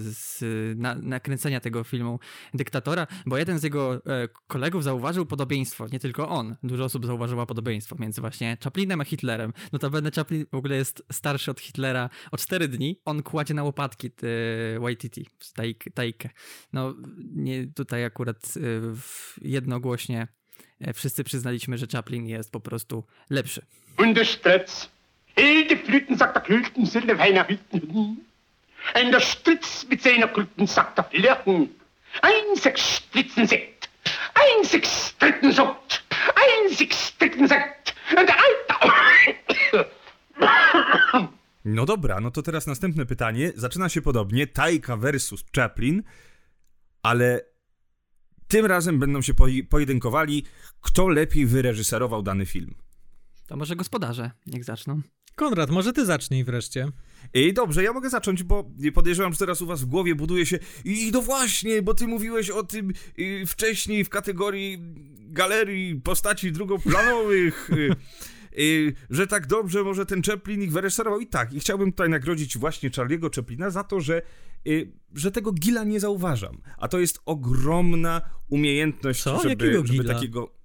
z 0.00 0.40
na, 0.78 0.94
nakręcenia 0.94 1.60
tego 1.60 1.84
filmu 1.84 2.18
Dyktatora, 2.54 3.06
bo 3.26 3.38
jeden 3.38 3.58
z 3.58 3.62
jego 3.62 3.94
e, 3.94 4.00
kolegów 4.46 4.84
zauważył 4.84 5.26
podobieństwo, 5.26 5.86
nie 5.92 5.98
tylko 5.98 6.28
on, 6.28 6.56
dużo 6.62 6.84
osób 6.84 7.06
zauważyło 7.06 7.46
podobieństwo 7.46 7.96
między 7.98 8.20
właśnie 8.20 8.56
Chaplinem 8.64 9.00
a 9.00 9.04
Hitlerem. 9.04 9.52
Notabene 9.72 10.10
Chaplin 10.10 10.46
w 10.52 10.56
ogóle 10.56 10.76
jest 10.76 11.02
starszy 11.12 11.50
od 11.50 11.60
Hitlera 11.60 12.10
o 12.32 12.36
4 12.36 12.68
dni, 12.68 13.00
on 13.04 13.22
kładzie 13.22 13.54
na 13.54 13.64
łopatki 13.64 14.06
e, 14.06 14.80
Waititi, 14.80 15.26
Tajkę. 15.94 16.30
No 16.72 16.94
nie, 17.18 17.66
tutaj 17.66 18.04
akurat 18.04 18.54
jednogłośnie 19.40 20.28
wszyscy 20.94 21.24
przyznaliśmy, 21.24 21.78
że 21.78 21.86
Chaplin 21.92 22.26
jest 22.26 22.52
po 22.52 22.60
prostu 22.60 23.04
lepszy. 23.30 23.66
Hilde 25.38 25.76
Flüten 25.76 26.16
sagt 26.16 26.34
der 26.36 26.42
Klülten, 26.42 26.86
sind 26.86 27.10
feiner 27.10 27.46
Hütten. 27.48 28.26
In 29.02 29.10
der 29.10 29.20
Stritz 29.20 29.86
mit 29.90 30.02
seiner 30.02 30.28
Klüten 30.28 30.66
sagt 30.66 30.98
der 30.98 31.04
Flirten. 31.04 31.70
Ein 32.22 32.56
sechs 32.56 32.96
Spritzen 32.96 33.46
Sekt, 33.46 33.90
ein 34.34 34.64
sechs 34.64 35.16
Dritten 35.18 35.52
Sucht, 35.52 36.04
ein 36.34 36.74
sechs 36.74 37.16
Dritten 37.18 37.48
Sekt 37.48 37.94
und 38.10 38.30
Alter. 38.30 39.86
No 41.64 41.84
dobra, 41.84 42.20
no 42.20 42.30
to 42.30 42.42
teraz 42.42 42.66
następne 42.66 43.06
pytanie. 43.06 43.52
Zaczyna 43.56 43.88
się 43.88 44.02
podobnie. 44.02 44.46
Tajka 44.46 44.96
versus 44.96 45.44
Chaplin, 45.56 46.02
ale 47.02 47.40
tym 48.48 48.66
razem 48.66 48.98
będą 48.98 49.22
się 49.22 49.34
pojedynkowali, 49.70 50.44
kto 50.80 51.08
lepiej 51.08 51.46
wyreżyserował 51.46 52.22
dany 52.22 52.46
film. 52.46 52.74
To 53.46 53.56
może 53.56 53.76
gospodarze 53.76 54.30
niech 54.46 54.64
zaczną. 54.64 55.02
Konrad, 55.36 55.70
może 55.70 55.92
ty 55.92 56.06
zacznij 56.06 56.44
wreszcie. 56.44 56.88
I 57.34 57.52
dobrze, 57.52 57.82
ja 57.82 57.92
mogę 57.92 58.10
zacząć, 58.10 58.42
bo 58.42 58.70
podejrzewam, 58.94 59.32
że 59.32 59.38
teraz 59.38 59.62
u 59.62 59.66
was 59.66 59.82
w 59.82 59.86
głowie 59.86 60.14
buduje 60.14 60.46
się 60.46 60.58
i 60.84 61.10
no 61.12 61.22
właśnie, 61.22 61.82
bo 61.82 61.94
ty 61.94 62.06
mówiłeś 62.06 62.50
o 62.50 62.62
tym 62.62 62.92
y, 63.18 63.44
wcześniej 63.46 64.04
w 64.04 64.08
kategorii 64.08 64.78
galerii 65.18 66.00
postaci 66.00 66.52
drugoplanowych. 66.52 67.70
Y, 67.70 67.96
y, 68.58 68.94
że 69.10 69.26
tak 69.26 69.46
dobrze 69.46 69.84
może 69.84 70.06
ten 70.06 70.22
Chaplin 70.22 70.62
ich 70.62 70.72
wyreżyserował 70.72 71.20
i 71.20 71.26
tak. 71.26 71.52
I 71.52 71.60
chciałbym 71.60 71.92
tutaj 71.92 72.08
nagrodzić 72.08 72.58
właśnie 72.58 72.90
Charlie'ego 72.90 73.36
Chaplina 73.36 73.70
za 73.70 73.84
to, 73.84 74.00
że, 74.00 74.22
y, 74.66 74.92
że 75.14 75.30
tego 75.30 75.52
Gila 75.52 75.84
nie 75.84 76.00
zauważam. 76.00 76.60
A 76.78 76.88
to 76.88 76.98
jest 76.98 77.20
ogromna 77.24 78.22
umiejętność, 78.48 79.22
Co? 79.22 79.42
żeby, 79.42 79.66
Jakiego 79.66 79.86
żeby 79.86 80.02
Gila? 80.02 80.14
takiego... 80.14 80.56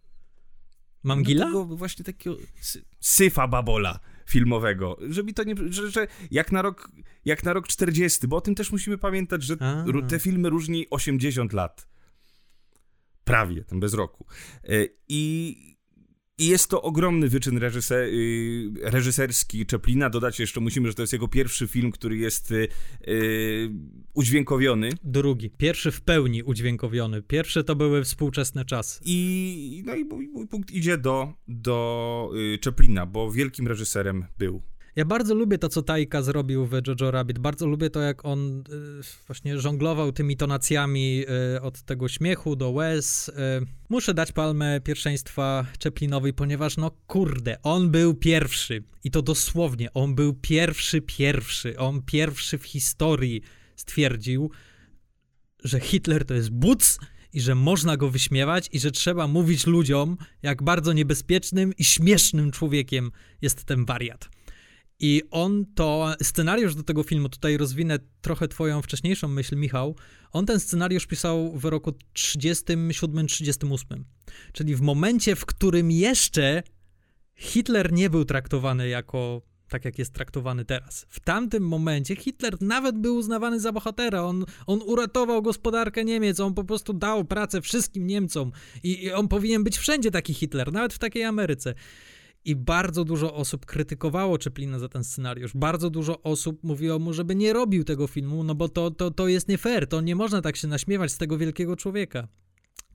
Mam 1.03 1.19
no, 1.19 1.25
Gila? 1.25 1.45
Tego 1.45 1.65
właśnie 1.65 2.05
takiego 2.05 2.37
sy 2.61 2.85
syfa 2.99 3.47
babola 3.47 3.99
filmowego, 4.25 4.97
żeby 5.09 5.33
to 5.33 5.43
nie, 5.43 5.55
że, 5.69 5.91
że 5.91 6.07
jak, 6.31 6.51
na 6.51 6.61
rok, 6.61 6.91
jak 7.25 7.43
na 7.43 7.53
rok 7.53 7.67
40, 7.67 8.27
bo 8.27 8.37
o 8.37 8.41
tym 8.41 8.55
też 8.55 8.71
musimy 8.71 8.97
pamiętać, 8.97 9.43
że 9.43 9.55
A. 9.59 9.85
te 10.07 10.19
filmy 10.19 10.49
różni 10.49 10.87
80 10.89 11.53
lat. 11.53 11.87
Prawie, 13.23 13.63
ten 13.63 13.79
bez 13.79 13.93
roku. 13.93 14.25
Y, 14.69 14.95
I 15.07 15.70
i 16.41 16.47
jest 16.47 16.67
to 16.67 16.81
ogromny 16.81 17.29
wyczyn 17.29 17.57
reżyser, 17.57 18.03
y, 18.03 18.71
reżyserski 18.81 19.65
Chaplina. 19.71 20.09
Dodać 20.09 20.39
jeszcze 20.39 20.59
musimy, 20.59 20.87
że 20.87 20.93
to 20.93 21.03
jest 21.03 21.13
jego 21.13 21.27
pierwszy 21.27 21.67
film, 21.67 21.91
który 21.91 22.17
jest 22.17 22.51
y, 22.51 22.67
y, 23.07 23.69
udźwiękowiony. 24.13 24.89
Drugi. 25.03 25.49
Pierwszy 25.49 25.91
w 25.91 26.01
pełni 26.01 26.43
udźwiękowiony. 26.43 27.21
Pierwszy 27.21 27.63
to 27.63 27.75
były 27.75 28.03
współczesne 28.03 28.65
czasy. 28.65 28.99
I, 29.05 29.83
no 29.85 29.95
i 29.95 30.05
mój, 30.05 30.27
mój 30.27 30.47
punkt 30.47 30.71
idzie 30.71 30.97
do, 30.97 31.33
do 31.47 32.31
y, 32.35 32.59
Chaplina, 32.65 33.05
bo 33.05 33.31
wielkim 33.31 33.67
reżyserem 33.67 34.25
był. 34.37 34.70
Ja 34.95 35.05
bardzo 35.05 35.35
lubię 35.35 35.57
to, 35.57 35.69
co 35.69 35.81
Tajka 35.81 36.21
zrobił 36.21 36.65
w 36.65 36.71
Jojo 36.87 37.11
Rabbit. 37.11 37.39
Bardzo 37.39 37.67
lubię 37.67 37.89
to, 37.89 37.99
jak 38.01 38.25
on 38.25 38.59
y, 38.59 38.63
właśnie 39.27 39.59
żonglował 39.59 40.11
tymi 40.11 40.37
tonacjami 40.37 41.25
y, 41.55 41.61
od 41.61 41.81
tego 41.81 42.07
śmiechu 42.07 42.55
do 42.55 42.69
łez. 42.69 43.29
Y. 43.29 43.31
Muszę 43.89 44.13
dać 44.13 44.31
palmę 44.31 44.81
pierwszeństwa 44.81 45.65
Chaplinowi, 45.83 46.33
ponieważ 46.33 46.77
no 46.77 46.91
kurde, 47.07 47.61
on 47.63 47.89
był 47.89 48.13
pierwszy. 48.13 48.83
I 49.03 49.11
to 49.11 49.21
dosłownie, 49.21 49.93
on 49.93 50.15
był 50.15 50.33
pierwszy, 50.33 51.01
pierwszy. 51.01 51.77
On 51.77 52.01
pierwszy 52.01 52.57
w 52.57 52.65
historii 52.65 53.41
stwierdził, 53.75 54.51
że 55.63 55.79
Hitler 55.79 56.25
to 56.25 56.33
jest 56.33 56.49
buc 56.49 56.99
i 57.33 57.41
że 57.41 57.55
można 57.55 57.97
go 57.97 58.09
wyśmiewać 58.09 58.69
i 58.71 58.79
że 58.79 58.91
trzeba 58.91 59.27
mówić 59.27 59.67
ludziom, 59.67 60.17
jak 60.41 60.63
bardzo 60.63 60.93
niebezpiecznym 60.93 61.73
i 61.77 61.83
śmiesznym 61.83 62.51
człowiekiem 62.51 63.11
jest 63.41 63.63
ten 63.63 63.85
wariat. 63.85 64.29
I 65.01 65.21
on 65.31 65.65
to, 65.75 66.15
scenariusz 66.23 66.75
do 66.75 66.83
tego 66.83 67.03
filmu, 67.03 67.29
tutaj 67.29 67.57
rozwinę 67.57 67.99
trochę 68.21 68.47
twoją 68.47 68.81
wcześniejszą 68.81 69.27
myśl, 69.27 69.55
Michał, 69.55 69.95
on 70.31 70.45
ten 70.45 70.59
scenariusz 70.59 71.05
pisał 71.05 71.57
w 71.57 71.65
roku 71.65 71.93
37-38. 72.13 73.77
Czyli 74.53 74.75
w 74.75 74.81
momencie, 74.81 75.35
w 75.35 75.45
którym 75.45 75.91
jeszcze 75.91 76.63
Hitler 77.35 77.91
nie 77.91 78.09
był 78.09 78.25
traktowany 78.25 78.87
jako 78.87 79.41
tak, 79.71 79.85
jak 79.85 79.99
jest 79.99 80.13
traktowany 80.13 80.65
teraz. 80.65 81.05
W 81.09 81.19
tamtym 81.19 81.67
momencie 81.67 82.15
Hitler 82.15 82.61
nawet 82.61 82.97
był 82.97 83.15
uznawany 83.15 83.59
za 83.59 83.71
bohatera. 83.71 84.23
On, 84.23 84.45
on 84.67 84.81
uratował 84.81 85.41
gospodarkę 85.41 86.05
Niemiec, 86.05 86.39
on 86.39 86.53
po 86.53 86.63
prostu 86.63 86.93
dał 86.93 87.25
pracę 87.25 87.61
wszystkim 87.61 88.07
Niemcom. 88.07 88.51
I, 88.83 89.03
I 89.03 89.11
on 89.11 89.27
powinien 89.27 89.63
być 89.63 89.77
wszędzie 89.77 90.11
taki 90.11 90.33
Hitler, 90.33 90.73
nawet 90.73 90.93
w 90.93 90.99
takiej 90.99 91.23
Ameryce. 91.23 91.73
I 92.45 92.55
bardzo 92.55 93.05
dużo 93.05 93.33
osób 93.35 93.65
krytykowało 93.65 94.37
Chaplina 94.43 94.79
za 94.79 94.89
ten 94.89 95.03
scenariusz. 95.03 95.51
Bardzo 95.55 95.89
dużo 95.89 96.21
osób 96.21 96.63
mówiło 96.63 96.99
mu, 96.99 97.13
żeby 97.13 97.35
nie 97.35 97.53
robił 97.53 97.83
tego 97.83 98.07
filmu, 98.07 98.43
no 98.43 98.55
bo 98.55 98.69
to, 98.69 98.91
to, 98.91 99.11
to 99.11 99.27
jest 99.27 99.47
nie 99.47 99.57
fair, 99.57 99.87
to 99.87 100.01
nie 100.01 100.15
można 100.15 100.41
tak 100.41 100.55
się 100.55 100.67
naśmiewać 100.67 101.11
z 101.11 101.17
tego 101.17 101.37
wielkiego 101.37 101.75
człowieka. 101.75 102.27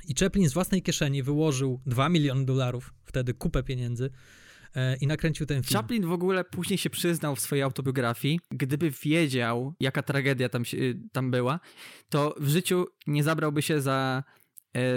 I 0.08 0.14
Chaplin 0.20 0.48
z 0.48 0.52
własnej 0.52 0.82
kieszeni 0.82 1.22
wyłożył 1.22 1.80
2 1.86 2.08
miliony 2.08 2.44
dolarów, 2.44 2.94
wtedy 3.04 3.34
kupę 3.34 3.62
pieniędzy, 3.62 4.10
e, 4.74 4.96
i 4.96 5.06
nakręcił 5.06 5.46
ten 5.46 5.62
film. 5.62 5.80
Chaplin 5.80 6.06
w 6.06 6.12
ogóle 6.12 6.44
później 6.44 6.78
się 6.78 6.90
przyznał 6.90 7.36
w 7.36 7.40
swojej 7.40 7.62
autobiografii, 7.62 8.40
gdyby 8.50 8.90
wiedział, 8.90 9.74
jaka 9.80 10.02
tragedia 10.02 10.48
tam, 10.48 10.64
się, 10.64 10.76
tam 11.12 11.30
była, 11.30 11.60
to 12.08 12.34
w 12.40 12.48
życiu 12.48 12.86
nie 13.06 13.24
zabrałby 13.24 13.62
się 13.62 13.80
za 13.80 14.24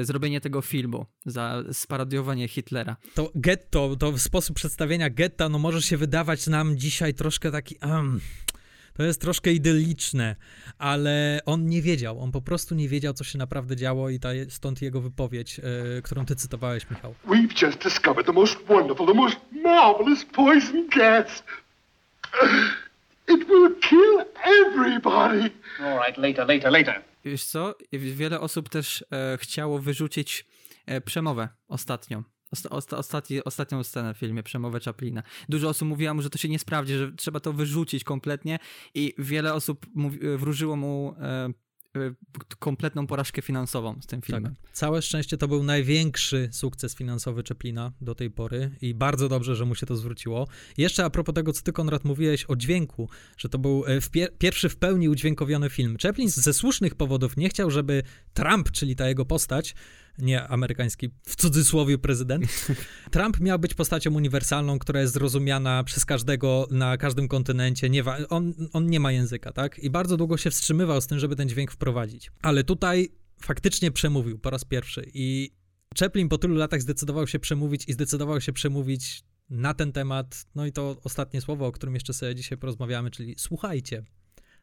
zrobienie 0.01 0.41
tego 0.41 0.61
filmu, 0.61 1.05
za 1.25 1.63
sparodiowanie 1.71 2.47
Hitlera. 2.47 2.95
To 3.13 3.32
getto, 3.36 3.95
to 3.95 4.17
sposób 4.17 4.55
przedstawienia 4.55 5.09
getta, 5.09 5.49
no 5.49 5.59
może 5.59 5.82
się 5.82 5.97
wydawać 5.97 6.47
nam 6.47 6.77
dzisiaj 6.77 7.13
troszkę 7.13 7.51
taki... 7.51 7.75
Um, 7.84 8.19
to 8.99 9.03
jest 9.03 9.21
troszkę 9.21 9.51
idylliczne, 9.51 10.36
ale 10.77 11.39
on 11.45 11.65
nie 11.65 11.82
wiedział, 11.82 12.19
on 12.19 12.32
po 12.32 12.41
prostu 12.41 12.75
nie 12.75 12.89
wiedział, 12.89 13.13
co 13.13 13.23
się 13.23 13.38
naprawdę 13.38 13.75
działo 13.75 14.09
i 14.09 14.19
ta, 14.19 14.30
stąd 14.49 14.82
jego 14.82 15.01
wypowiedź, 15.01 15.59
e, 15.59 16.01
którą 16.01 16.25
ty 16.25 16.36
cytowałeś, 16.36 16.89
Michał. 16.89 17.15
We've 17.27 17.65
just 17.65 17.84
discovered 17.84 18.25
the 18.25 18.34
most 18.34 18.57
wonderful, 18.67 19.07
the 19.07 19.13
most 19.13 19.38
marvelous 19.63 20.25
poison 20.25 20.88
gas. 20.95 21.43
It 23.27 23.47
will 23.47 23.75
kill 23.82 24.25
everybody. 24.67 25.51
All 25.80 25.99
right, 25.99 26.17
later, 26.17 26.47
later, 26.47 26.71
later. 26.71 27.09
Wiesz 27.26 27.45
co, 27.45 27.76
wiele 27.91 28.39
osób 28.39 28.70
też 28.70 29.05
e, 29.11 29.38
chciało 29.41 29.80
wyrzucić 29.80 30.45
e, 30.86 31.01
przemowę 31.01 31.49
ostatnią. 31.67 32.24
Osta, 32.51 32.70
osta, 32.70 32.97
ostatni, 32.97 33.43
ostatnią 33.43 33.84
scenę 33.84 34.13
w 34.13 34.17
filmie, 34.17 34.43
przemowę 34.43 34.80
Chaplina. 34.80 35.24
Dużo 35.49 35.70
osób 35.70 35.88
mówiło 35.88 36.13
mu, 36.13 36.22
że 36.22 36.30
to 36.30 36.38
się 36.38 36.49
nie 36.49 36.59
sprawdzi, 36.59 36.93
że 36.93 37.11
trzeba 37.11 37.39
to 37.39 37.53
wyrzucić 37.53 38.03
kompletnie 38.03 38.59
i 38.93 39.13
wiele 39.17 39.53
osób 39.53 39.86
mówi, 39.95 40.20
wróżyło 40.38 40.76
mu 40.76 41.15
e, 41.20 41.26
e, 41.26 41.53
kompletną 42.60 43.08
porażkę 43.08 43.42
finansową 43.42 44.02
z 44.02 44.06
tym 44.06 44.22
filmem. 44.22 44.56
Tak. 44.64 44.74
Całe 44.74 45.02
szczęście 45.02 45.38
to 45.38 45.48
był 45.48 45.64
największy 45.64 46.50
sukces 46.52 46.96
finansowy 46.96 47.44
Chaplina 47.44 47.92
do 48.02 48.16
tej 48.16 48.32
pory 48.32 48.72
i 48.82 48.94
bardzo 48.94 49.30
dobrze, 49.30 49.56
że 49.56 49.66
mu 49.66 49.76
się 49.76 49.86
to 49.86 49.96
zwróciło. 49.96 50.48
Jeszcze 50.78 51.06
a 51.06 51.10
propos 51.10 51.36
tego, 51.36 51.54
co 51.54 51.62
ty, 51.62 51.74
Konrad, 51.74 52.06
mówiłeś 52.06 52.46
o 52.46 52.56
dźwięku, 52.56 53.10
że 53.38 53.50
to 53.50 53.60
był 53.60 53.84
e, 53.88 54.02
w 54.02 54.10
pier 54.10 54.38
pierwszy 54.38 54.70
w 54.70 54.78
pełni 54.78 55.10
udźwiękowiony 55.10 55.70
film. 55.70 55.98
Chaplin 56.02 56.30
ze 56.30 56.54
słusznych 56.54 56.96
powodów 56.96 57.38
nie 57.38 57.50
chciał, 57.50 57.72
żeby 57.72 58.04
Trump, 58.34 58.72
czyli 58.72 58.96
ta 58.96 59.08
jego 59.08 59.26
postać, 59.26 59.76
nie 60.20 60.47
amerykański, 60.47 61.09
w 61.24 61.36
cudzysłowie 61.36 61.97
prezydent. 61.97 62.45
Trump 63.11 63.39
miał 63.39 63.59
być 63.59 63.74
postacią 63.74 64.13
uniwersalną, 64.13 64.80
która 64.80 65.01
jest 65.01 65.13
zrozumiana 65.13 65.84
przez 65.84 66.05
każdego 66.05 66.67
na 66.72 66.97
każdym 66.97 67.28
kontynencie. 67.28 67.89
Nie 67.89 68.03
on, 68.30 68.53
on 68.74 68.88
nie 68.88 68.99
ma 68.99 69.11
języka, 69.11 69.51
tak? 69.51 69.80
I 69.80 69.89
bardzo 69.89 70.17
długo 70.17 70.38
się 70.38 70.51
wstrzymywał 70.51 71.01
z 71.01 71.07
tym, 71.07 71.20
żeby 71.20 71.36
ten 71.36 71.49
dźwięk 71.49 71.72
wprowadzić. 71.72 72.32
Ale 72.41 72.63
tutaj 72.63 73.09
faktycznie 73.41 73.91
przemówił 73.91 74.39
po 74.39 74.49
raz 74.49 74.65
pierwszy 74.65 75.11
i 75.13 75.51
Chaplin 75.99 76.30
po 76.30 76.38
tylu 76.38 76.55
latach 76.55 76.82
zdecydował 76.82 77.28
się 77.28 77.39
przemówić 77.39 77.84
i 77.88 77.93
zdecydował 77.93 78.41
się 78.41 78.53
przemówić 78.53 79.24
na 79.49 79.74
ten 79.74 79.91
temat. 79.91 80.45
No 80.55 80.65
i 80.65 80.72
to 80.72 81.01
ostatnie 81.03 81.41
słowo, 81.41 81.67
o 81.67 81.72
którym 81.72 81.93
jeszcze 81.93 82.13
sobie 82.13 82.36
dzisiaj 82.36 82.57
porozmawiamy, 82.57 83.11
czyli 83.11 83.36
słuchajcie. 83.38 84.03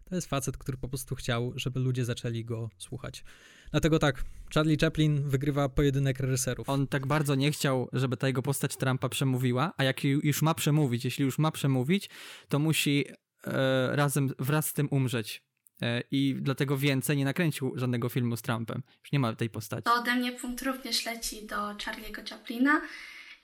To 0.08 0.14
jest 0.14 0.26
facet, 0.30 0.56
który 0.56 0.78
po 0.78 0.88
prostu 0.88 1.14
chciał, 1.14 1.52
żeby 1.56 1.80
ludzie 1.80 2.04
zaczęli 2.04 2.44
go 2.44 2.70
słuchać. 2.78 3.24
Dlatego 3.70 3.98
tak, 3.98 4.24
Charlie 4.54 4.76
Chaplin 4.80 5.28
wygrywa 5.28 5.68
pojedynek 5.68 6.20
reżyserów. 6.20 6.68
On 6.68 6.86
tak 6.86 7.06
bardzo 7.06 7.34
nie 7.34 7.50
chciał, 7.50 7.88
żeby 7.92 8.16
ta 8.16 8.26
jego 8.26 8.42
postać 8.42 8.76
Trumpa 8.76 9.08
przemówiła, 9.08 9.72
a 9.76 9.84
jak 9.84 10.04
już 10.04 10.42
ma 10.42 10.54
przemówić, 10.54 11.04
jeśli 11.04 11.24
już 11.24 11.38
ma 11.38 11.50
przemówić, 11.50 12.10
to 12.48 12.58
musi 12.58 13.04
e, 13.46 13.96
razem, 13.96 14.30
wraz 14.38 14.66
z 14.66 14.72
tym 14.72 14.88
umrzeć. 14.90 15.42
E, 15.82 16.02
I 16.10 16.36
dlatego 16.40 16.78
więcej 16.78 17.16
nie 17.16 17.24
nakręcił 17.24 17.72
żadnego 17.76 18.08
filmu 18.08 18.36
z 18.36 18.42
Trumpem. 18.42 18.82
Już 19.00 19.12
nie 19.12 19.18
ma 19.18 19.34
tej 19.34 19.50
postaci. 19.50 19.82
To 19.82 19.94
ode 19.94 20.14
mnie 20.14 20.32
punkt 20.32 20.62
również 20.62 21.06
leci 21.06 21.46
do 21.46 21.56
Charlie'ego 21.56 22.30
Chaplina. 22.30 22.80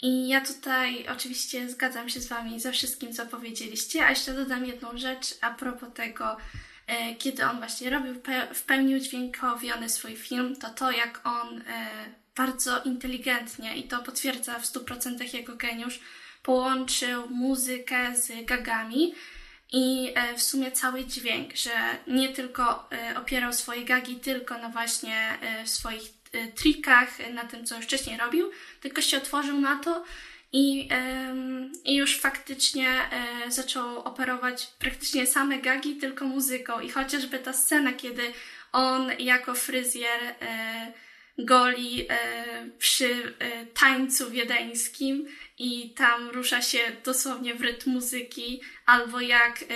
I 0.03 0.29
ja 0.29 0.41
tutaj 0.41 1.09
oczywiście 1.09 1.71
zgadzam 1.71 2.09
się 2.09 2.21
z 2.21 2.29
Wami 2.29 2.61
ze 2.61 2.73
wszystkim, 2.73 3.13
co 3.13 3.27
powiedzieliście, 3.27 4.07
a 4.07 4.11
jeszcze 4.11 4.35
dodam 4.35 4.67
jedną 4.67 4.99
rzecz 4.99 5.39
a 5.41 5.51
propos 5.51 5.89
tego, 5.95 6.37
e, 6.87 7.15
kiedy 7.15 7.45
on 7.45 7.59
właśnie 7.59 7.91
robił 7.91 8.15
w 8.55 8.63
pełni 8.63 8.97
udźwiękowiony 8.97 9.89
swój 9.89 10.17
film, 10.17 10.57
to 10.57 10.71
to, 10.71 10.91
jak 10.91 11.21
on 11.27 11.59
e, 11.59 11.63
bardzo 12.37 12.83
inteligentnie, 12.83 13.77
i 13.77 13.85
to 13.85 14.03
potwierdza 14.03 14.59
w 14.59 14.67
100% 14.67 15.35
jego 15.35 15.57
geniusz, 15.57 16.01
połączył 16.43 17.31
muzykę 17.31 18.17
z 18.17 18.47
gagami 18.47 19.15
i 19.73 20.13
e, 20.15 20.35
w 20.35 20.43
sumie 20.43 20.73
cały 20.73 21.05
dźwięk, 21.05 21.57
że 21.57 21.71
nie 22.07 22.29
tylko 22.29 22.89
opierał 23.17 23.53
swoje 23.53 23.85
gagi 23.85 24.17
tylko 24.17 24.59
na 24.59 24.69
właśnie 24.69 25.39
e, 25.43 25.67
swoich 25.67 26.23
trikach, 26.55 27.09
na 27.35 27.45
tym, 27.45 27.67
co 27.67 27.77
już 27.77 27.85
wcześniej 27.85 28.19
robił, 28.19 28.51
tylko 28.83 29.03
się 29.03 29.17
otworzył 29.17 29.61
na 29.61 29.77
to 29.77 30.05
i, 30.53 30.89
i 31.85 31.97
już 31.97 32.19
faktycznie 32.19 32.89
e, 32.89 33.51
zaczął 33.51 33.99
operować 33.99 34.67
praktycznie 34.79 35.27
same 35.27 35.59
gagi, 35.59 35.97
tylko 35.97 36.25
muzyką. 36.25 36.81
I 36.81 36.91
chociażby 36.91 37.39
ta 37.39 37.53
scena, 37.53 37.93
kiedy 37.93 38.33
on 38.73 39.11
jako 39.19 39.55
fryzjer 39.55 40.21
e, 40.41 40.93
goli 41.39 42.07
e, 42.09 42.17
przy 42.79 43.35
e, 43.39 43.67
tańcu 43.67 44.31
wiedeńskim 44.31 45.27
i 45.59 45.91
tam 45.91 46.31
rusza 46.31 46.63
się 46.63 46.79
dosłownie 47.05 47.55
w 47.55 47.61
rytm 47.61 47.91
muzyki, 47.91 48.61
albo 48.87 49.21
jak 49.21 49.63
e, 49.63 49.67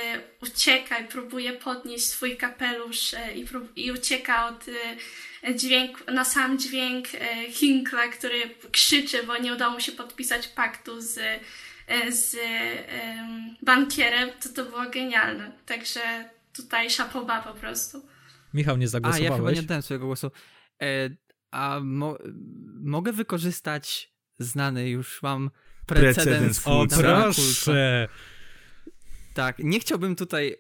ucieka 0.43 0.99
i 0.99 1.09
próbuje 1.09 1.53
podnieść 1.53 2.07
swój 2.07 2.37
kapelusz 2.37 3.15
e, 3.15 3.35
i, 3.35 3.45
prób- 3.47 3.73
i 3.77 3.93
ucieka 3.93 4.49
od 4.49 4.65
e, 5.43 5.55
dźwięku, 5.55 6.11
na 6.13 6.25
sam 6.25 6.59
dźwięk 6.59 7.07
e, 7.15 7.53
Hinkla, 7.53 8.09
który 8.09 8.55
krzyczy, 8.73 9.23
bo 9.23 9.39
nie 9.39 9.53
udało 9.53 9.73
mu 9.75 9.81
się 9.81 9.93
podpisać 9.93 10.49
paktu 10.49 11.01
z, 11.01 11.19
e, 11.89 12.13
z 12.13 12.37
em, 12.89 13.57
bankierem, 13.63 14.31
to 14.43 14.49
to 14.49 14.65
było 14.71 14.91
genialne. 14.91 15.53
Także 15.67 16.01
tutaj 16.57 16.91
szapoba 16.91 17.43
po 17.43 17.55
prostu. 17.55 18.07
Michał, 18.55 18.77
nie 18.77 18.83
A, 18.83 18.87
ja 18.87 18.89
zagłosowałeś? 18.89 19.37
chyba 19.37 19.51
nie 19.51 19.61
oddałem 19.61 19.83
swojego 19.83 20.07
głosu. 20.07 20.31
E, 20.83 21.11
a 21.57 21.81
mo 21.81 22.19
mogę 22.85 23.13
wykorzystać 23.13 24.13
znany 24.39 24.91
już 24.91 25.23
mam 25.23 25.51
Precedens 25.87 26.61
precedens. 26.61 26.97
Damiana 26.97 27.23
Proszę. 27.23 28.09
Tak, 29.35 29.59
nie 29.59 29.81
chciałbym 29.81 30.17
tutaj 30.17 30.57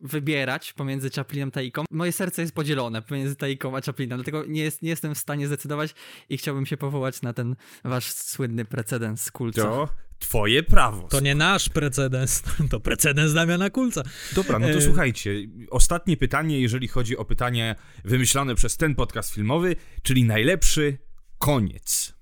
wybierać 0.00 0.72
pomiędzy 0.72 1.10
Chaplinem 1.10 1.48
a 1.48 1.50
Taiką. 1.50 1.84
Moje 1.90 2.12
serce 2.12 2.42
jest 2.42 2.54
podzielone 2.54 3.02
pomiędzy 3.02 3.36
Taiką 3.36 3.76
a 3.76 3.80
Chaplinem, 3.80 4.18
dlatego 4.18 4.44
nie, 4.46 4.62
jest, 4.62 4.82
nie 4.82 4.90
jestem 4.90 5.14
w 5.14 5.18
stanie 5.18 5.46
zdecydować 5.46 5.94
i 6.28 6.38
chciałbym 6.38 6.66
się 6.66 6.76
powołać 6.76 7.22
na 7.22 7.32
ten 7.32 7.56
wasz 7.84 8.12
słynny 8.12 8.64
precedens 8.64 9.22
z 9.22 9.30
kulca. 9.30 9.62
To 9.62 9.88
twoje 10.22 10.62
prawo. 10.62 11.08
To 11.08 11.20
nie 11.20 11.34
nasz 11.34 11.68
precedens, 11.68 12.42
to 12.70 12.80
precedens 12.80 13.32
Damiana 13.32 13.70
Kulca. 13.70 14.02
Dobra, 14.34 14.58
no 14.58 14.68
to 14.68 14.78
E, 14.78 14.80
słuchajcie. 14.80 15.30
Ostatnie 15.70 16.16
pytanie, 16.16 16.60
jeżeli 16.60 16.88
chodzi 16.88 17.16
o 17.16 17.24
pytanie 17.24 17.76
wymyślone 18.04 18.54
przez 18.54 18.76
ten 18.76 18.94
podcast 18.94 19.34
filmowy, 19.34 19.76
czyli 20.02 20.24
najlepszy 20.24 20.98
koniec. 21.38 22.14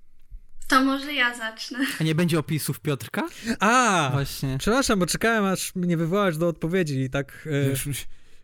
To 0.70 0.84
może 0.84 1.12
ja 1.14 1.34
zacznę. 1.34 1.78
A 2.00 2.04
nie 2.04 2.14
będzie 2.14 2.38
opisów 2.38 2.80
Piotrka? 2.80 3.22
A, 3.60 4.08
Właśnie. 4.12 4.56
przepraszam, 4.58 4.98
bo 4.98 5.06
czekałem, 5.06 5.44
aż 5.44 5.74
mnie 5.74 5.96
wywołać 5.96 6.38
do 6.38 6.48
odpowiedzi 6.48 7.00
i 7.00 7.10
tak... 7.10 7.48
E, 7.72 7.76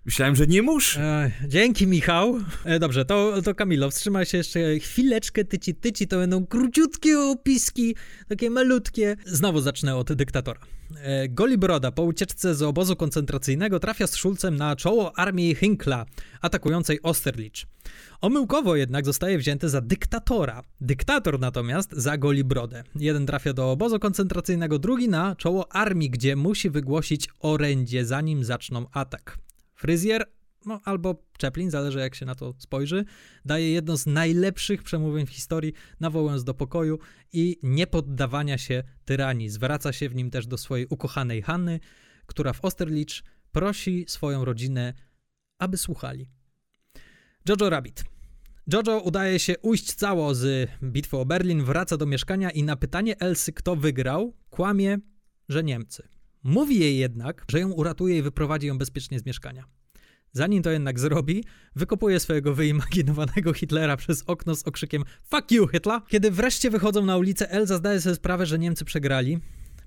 Myślałem, 0.06 0.36
że 0.36 0.46
nie 0.46 0.62
muszę. 0.62 1.00
E, 1.00 1.30
dzięki, 1.48 1.86
Michał. 1.86 2.40
E, 2.64 2.78
dobrze, 2.78 3.04
to, 3.04 3.42
to 3.42 3.54
Kamilo, 3.54 3.90
wstrzymaj 3.90 4.26
się 4.26 4.38
jeszcze 4.38 4.78
chwileczkę, 4.78 5.44
tyci, 5.44 5.74
tyci, 5.74 6.08
to 6.08 6.16
będą 6.16 6.46
króciutkie 6.46 7.20
opiski, 7.20 7.96
takie 8.28 8.50
malutkie. 8.50 9.16
Znowu 9.24 9.60
zacznę 9.60 9.96
od 9.96 10.12
dyktatora. 10.12 10.60
E, 11.02 11.28
Goli 11.28 11.58
Broda 11.58 11.92
po 11.92 12.02
ucieczce 12.02 12.54
z 12.54 12.62
obozu 12.62 12.96
koncentracyjnego 12.96 13.80
trafia 13.80 14.06
z 14.06 14.16
Szulcem 14.16 14.56
na 14.56 14.76
czoło 14.76 15.18
armii 15.18 15.54
Hinkla, 15.54 16.06
atakującej 16.40 17.02
Osterlicz. 17.02 17.66
Omyłkowo 18.20 18.76
jednak 18.76 19.04
zostaje 19.04 19.38
wzięty 19.38 19.68
za 19.68 19.80
dyktatora. 19.80 20.62
Dyktator 20.80 21.40
natomiast 21.40 21.92
za 21.92 22.18
Goli 22.18 22.44
Brodę. 22.44 22.84
Jeden 22.96 23.26
trafia 23.26 23.52
do 23.52 23.70
obozu 23.70 23.98
koncentracyjnego, 23.98 24.78
drugi 24.78 25.08
na 25.08 25.36
czoło 25.36 25.72
armii, 25.72 26.10
gdzie 26.10 26.36
musi 26.36 26.70
wygłosić 26.70 27.28
orędzie, 27.40 28.04
zanim 28.04 28.44
zaczną 28.44 28.86
atak. 28.92 29.45
Fryzjer, 29.76 30.24
no 30.66 30.80
albo 30.84 31.22
Chaplin, 31.40 31.70
zależy 31.70 31.98
jak 31.98 32.14
się 32.14 32.26
na 32.26 32.34
to 32.34 32.54
spojrzy, 32.58 33.04
daje 33.44 33.72
jedno 33.72 33.96
z 33.96 34.06
najlepszych 34.06 34.82
przemówień 34.82 35.26
w 35.26 35.30
historii, 35.30 35.72
nawołując 36.00 36.44
do 36.44 36.54
pokoju 36.54 36.98
i 37.32 37.58
niepoddawania 37.62 38.58
się 38.58 38.82
tyranii. 39.04 39.50
Zwraca 39.50 39.92
się 39.92 40.08
w 40.08 40.14
nim 40.14 40.30
też 40.30 40.46
do 40.46 40.58
swojej 40.58 40.86
ukochanej 40.86 41.42
Hanny, 41.42 41.80
która 42.26 42.52
w 42.52 42.64
Osterlicz 42.64 43.22
prosi 43.52 44.04
swoją 44.08 44.44
rodzinę, 44.44 44.94
aby 45.58 45.76
słuchali. 45.76 46.28
Jojo 47.48 47.70
Rabbit. 47.70 48.04
Jojo 48.72 49.00
udaje 49.00 49.38
się 49.38 49.58
ujść 49.58 49.94
cało 49.94 50.34
z 50.34 50.70
bitwy 50.82 51.16
o 51.16 51.24
Berlin, 51.24 51.64
wraca 51.64 51.96
do 51.96 52.06
mieszkania 52.06 52.50
i 52.50 52.62
na 52.62 52.76
pytanie 52.76 53.18
Elsy, 53.20 53.52
kto 53.52 53.76
wygrał, 53.76 54.34
kłamie, 54.50 54.98
że 55.48 55.64
Niemcy. 55.64 56.15
Mówi 56.42 56.80
jej 56.80 56.98
jednak, 56.98 57.44
że 57.50 57.60
ją 57.60 57.72
uratuje 57.72 58.18
i 58.18 58.22
wyprowadzi 58.22 58.66
ją 58.66 58.78
bezpiecznie 58.78 59.18
z 59.18 59.26
mieszkania. 59.26 59.64
Zanim 60.32 60.62
to 60.62 60.70
jednak 60.70 60.98
zrobi, 61.00 61.44
wykopuje 61.76 62.20
swojego 62.20 62.54
wyimaginowanego 62.54 63.52
Hitlera 63.52 63.96
przez 63.96 64.24
okno 64.26 64.54
z 64.54 64.62
okrzykiem 64.62 65.04
Fuck 65.30 65.50
you, 65.50 65.68
Hitler! 65.68 66.00
Kiedy 66.08 66.30
wreszcie 66.30 66.70
wychodzą 66.70 67.04
na 67.04 67.16
ulicę, 67.16 67.50
Elza 67.50 67.76
zdaje 67.76 68.00
sobie 68.00 68.14
sprawę, 68.14 68.46
że 68.46 68.58
Niemcy 68.58 68.84
przegrali. 68.84 69.38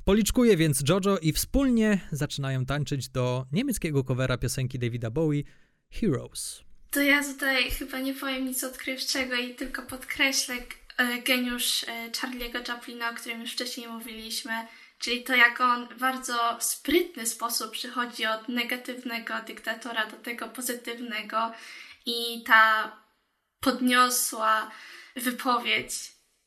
Policzkuje 0.06 0.58
więc 0.58 0.84
Jojo 0.89 1.18
i 1.18 1.34
wspólnie 1.34 2.00
zaczynają 2.12 2.66
tańczyć 2.66 3.10
do 3.10 3.45
niemieckiego 3.52 4.04
covera 4.04 4.38
piosenki 4.38 4.80
Davida 4.80 5.12
Bowie 5.12 5.43
Heroes. 5.91 6.64
To 6.91 7.02
ja 7.02 7.24
tutaj 7.24 7.72
chyba 7.72 8.00
nie 8.00 8.14
powiem 8.14 8.45
nic 8.45 8.64
odkrywczego 8.64 9.36
i 9.36 9.56
tylko 9.56 9.82
podkreślę 9.82 10.56
e, 10.97 11.22
geniusz 11.22 11.84
e, 11.84 12.12
Charlie'ego 12.12 12.68
Chaplina, 12.68 13.10
o 13.10 13.14
którym 13.14 13.41
już 13.41 13.52
wcześniej 13.52 13.88
mówiliśmy, 13.88 14.52
czyli 15.00 15.24
to 15.24 15.36
jak 15.36 15.62
on 15.62 15.88
w 15.88 16.00
bardzo 16.00 16.58
sprytny 16.60 17.26
sposób 17.26 17.72
przychodzi 17.72 18.26
od 18.26 18.50
negatywnego 18.50 19.34
dyktatora 19.47 20.06
do 20.06 20.18
tego 20.18 20.47
pozytywnego 20.47 21.52
i 22.06 22.43
ta 22.43 22.91
podniosła 23.60 24.72
wypowiedź, 25.16 25.93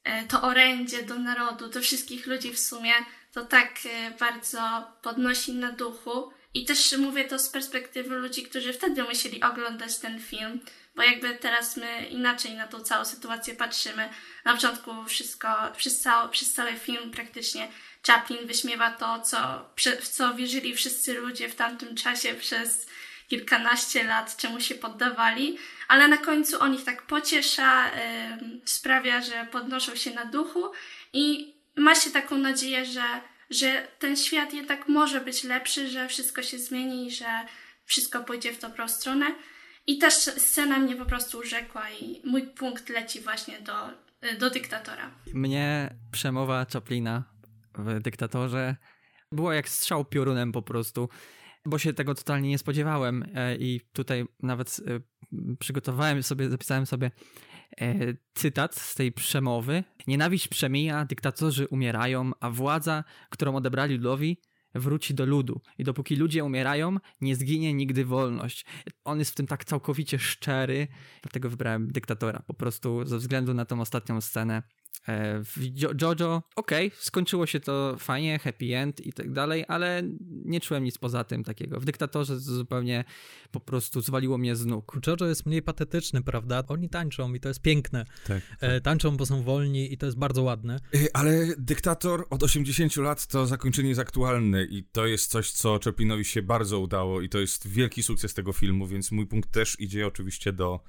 e, 0.04 0.26
to 0.26 0.42
orędzie 0.42 1.02
do 1.02 1.18
narodu, 1.18 1.68
do 1.68 1.80
wszystkich 1.80 2.26
ludzi 2.26 2.52
w 2.52 2.58
sumie, 2.58 2.92
to 3.32 3.44
tak 3.44 3.70
e, 3.84 4.10
bardzo 4.10 4.92
podnosi 5.02 5.52
na 5.52 5.72
duchu. 5.72 6.32
I 6.54 6.64
też 6.64 6.96
mówię 6.98 7.24
to 7.24 7.38
z 7.38 7.48
perspektywy 7.48 8.14
ludzi, 8.14 8.42
którzy 8.42 8.72
wtedy 8.72 9.02
musieli 9.02 9.42
oglądać 9.42 9.98
ten 9.98 10.20
film, 10.20 10.60
bo 10.96 11.02
jakby 11.02 11.34
teraz 11.34 11.76
my 11.76 12.06
inaczej 12.06 12.54
na 12.54 12.68
tą 12.68 12.80
całą 12.80 13.04
sytuację 13.04 13.54
patrzymy. 13.54 14.08
Na 14.44 14.54
początku 14.54 15.04
wszystko, 15.04 15.48
przez 15.76 16.00
cały, 16.00 16.30
przez 16.30 16.52
cały 16.52 16.76
film 16.76 17.10
praktycznie 17.10 17.68
Chaplin 18.06 18.46
wyśmiewa 18.46 18.90
to, 18.90 19.20
co, 19.20 19.70
w 20.00 20.08
co 20.08 20.34
wierzyli 20.34 20.74
wszyscy 20.74 21.14
ludzie 21.14 21.48
w 21.48 21.54
tamtym 21.54 21.96
czasie 21.96 22.34
przez 22.34 22.86
kilkanaście 23.28 24.04
lat, 24.04 24.36
czemu 24.36 24.60
się 24.60 24.74
poddawali, 24.74 25.58
ale 25.88 26.08
na 26.08 26.16
końcu 26.16 26.60
on 26.60 26.74
ich 26.74 26.84
tak 26.84 27.02
pociesza, 27.02 27.90
ym, 27.90 28.60
sprawia, 28.64 29.20
że 29.20 29.46
podnoszą 29.52 29.96
się 29.96 30.10
na 30.10 30.24
duchu 30.24 30.70
i 31.12 31.54
ma 31.76 31.94
się 31.94 32.10
taką 32.10 32.38
nadzieję, 32.38 32.86
że, 32.86 33.02
że 33.50 33.88
ten 33.98 34.16
świat 34.16 34.54
jednak 34.54 34.88
może 34.88 35.20
być 35.20 35.44
lepszy, 35.44 35.88
że 35.88 36.08
wszystko 36.08 36.42
się 36.42 36.58
zmieni 36.58 37.10
że 37.10 37.26
wszystko 37.84 38.24
pójdzie 38.24 38.52
w 38.52 38.60
dobrą 38.60 38.88
stronę. 38.88 39.26
I 39.86 39.98
ta 39.98 40.10
scena 40.10 40.78
mnie 40.78 40.96
po 40.96 41.04
prostu 41.04 41.38
urzekła 41.38 41.90
i 41.90 42.22
mój 42.24 42.42
punkt 42.42 42.88
leci 42.88 43.20
właśnie 43.20 43.60
do, 43.60 43.74
do 44.38 44.50
dyktatora. 44.50 45.10
Mnie 45.34 45.94
przemowa 46.12 46.66
Chaplina 46.72 47.31
w 47.78 48.00
Dyktatorze 48.02 48.76
była 49.32 49.54
jak 49.54 49.68
strzał 49.68 50.04
piorunem 50.04 50.52
po 50.52 50.62
prostu, 50.62 51.08
bo 51.66 51.78
się 51.78 51.92
tego 51.92 52.14
totalnie 52.14 52.48
nie 52.48 52.58
spodziewałem 52.58 53.24
e, 53.34 53.56
i 53.56 53.80
tutaj 53.92 54.24
nawet 54.42 54.80
e, 54.86 55.00
przygotowałem 55.56 56.22
sobie, 56.22 56.50
zapisałem 56.50 56.86
sobie 56.86 57.10
e, 57.80 57.94
cytat 58.34 58.74
z 58.74 58.94
tej 58.94 59.12
przemowy. 59.12 59.84
Nienawiść 60.06 60.48
przemija, 60.48 61.04
dyktatorzy 61.04 61.68
umierają, 61.68 62.30
a 62.40 62.50
władza, 62.50 63.04
którą 63.30 63.54
odebrali 63.54 63.96
ludowi, 63.96 64.40
wróci 64.74 65.14
do 65.14 65.26
ludu. 65.26 65.60
I 65.78 65.84
dopóki 65.84 66.16
ludzie 66.16 66.44
umierają, 66.44 66.96
nie 67.20 67.36
zginie 67.36 67.74
nigdy 67.74 68.04
wolność. 68.04 68.64
On 69.04 69.18
jest 69.18 69.30
w 69.30 69.34
tym 69.34 69.46
tak 69.46 69.64
całkowicie 69.64 70.18
szczery, 70.18 70.88
dlatego 71.22 71.50
wybrałem 71.50 71.92
dyktatora. 71.92 72.42
Po 72.46 72.54
prostu 72.54 73.06
ze 73.06 73.18
względu 73.18 73.54
na 73.54 73.64
tą 73.64 73.80
ostatnią 73.80 74.20
scenę. 74.20 74.62
E, 75.08 75.44
W 75.44 75.56
Jo- 75.74 75.90
Jojo, 76.00 76.42
okej, 76.56 76.90
skończyło 76.98 77.46
się 77.46 77.60
to 77.60 77.96
fajnie, 77.98 78.38
happy 78.38 78.76
end 78.76 79.06
i 79.06 79.12
tak 79.12 79.32
dalej, 79.32 79.64
ale 79.68 80.02
nie 80.44 80.60
czułem 80.60 80.84
nic 80.84 80.98
poza 80.98 81.24
tym 81.24 81.44
takiego. 81.44 81.80
W 81.80 81.84
dyktatorze 81.84 82.40
zupełnie 82.40 83.04
po 83.50 83.60
prostu 83.60 84.00
zwaliło 84.00 84.38
mnie 84.38 84.56
z 84.56 84.66
nóg. 84.66 84.98
Jojo 85.06 85.28
jest 85.28 85.46
mniej 85.46 85.62
patetyczny, 85.62 86.22
prawda? 86.22 86.62
Oni 86.68 86.88
tańczą 86.88 87.34
i 87.34 87.40
to 87.40 87.48
jest 87.48 87.62
piękne. 87.62 88.04
Tak, 88.26 88.42
E, 88.60 88.80
tańczą, 88.80 89.16
bo 89.16 89.26
są 89.26 89.42
wolni 89.42 89.92
i 89.92 89.98
to 89.98 90.06
jest 90.06 90.18
bardzo 90.18 90.42
ładne. 90.42 90.76
Y, 90.94 91.08
Ale 91.12 91.46
dyktator 91.58 92.26
od 92.30 92.42
80 92.42 92.96
lat 92.96 93.26
to 93.26 93.46
zakończenie 93.46 93.88
jest 93.88 94.00
aktualne 94.00 94.64
i 94.64 94.84
to 94.84 95.06
jest 95.06 95.30
coś, 95.30 95.50
co 95.52 95.78
Chaplinowi 95.84 96.24
się 96.24 96.42
bardzo 96.42 96.80
udało 96.80 97.20
i 97.20 97.28
to 97.28 97.38
jest 97.38 97.68
wielki 97.68 98.02
sukces 98.02 98.34
tego 98.34 98.52
filmu, 98.52 98.86
więc 98.86 99.12
mój 99.12 99.26
punkt 99.26 99.50
też 99.50 99.80
idzie 99.80 100.06
oczywiście 100.06 100.52
do, 100.52 100.80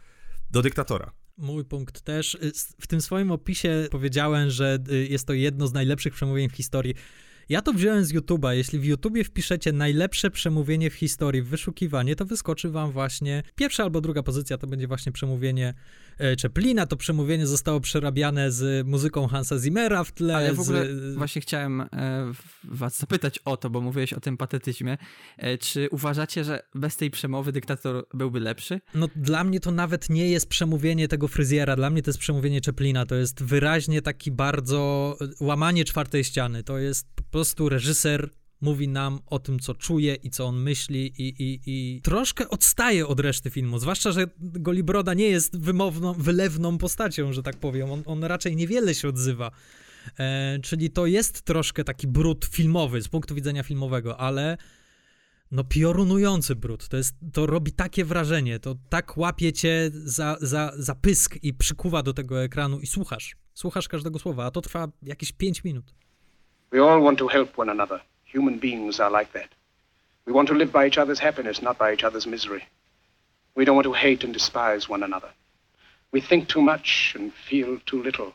do 0.51 0.61
dyktatora. 0.61 1.11
Mój 1.37 1.65
punkt 1.65 2.01
też. 2.01 2.35
Y, 2.35 2.51
W 2.79 2.87
tym 2.87 3.01
swoim 3.01 3.31
opisie 3.31 3.87
powiedziałem, 3.91 4.49
że 4.49 4.79
y, 4.91 5.07
jest 5.07 5.27
to 5.27 5.33
jedno 5.33 5.67
z 5.67 5.73
najlepszych 5.73 6.13
przemówień 6.13 6.49
w 6.49 6.53
historii. 6.53 6.95
Ja 7.49 7.61
to 7.61 7.73
wziąłem 7.73 8.05
z 8.05 8.13
YouTube'a. 8.13 8.51
Jeśli 8.51 8.79
w 8.79 8.85
YouTubie 8.85 9.23
wpiszecie 9.23 9.71
najlepsze 9.71 10.31
przemówienie 10.31 10.89
w 10.89 10.93
historii 10.93 11.41
w 11.41 11.47
wyszukiwanie, 11.47 12.15
to 12.15 12.25
wyskoczy 12.25 12.69
wam 12.69 12.91
właśnie 12.91 13.43
pierwsza 13.55 13.83
albo 13.83 14.01
druga 14.01 14.23
pozycja 14.23 14.57
to 14.57 14.67
będzie 14.67 14.87
właśnie 14.87 15.11
przemówienie 15.11 15.73
Czeplina. 16.37 16.85
To 16.85 16.97
przemówienie 16.97 17.47
zostało 17.47 17.79
przerabiane 17.79 18.51
z 18.51 18.87
muzyką 18.87 19.27
Hansa 19.27 19.59
Zimmera 19.59 20.03
w 20.03 20.11
tle. 20.11 20.35
Ale 20.35 20.53
w 20.53 20.59
ogóle 20.59 20.85
z... 20.85 21.15
właśnie 21.15 21.41
chciałem 21.41 21.81
e, 21.81 21.87
was 22.63 22.97
zapytać 22.97 23.39
o 23.39 23.57
to, 23.57 23.69
bo 23.69 23.81
mówiłeś 23.81 24.13
o 24.13 24.19
tym 24.19 24.37
patetyzmie. 24.37 24.97
E, 25.37 25.57
czy 25.57 25.89
uważacie, 25.91 26.43
że 26.43 26.63
bez 26.75 26.97
tej 26.97 27.11
przemowy 27.11 27.51
dyktator 27.51 28.05
byłby 28.13 28.39
lepszy? 28.39 28.81
No 28.95 29.07
dla 29.15 29.43
mnie 29.43 29.59
to 29.59 29.71
nawet 29.71 30.09
nie 30.09 30.29
jest 30.29 30.49
przemówienie 30.49 31.07
tego 31.07 31.27
fryzjera, 31.27 31.75
dla 31.75 31.89
mnie 31.89 32.01
to 32.01 32.09
jest 32.09 32.19
przemówienie 32.19 32.61
Czeplina. 32.61 33.05
To 33.05 33.15
jest 33.15 33.43
wyraźnie 33.43 34.01
taki 34.01 34.31
bardzo 34.31 35.17
łamanie 35.39 35.85
czwartej 35.85 36.23
ściany. 36.23 36.63
To 36.63 36.77
jest 36.77 37.07
po 37.15 37.23
prostu 37.23 37.69
reżyser 37.69 38.29
mówi 38.63 38.87
nam 38.87 39.19
o 39.25 39.39
tym, 39.39 39.59
co 39.59 39.75
czuje 39.75 40.15
i 40.15 40.29
co 40.29 40.45
on 40.45 40.61
myśli 40.61 41.13
i, 41.17 41.43
i, 41.43 41.59
i 41.65 42.01
troszkę 42.01 42.49
odstaje 42.49 43.07
od 43.07 43.19
reszty 43.19 43.49
filmu, 43.49 43.79
zwłaszcza, 43.79 44.11
że 44.11 44.25
Golibroda 44.39 45.13
nie 45.13 45.27
jest 45.27 45.59
wymowną, 45.59 46.13
wylewną 46.13 46.77
postacią, 46.77 47.33
że 47.33 47.43
tak 47.43 47.57
powiem, 47.57 47.91
on, 47.91 48.03
on 48.05 48.23
raczej 48.23 48.55
niewiele 48.55 48.95
się 48.95 49.07
odzywa, 49.07 49.51
e, 50.19 50.59
czyli 50.59 50.89
to 50.89 51.05
jest 51.05 51.41
troszkę 51.41 51.83
taki 51.83 52.07
brud 52.07 52.45
filmowy, 52.45 53.01
z 53.01 53.07
punktu 53.07 53.35
widzenia 53.35 53.63
filmowego, 53.63 54.19
ale 54.19 54.57
no 55.51 55.63
piorunujący 55.63 56.55
brud, 56.55 56.87
to, 56.87 56.97
jest, 56.97 57.15
to 57.33 57.45
robi 57.45 57.71
takie 57.71 58.05
wrażenie, 58.05 58.59
to 58.59 58.75
tak 58.89 59.17
łapie 59.17 59.53
cię 59.53 59.91
za, 59.93 60.37
za, 60.41 60.71
za 60.75 60.95
pysk 60.95 61.37
i 61.43 61.53
przykuwa 61.53 62.03
do 62.03 62.13
tego 62.13 62.43
ekranu 62.43 62.79
i 62.79 62.87
słuchasz, 62.87 63.35
słuchasz 63.53 63.87
każdego 63.87 64.19
słowa, 64.19 64.45
a 64.45 64.51
to 64.51 64.61
trwa 64.61 64.87
jakieś 65.01 65.31
5 65.31 65.63
minut. 65.63 65.93
We 66.71 66.81
all 66.81 67.03
want 67.03 67.19
to 67.19 67.27
help 67.27 67.59
one 67.59 67.71
another. 67.71 68.12
Human 68.33 68.57
beings 68.57 68.99
are 68.99 69.11
like 69.11 69.31
that. 69.33 69.49
We 70.25 70.33
want 70.33 70.47
to 70.47 70.55
live 70.55 70.71
by 70.71 70.87
each 70.87 70.97
other's 70.97 71.19
happiness, 71.19 71.61
not 71.61 71.77
by 71.77 71.93
each 71.93 72.03
other's 72.03 72.25
misery. 72.25 72.63
We 73.55 73.63
don't 73.63 73.75
want 73.75 73.85
to 73.85 73.93
hate 73.93 74.23
and 74.23 74.33
despise 74.33 74.89
one 74.89 75.03
another. 75.03 75.29
We 76.11 76.19
think 76.19 76.47
too 76.47 76.61
much 76.61 77.13
and 77.15 77.31
feel 77.31 77.77
too 77.85 78.01
little. 78.01 78.33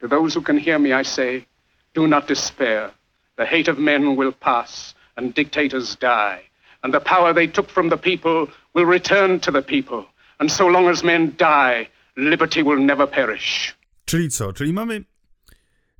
To 0.00 0.08
those 0.08 0.34
who 0.34 0.42
can 0.42 0.58
hear 0.58 0.78
me, 0.78 0.92
I 0.92 1.04
say, 1.04 1.46
do 1.94 2.06
not 2.06 2.28
despair. 2.28 2.90
The 3.36 3.46
hate 3.46 3.68
of 3.70 3.78
men 3.78 4.14
will 4.16 4.32
pass, 4.32 4.94
and 5.16 5.34
dictators 5.34 5.96
die. 5.96 6.42
And 6.82 6.92
the 6.92 7.00
power 7.00 7.32
they 7.32 7.46
took 7.46 7.70
from 7.70 7.88
the 7.88 7.96
people 7.96 8.48
will 8.74 8.84
return 8.84 9.40
to 9.40 9.50
the 9.50 9.62
people. 9.62 10.04
And 10.38 10.52
so 10.52 10.66
long 10.66 10.88
as 10.88 11.02
men 11.02 11.34
die, 11.38 11.88
liberty 12.16 12.62
will 12.62 12.78
never 12.78 13.06
perish. 13.06 13.74
Czyli 14.06 14.28
co? 14.28 14.52
Czyli 14.52 14.72
mamy 14.72 15.04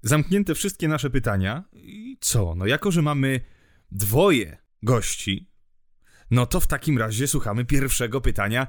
zamknięte 0.04 0.54
wszystkie 0.54 0.88
nasze 0.88 1.10
pytania. 1.10 1.64
I 1.72 2.16
co? 2.20 2.54
No 2.54 2.66
jako, 2.66 2.90
że 2.90 3.02
mamy 3.02 3.40
dwoje 3.92 4.58
gości, 4.82 5.50
no 6.30 6.46
to 6.46 6.60
w 6.60 6.66
takim 6.66 6.98
razie 6.98 7.28
słuchamy 7.28 7.64
pierwszego 7.64 8.20
pytania, 8.20 8.66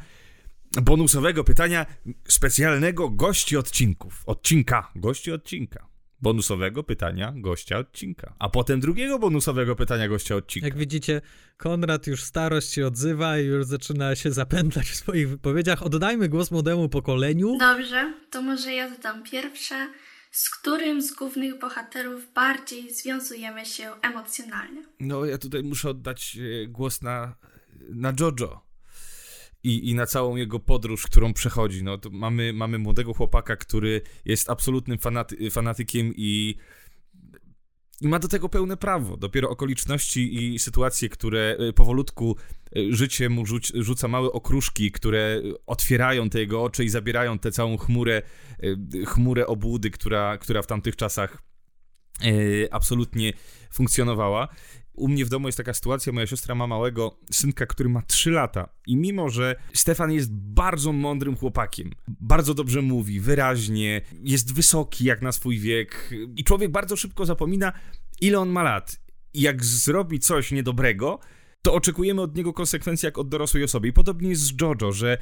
bonusowego 0.81 1.43
pytania 1.43 1.85
specjalnego 2.27 3.09
gości 3.09 3.57
odcinków. 3.57 4.23
Odcinka, 4.25 4.91
gości 4.95 5.31
odcinka. 5.31 5.87
Bonusowego 6.21 6.83
pytania 6.83 7.33
gościa 7.35 7.77
odcinka. 7.77 8.35
A 8.39 8.49
potem 8.49 8.79
drugiego 8.79 9.19
bonusowego 9.19 9.75
pytania 9.75 10.07
gościa 10.07 10.35
odcinka. 10.35 10.67
Jak 10.67 10.77
widzicie, 10.77 11.21
Konrad 11.57 12.07
już 12.07 12.23
starość 12.23 12.71
się 12.71 12.87
odzywa 12.87 13.39
i 13.39 13.45
już 13.45 13.65
zaczyna 13.65 14.15
się 14.15 14.31
zapętlać 14.31 14.85
w 14.85 14.95
swoich 14.95 15.29
wypowiedziach. 15.29 15.83
Oddajmy 15.83 16.29
głos 16.29 16.51
młodemu 16.51 16.89
pokoleniu. 16.89 17.57
Dobrze, 17.59 18.13
to 18.31 18.41
może 18.41 18.73
ja 18.73 18.89
zadam 18.89 19.23
pierwsze 19.23 19.87
z 20.35 20.49
którym 20.49 21.01
z 21.01 21.13
głównych 21.13 21.59
bohaterów 21.59 22.33
bardziej 22.33 22.93
związujemy 22.93 23.65
się 23.65 23.91
emocjonalnie? 24.01 24.83
No, 24.99 25.25
ja 25.25 25.37
tutaj 25.37 25.63
muszę 25.63 25.89
oddać 25.89 26.37
e, 26.37 26.67
głos 26.67 27.01
na, 27.01 27.35
na 27.89 28.13
Jojo. 28.19 28.65
I, 29.63 29.89
I 29.89 29.95
na 29.95 30.05
całą 30.05 30.35
jego 30.35 30.59
podróż, 30.59 31.03
którą 31.03 31.33
przechodzi. 31.33 31.83
No, 31.83 31.97
mamy, 32.11 32.53
mamy 32.53 32.77
młodego 32.77 33.13
chłopaka, 33.13 33.55
który 33.55 34.01
jest 34.25 34.49
absolutnym 34.49 34.97
fanaty, 34.97 35.51
fanatykiem 35.51 36.13
i 36.15 36.55
i 38.01 38.07
ma 38.07 38.19
do 38.19 38.27
tego 38.27 38.49
pełne 38.49 38.77
prawo. 38.77 39.17
Dopiero 39.17 39.49
okoliczności 39.49 40.53
i 40.53 40.59
sytuacje, 40.59 41.09
które 41.09 41.57
e, 41.59 41.73
powolutku 41.73 42.35
e, 42.75 42.93
życie 42.93 43.29
mu 43.29 43.43
rzuca 43.73 44.07
małe 44.07 44.31
okruszki, 44.31 44.91
które 44.91 45.41
otwierają 45.67 46.29
te 46.29 46.39
jego 46.39 46.63
oczy 46.63 46.85
i 46.85 46.89
zabierają 46.89 47.39
tę 47.39 47.51
całą 47.51 47.77
chmurę, 47.77 48.21
e, 48.63 49.05
chmurę 49.05 49.47
obłudy, 49.47 49.91
która, 49.91 50.37
która 50.37 50.61
w 50.61 50.67
tamtych 50.67 50.95
czasach 50.95 51.37
absolutnie 52.71 53.33
funkcjonowała. 53.71 54.47
U 54.95 55.07
mnie 55.07 55.25
w 55.25 55.29
domu 55.29 55.47
jest 55.47 55.57
taka 55.57 55.73
sytuacja, 55.73 56.13
moja 56.13 56.27
siostra 56.27 56.55
ma 56.55 56.67
małego 56.67 57.19
synka, 57.31 57.65
który 57.65 57.89
ma 57.89 58.01
3 58.01 58.31
lata 58.31 58.69
i 58.87 58.97
mimo, 58.97 59.29
że 59.29 59.55
Stefan 59.73 60.11
jest 60.11 60.33
bardzo 60.33 60.91
mądrym 60.91 61.35
chłopakiem, 61.35 61.91
bardzo 62.07 62.53
dobrze 62.53 62.81
mówi, 62.81 63.19
wyraźnie, 63.19 64.01
jest 64.23 64.53
wysoki 64.53 65.05
jak 65.05 65.21
na 65.21 65.31
swój 65.31 65.59
wiek 65.59 66.09
i 66.35 66.43
człowiek 66.43 66.71
bardzo 66.71 66.95
szybko 66.95 67.25
zapomina, 67.25 67.73
ile 68.21 68.39
on 68.39 68.49
ma 68.49 68.63
lat. 68.63 68.99
I 69.33 69.41
jak 69.41 69.65
zrobi 69.65 70.19
coś 70.19 70.51
niedobrego, 70.51 71.19
to 71.61 71.73
oczekujemy 71.73 72.21
od 72.21 72.35
niego 72.37 72.53
konsekwencji 72.53 73.05
jak 73.05 73.17
od 73.17 73.29
dorosłej 73.29 73.63
osoby. 73.63 73.87
I 73.87 73.93
podobnie 73.93 74.29
jest 74.29 74.41
z 74.41 74.61
Jojo, 74.61 74.91
że 74.91 75.17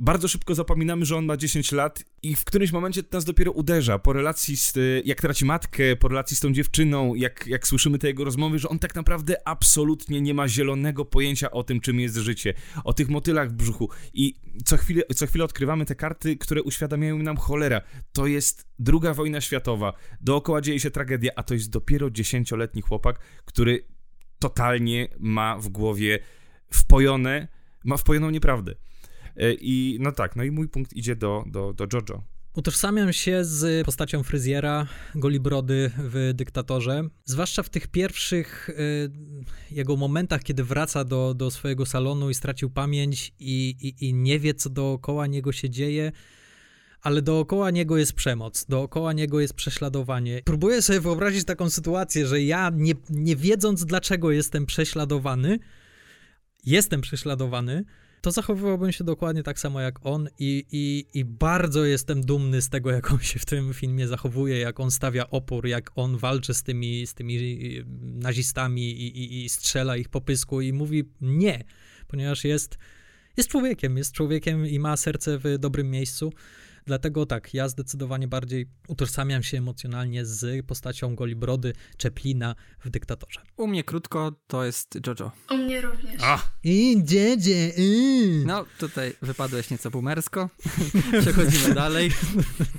bardzo 0.00 0.28
szybko 0.28 0.54
zapominamy, 0.54 1.04
że 1.04 1.16
on 1.16 1.24
ma 1.24 1.36
10 1.36 1.72
lat 1.72 2.04
i 2.22 2.34
w 2.34 2.44
którymś 2.44 2.72
momencie 2.72 3.02
to 3.02 3.16
nas 3.16 3.24
dopiero 3.24 3.52
uderza. 3.52 3.98
Po 3.98 4.12
relacji 4.12 4.56
z, 4.56 4.74
jak 5.04 5.20
traci 5.20 5.44
matkę, 5.44 5.96
po 5.96 6.08
relacji 6.08 6.36
z 6.36 6.40
tą 6.40 6.52
dziewczyną, 6.52 7.14
jak, 7.14 7.46
jak 7.46 7.66
słyszymy 7.66 7.98
te 7.98 8.06
jego 8.06 8.24
rozmowy, 8.24 8.58
że 8.58 8.68
on 8.68 8.78
tak 8.78 8.94
naprawdę 8.94 9.48
absolutnie 9.48 10.20
nie 10.20 10.34
ma 10.34 10.48
zielonego 10.48 11.04
pojęcia 11.04 11.50
o 11.50 11.62
tym, 11.62 11.80
czym 11.80 12.00
jest 12.00 12.16
życie, 12.16 12.54
o 12.84 12.92
tych 12.92 13.08
motylach 13.08 13.50
w 13.50 13.52
brzuchu. 13.52 13.88
I 14.14 14.34
co 14.64 14.76
chwilę, 14.76 15.02
co 15.16 15.26
chwilę 15.26 15.44
odkrywamy 15.44 15.84
te 15.84 15.94
karty, 15.94 16.36
które 16.36 16.62
uświadamiają 16.62 17.18
nam 17.18 17.36
cholera. 17.36 17.80
To 18.12 18.26
jest 18.26 18.68
druga 18.78 19.14
wojna 19.14 19.40
światowa, 19.40 19.92
dookoła 20.20 20.60
dzieje 20.60 20.80
się 20.80 20.90
tragedia, 20.90 21.32
a 21.36 21.42
to 21.42 21.54
jest 21.54 21.70
dopiero 21.70 22.10
dziesięcioletni 22.10 22.82
chłopak, 22.82 23.18
który 23.44 23.86
totalnie 24.38 25.08
ma 25.18 25.58
w 25.58 25.68
głowie 25.68 26.18
wpojone, 26.70 27.48
ma 27.84 27.96
wpojoną 27.96 28.30
nieprawdę. 28.30 28.74
E, 29.36 29.52
I 29.52 29.98
no 30.00 30.12
tak, 30.12 30.36
no 30.36 30.44
i 30.44 30.50
mój 30.50 30.68
punkt 30.68 30.92
idzie 30.92 31.16
do, 31.16 31.44
do, 31.46 31.72
do 31.72 31.86
Jojo. 31.92 32.22
Utożsamiam 32.56 33.12
się 33.12 33.44
z 33.44 33.86
postacią 33.86 34.22
fryzjera 34.22 34.86
Golibrody 35.14 35.90
w 35.98 36.32
Dyktatorze, 36.34 37.08
zwłaszcza 37.24 37.62
w 37.62 37.68
tych 37.68 37.86
pierwszych 37.88 38.68
y, 38.68 38.74
jego 39.70 39.96
momentach, 39.96 40.42
kiedy 40.42 40.64
wraca 40.64 41.04
do, 41.04 41.34
do 41.34 41.50
swojego 41.50 41.86
salonu 41.86 42.30
i 42.30 42.34
stracił 42.34 42.70
pamięć 42.70 43.32
i, 43.38 43.76
i, 43.80 44.08
i 44.08 44.14
nie 44.14 44.38
wie, 44.38 44.54
co 44.54 44.70
dookoła 44.70 45.26
niego 45.26 45.52
się 45.52 45.70
dzieje, 45.70 46.12
ale 47.02 47.22
dookoła 47.22 47.70
niego 47.70 47.96
jest 47.96 48.12
przemoc, 48.12 48.66
dookoła 48.68 49.12
niego 49.12 49.40
jest 49.40 49.54
prześladowanie. 49.54 50.42
Próbuję 50.44 50.82
sobie 50.82 51.00
wyobrazić 51.00 51.44
taką 51.44 51.70
sytuację, 51.70 52.26
że 52.26 52.42
ja 52.42 52.70
nie, 52.74 52.94
nie 53.10 53.36
wiedząc, 53.36 53.84
dlaczego 53.84 54.30
jestem 54.30 54.66
prześladowany, 54.66 55.58
jestem 56.64 57.00
prześladowany, 57.00 57.84
to 58.20 58.30
zachowywałbym 58.30 58.92
się 58.92 59.04
dokładnie 59.04 59.42
tak 59.42 59.58
samo 59.58 59.80
jak 59.80 60.06
on 60.06 60.28
i, 60.38 60.66
i, 60.72 61.06
i 61.18 61.24
bardzo 61.24 61.84
jestem 61.84 62.20
dumny 62.20 62.62
z 62.62 62.68
tego, 62.68 62.90
jak 62.90 63.12
on 63.12 63.18
się 63.18 63.38
w 63.38 63.44
tym 63.44 63.74
filmie 63.74 64.08
zachowuje, 64.08 64.58
jak 64.58 64.80
on 64.80 64.90
stawia 64.90 65.30
opór, 65.30 65.66
jak 65.66 65.90
on 65.96 66.16
walczy 66.16 66.54
z 66.54 66.62
tymi, 66.62 67.06
z 67.06 67.14
tymi 67.14 67.36
y, 67.36 67.84
nazistami 68.00 68.82
i, 68.82 69.18
i, 69.18 69.44
i 69.44 69.48
strzela 69.48 69.96
ich 69.96 70.08
po 70.08 70.20
pysku 70.20 70.60
i 70.60 70.72
mówi 70.72 71.04
nie, 71.20 71.64
ponieważ 72.08 72.44
jest, 72.44 72.78
jest 73.36 73.48
człowiekiem, 73.48 73.96
jest 73.96 74.12
człowiekiem 74.12 74.66
i 74.66 74.78
ma 74.78 74.96
serce 74.96 75.38
w 75.38 75.58
dobrym 75.58 75.90
miejscu. 75.90 76.32
Dlatego 76.90 77.26
tak, 77.26 77.54
ja 77.54 77.68
zdecydowanie 77.68 78.28
bardziej 78.28 78.66
utożsamiam 78.88 79.42
się 79.42 79.58
emocjonalnie 79.58 80.26
z 80.26 80.66
postacią 80.66 81.14
Golibrody 81.14 81.72
Czeplina 81.96 82.54
w 82.84 82.90
Dyktatorze. 82.90 83.40
U 83.56 83.66
mnie 83.66 83.84
krótko 83.84 84.32
to 84.46 84.64
jest 84.64 84.98
Jojo. 85.06 85.32
U 85.50 85.56
mnie 85.56 85.80
również. 85.80 86.22
A. 86.22 86.38
I 86.64 87.00
dziedzie. 87.04 87.72
Y. 87.78 88.42
No, 88.46 88.64
tutaj 88.78 89.12
wypadłeś 89.22 89.70
nieco 89.70 89.90
boomersko. 89.90 90.50
Przechodzimy 91.20 91.74
dalej. 91.74 92.10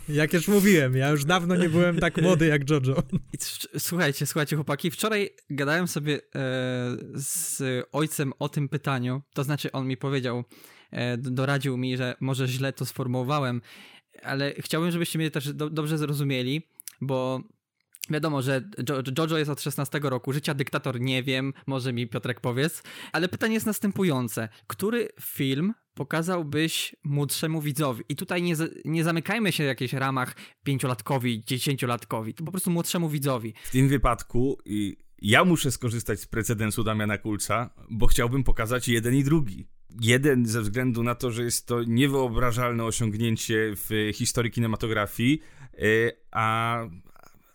Jak 0.09 0.34
już 0.34 0.47
mówiłem, 0.47 0.95
ja 0.95 1.09
już 1.09 1.26
dawno 1.26 1.55
nie 1.55 1.70
byłem 1.70 1.99
tak 1.99 2.22
młody 2.22 2.47
jak 2.47 2.70
Jojo. 2.70 3.03
Słuchajcie, 3.78 4.26
słuchajcie 4.26 4.55
chłopaki, 4.55 4.91
wczoraj 4.91 5.30
gadałem 5.49 5.88
sobie 5.88 6.16
e, 6.16 6.20
z 7.14 7.62
ojcem 7.91 8.34
o 8.39 8.49
tym 8.49 8.70
pytaniu, 8.70 9.22
to 9.34 9.43
znaczy 9.43 9.72
on 9.72 9.88
mi 9.88 9.97
powiedział, 9.97 10.43
e, 10.91 11.18
doradził 11.18 11.78
mi, 11.78 11.97
że 11.97 12.16
może 12.20 12.47
źle 12.47 12.74
to 12.74 12.86
sformułowałem 12.86 13.62
ale 14.24 14.53
chciałbym, 14.59 14.91
żebyście 14.91 15.19
mnie 15.19 15.32
też 15.32 15.53
do, 15.53 15.69
dobrze 15.69 15.97
zrozumieli, 15.97 16.67
bo 17.01 17.41
Wiadomo, 18.09 18.41
że 18.41 18.69
jo 18.89 19.01
Jojo 19.17 19.38
jest 19.38 19.51
od 19.51 19.61
16 19.61 19.99
roku 20.03 20.34
życia, 20.34 20.53
dyktator 20.53 21.01
nie 21.01 21.24
wiem, 21.24 21.53
może 21.67 21.93
mi 21.93 22.07
Piotrek 22.07 22.39
powiedz, 22.39 22.84
ale 23.11 23.28
pytanie 23.28 23.53
jest 23.53 23.65
następujące. 23.65 24.49
Który 24.67 25.09
film 25.22 25.74
pokazałbyś 25.93 26.95
młodszemu 27.03 27.61
widzowi? 27.61 28.03
I 28.09 28.15
tutaj 28.15 28.41
nie, 28.41 28.55
nie 28.86 29.03
zamykajmy 29.03 29.51
się 29.51 29.63
w 29.63 29.67
jakichś 29.67 29.93
ramach 29.93 30.36
pięciolatkowi, 30.63 31.43
dziesięciolatkowi, 31.45 32.34
to 32.34 32.43
po 32.43 32.51
prostu 32.51 32.72
młodszemu 32.72 33.09
widzowi. 33.09 33.53
W 33.63 33.72
tym 33.72 33.88
wypadku 33.88 34.57
ja 35.22 35.45
muszę 35.45 35.72
skorzystać 35.72 36.19
z 36.19 36.26
precedensu 36.26 36.84
Damiana 36.84 37.17
Kulca, 37.17 37.69
bo 37.89 38.07
chciałbym 38.07 38.43
pokazać 38.43 38.88
jeden 38.88 39.15
i 39.15 39.24
drugi. 39.24 39.67
Jeden 39.99 40.45
ze 40.45 40.61
względu 40.61 41.03
na 41.03 41.15
to, 41.15 41.31
że 41.31 41.43
jest 41.43 41.65
to 41.65 41.83
niewyobrażalne 41.83 42.85
osiągnięcie 42.85 43.73
w 43.75 44.11
historii 44.13 44.51
kinematografii, 44.51 45.41
e, 45.73 45.77
a, 46.31 46.77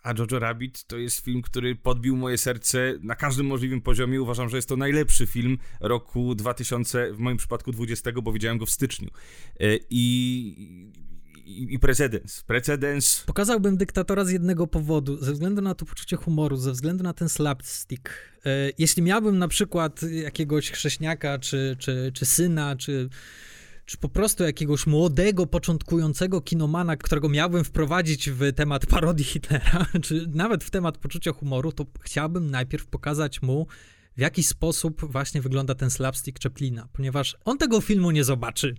a 0.03 0.14
Jojo 0.18 0.39
Rabbit 0.39 0.84
to 0.84 0.97
jest 0.97 1.24
film, 1.24 1.43
który 1.43 1.76
podbił 1.76 2.16
moje 2.16 2.39
serce 2.39 2.95
na 3.03 3.14
każdym 3.14 3.47
możliwym 3.47 3.80
poziomie. 3.80 4.22
Uważam, 4.22 4.49
że 4.49 4.57
jest 4.57 4.68
to 4.68 4.76
najlepszy 4.76 5.26
film 5.26 5.59
roku 5.80 6.34
2000, 6.34 7.12
w 7.12 7.18
moim 7.18 7.37
przypadku 7.37 7.72
20, 7.72 8.12
bo 8.12 8.32
widziałem 8.32 8.59
go 8.59 8.66
w 8.66 8.70
styczniu. 8.70 9.09
E, 9.61 9.78
I 9.91 10.93
i, 11.47 11.75
i 11.75 11.79
precedens. 11.79 12.43
Precedens. 12.43 13.23
Pokazałbym 13.27 13.77
dyktatora 13.77 14.25
z 14.25 14.31
jednego 14.31 14.67
powodu, 14.67 15.25
ze 15.25 15.33
względu 15.33 15.63
na 15.63 15.75
to 15.75 15.87
poczucie 15.87 16.17
humoru, 16.17 16.57
ze 16.57 16.73
względu 16.73 17.05
na 17.05 17.13
ten 17.13 17.29
slapstick. 17.29 18.09
E, 18.47 18.51
jeśli 18.79 19.03
miałbym 19.03 19.39
na 19.39 19.49
przykład 19.49 20.03
jakiegoś 20.03 20.71
chrześniaka, 20.71 21.39
czy, 21.39 21.77
czy, 21.79 22.11
czy 22.15 22.27
syna, 22.27 22.77
czy 22.77 23.09
czy 23.87 23.99
po 23.99 24.09
prostu 24.09 24.45
jakiegoś 24.45 24.87
młodego, 24.87 25.47
początkującego 25.47 26.41
kinomana, 26.41 26.97
którego 26.97 27.29
miałbym 27.29 27.65
wprowadzić 27.65 28.31
w 28.31 28.53
temat 28.53 28.87
parodii 28.87 29.25
Hitlera, 29.25 29.87
czy 30.05 30.27
nawet 30.35 30.65
w 30.65 30.71
temat 30.71 30.99
poczucia 30.99 31.33
humoru, 31.33 31.73
to 31.73 31.87
chciałbym 32.01 32.51
najpierw 32.51 32.87
pokazać 32.87 33.43
mu 33.43 33.67
w 34.17 34.21
jaki 34.21 34.43
sposób 34.43 35.12
właśnie 35.12 35.41
wygląda 35.41 35.75
ten 35.75 35.91
slapstick 35.91 36.43
Chaplina, 36.43 36.89
ponieważ 36.93 37.37
on 37.45 37.59
tego 37.59 37.81
filmu 37.81 38.11
nie 38.11 38.25
zobaczy. 38.25 38.75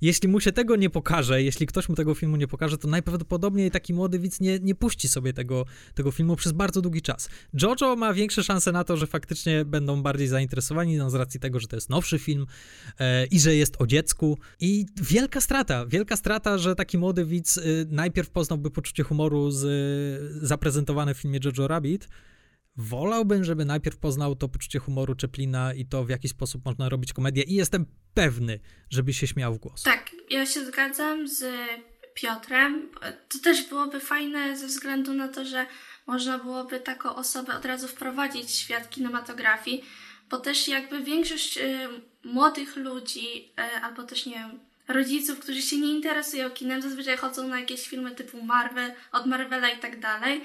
Jeśli 0.00 0.28
mu 0.28 0.40
się 0.40 0.52
tego 0.52 0.76
nie 0.76 0.90
pokaże, 0.90 1.42
jeśli 1.42 1.66
ktoś 1.66 1.88
mu 1.88 1.94
tego 1.94 2.14
filmu 2.14 2.36
nie 2.36 2.48
pokaże, 2.48 2.78
to 2.78 2.88
najprawdopodobniej 2.88 3.70
taki 3.70 3.94
młody 3.94 4.18
widz 4.18 4.40
nie, 4.40 4.58
nie 4.58 4.74
puści 4.74 5.08
sobie 5.08 5.32
tego, 5.32 5.64
tego 5.94 6.10
filmu 6.10 6.36
przez 6.36 6.52
bardzo 6.52 6.80
długi 6.80 7.02
czas. 7.02 7.28
Jojo 7.62 7.96
ma 7.96 8.14
większe 8.14 8.44
szanse 8.44 8.72
na 8.72 8.84
to, 8.84 8.96
że 8.96 9.06
faktycznie 9.06 9.64
będą 9.64 10.02
bardziej 10.02 10.28
zainteresowani 10.28 10.96
no, 10.96 11.10
z 11.10 11.14
racji 11.14 11.40
tego, 11.40 11.60
że 11.60 11.66
to 11.66 11.76
jest 11.76 11.90
nowszy 11.90 12.18
film 12.18 12.46
e, 12.98 13.26
i 13.26 13.40
że 13.40 13.54
jest 13.54 13.76
o 13.78 13.86
dziecku. 13.86 14.38
I 14.60 14.86
wielka 15.02 15.40
strata, 15.40 15.86
wielka 15.86 16.16
strata, 16.16 16.58
że 16.58 16.74
taki 16.74 16.98
młody 16.98 17.24
widz 17.24 17.56
y, 17.56 17.86
najpierw 17.90 18.30
poznałby 18.30 18.70
poczucie 18.70 19.02
humoru 19.02 19.50
z, 19.50 19.64
y, 19.64 20.46
zaprezentowane 20.46 21.14
w 21.14 21.18
filmie 21.18 21.40
Jojo 21.44 21.68
Rabbit, 21.68 22.08
wolałbym, 22.76 23.44
żeby 23.44 23.64
najpierw 23.64 23.96
poznał 23.96 24.36
to 24.36 24.48
poczucie 24.48 24.78
humoru 24.78 25.14
Czeplina 25.14 25.74
i 25.74 25.86
to, 25.86 26.04
w 26.04 26.08
jaki 26.08 26.28
sposób 26.28 26.64
można 26.64 26.88
robić 26.88 27.12
komedię 27.12 27.42
i 27.42 27.54
jestem 27.54 27.86
pewny, 28.14 28.60
żeby 28.90 29.12
się 29.12 29.26
śmiał 29.26 29.54
w 29.54 29.58
głos. 29.58 29.82
Tak, 29.82 30.10
ja 30.30 30.46
się 30.46 30.64
zgadzam 30.64 31.28
z 31.28 31.44
Piotrem. 32.14 32.88
To 33.28 33.38
też 33.38 33.68
byłoby 33.68 34.00
fajne 34.00 34.56
ze 34.56 34.66
względu 34.66 35.14
na 35.14 35.28
to, 35.28 35.44
że 35.44 35.66
można 36.06 36.38
byłoby 36.38 36.80
taką 36.80 37.14
osobę 37.14 37.56
od 37.56 37.64
razu 37.64 37.88
wprowadzić 37.88 38.44
w 38.44 38.54
świat 38.54 38.90
kinematografii, 38.90 39.84
bo 40.30 40.38
też 40.38 40.68
jakby 40.68 41.04
większość 41.04 41.58
y, 41.58 41.88
młodych 42.24 42.76
ludzi, 42.76 43.26
y, 43.58 43.82
albo 43.82 44.02
też 44.02 44.26
nie 44.26 44.34
wiem, 44.34 44.58
rodziców, 44.88 45.38
którzy 45.38 45.62
się 45.62 45.76
nie 45.76 45.90
interesują 45.90 46.50
kinem, 46.50 46.82
zazwyczaj 46.82 47.16
chodzą 47.16 47.48
na 47.48 47.60
jakieś 47.60 47.88
filmy 47.88 48.10
typu 48.10 48.42
Marvel, 48.42 48.92
od 49.12 49.26
Marvela 49.26 49.70
i 49.70 49.78
tak 49.78 50.00
dalej, 50.00 50.40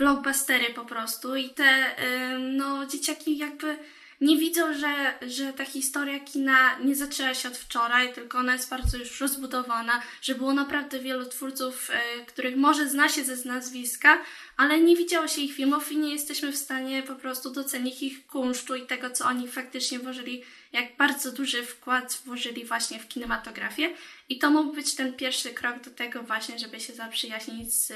blockbustery 0.00 0.74
po 0.74 0.84
prostu 0.84 1.36
i 1.36 1.50
te, 1.50 1.96
no, 2.38 2.86
dzieciaki 2.86 3.38
jakby 3.38 3.78
nie 4.20 4.36
widzą, 4.36 4.74
że, 4.74 5.14
że 5.28 5.52
ta 5.52 5.64
historia 5.64 6.20
kina 6.20 6.78
nie 6.78 6.96
zaczęła 6.96 7.34
się 7.34 7.48
od 7.48 7.56
wczoraj, 7.56 8.12
tylko 8.14 8.38
ona 8.38 8.52
jest 8.52 8.70
bardzo 8.70 8.98
już 8.98 9.20
rozbudowana, 9.20 10.02
że 10.22 10.34
było 10.34 10.54
naprawdę 10.54 10.98
wielu 10.98 11.26
twórców, 11.26 11.90
y, 11.90 12.26
których 12.26 12.56
może 12.56 12.88
zna 12.88 13.08
się 13.08 13.24
ze 13.24 13.48
nazwiska, 13.48 14.18
ale 14.56 14.80
nie 14.80 14.96
widziało 14.96 15.28
się 15.28 15.40
ich 15.40 15.54
filmów 15.54 15.92
i 15.92 15.98
nie 15.98 16.12
jesteśmy 16.12 16.52
w 16.52 16.56
stanie 16.56 17.02
po 17.02 17.14
prostu 17.14 17.50
docenić 17.50 18.02
ich 18.02 18.26
kunsztu 18.26 18.74
i 18.74 18.86
tego, 18.86 19.10
co 19.10 19.24
oni 19.24 19.48
faktycznie 19.48 19.98
włożyli, 19.98 20.42
jak 20.72 20.96
bardzo 20.96 21.32
duży 21.32 21.62
wkład 21.62 22.22
włożyli 22.24 22.64
właśnie 22.64 22.98
w 22.98 23.08
kinematografię. 23.08 23.90
I 24.28 24.38
to 24.38 24.50
mógł 24.50 24.72
być 24.72 24.94
ten 24.94 25.12
pierwszy 25.12 25.50
krok 25.50 25.84
do 25.84 25.90
tego 25.90 26.22
właśnie, 26.22 26.58
żeby 26.58 26.80
się 26.80 26.92
zaprzyjaźnić 26.92 27.74
z 27.74 27.92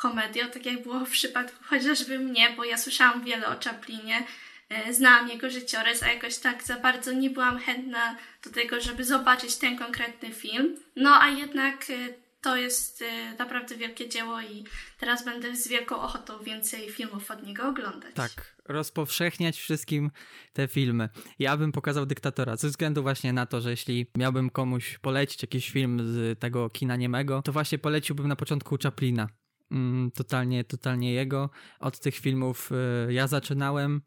komedią, 0.00 0.50
tak 0.50 0.66
jak 0.66 0.82
było 0.82 1.04
w 1.04 1.10
przypadku 1.10 1.64
chociażby 1.64 2.18
mnie, 2.18 2.54
bo 2.56 2.64
ja 2.64 2.78
słyszałam 2.78 3.24
wiele 3.24 3.46
o 3.46 3.60
Chaplinie, 3.64 4.26
e, 4.68 4.94
znałam 4.94 5.28
jego 5.28 5.50
życiorys, 5.50 6.02
a 6.02 6.12
jakoś 6.12 6.38
tak 6.38 6.62
za 6.62 6.76
bardzo 6.80 7.12
nie 7.12 7.30
byłam 7.30 7.58
chętna 7.58 8.16
do 8.44 8.50
tego, 8.50 8.80
żeby 8.80 9.04
zobaczyć 9.04 9.56
ten 9.56 9.78
konkretny 9.78 10.32
film. 10.32 10.76
No 10.96 11.22
a 11.22 11.28
jednak 11.28 11.90
e, 11.90 11.94
to 12.40 12.56
jest 12.56 13.02
y, 13.02 13.04
naprawdę 13.38 13.76
wielkie 13.76 14.08
dzieło 14.08 14.40
i 14.40 14.64
teraz 15.00 15.24
będę 15.24 15.56
z 15.56 15.68
wielką 15.68 16.00
ochotą 16.00 16.42
więcej 16.42 16.90
filmów 16.90 17.30
od 17.30 17.42
niego 17.42 17.68
oglądać. 17.68 18.14
Tak, 18.14 18.56
rozpowszechniać 18.64 19.58
wszystkim 19.58 20.10
te 20.52 20.68
filmy. 20.68 21.08
Ja 21.38 21.56
bym 21.56 21.72
pokazał 21.72 22.06
Dyktatora, 22.06 22.56
ze 22.56 22.68
względu 22.68 23.02
właśnie 23.02 23.32
na 23.32 23.46
to, 23.46 23.60
że 23.60 23.70
jeśli 23.70 24.06
miałbym 24.16 24.50
komuś 24.50 24.98
polecić 24.98 25.42
jakiś 25.42 25.70
film 25.70 26.00
z 26.02 26.38
tego 26.38 26.70
kina 26.70 26.96
niemego, 26.96 27.42
to 27.42 27.52
właśnie 27.52 27.78
poleciłbym 27.78 28.28
na 28.28 28.36
początku 28.36 28.76
Chaplina. 28.82 29.28
Mm, 29.70 30.10
totalnie, 30.10 30.64
totalnie 30.64 31.12
jego. 31.12 31.50
Od 31.80 32.00
tych 32.00 32.14
filmów 32.14 32.70
y, 33.08 33.12
ja 33.12 33.26
zaczynałem 33.26 34.02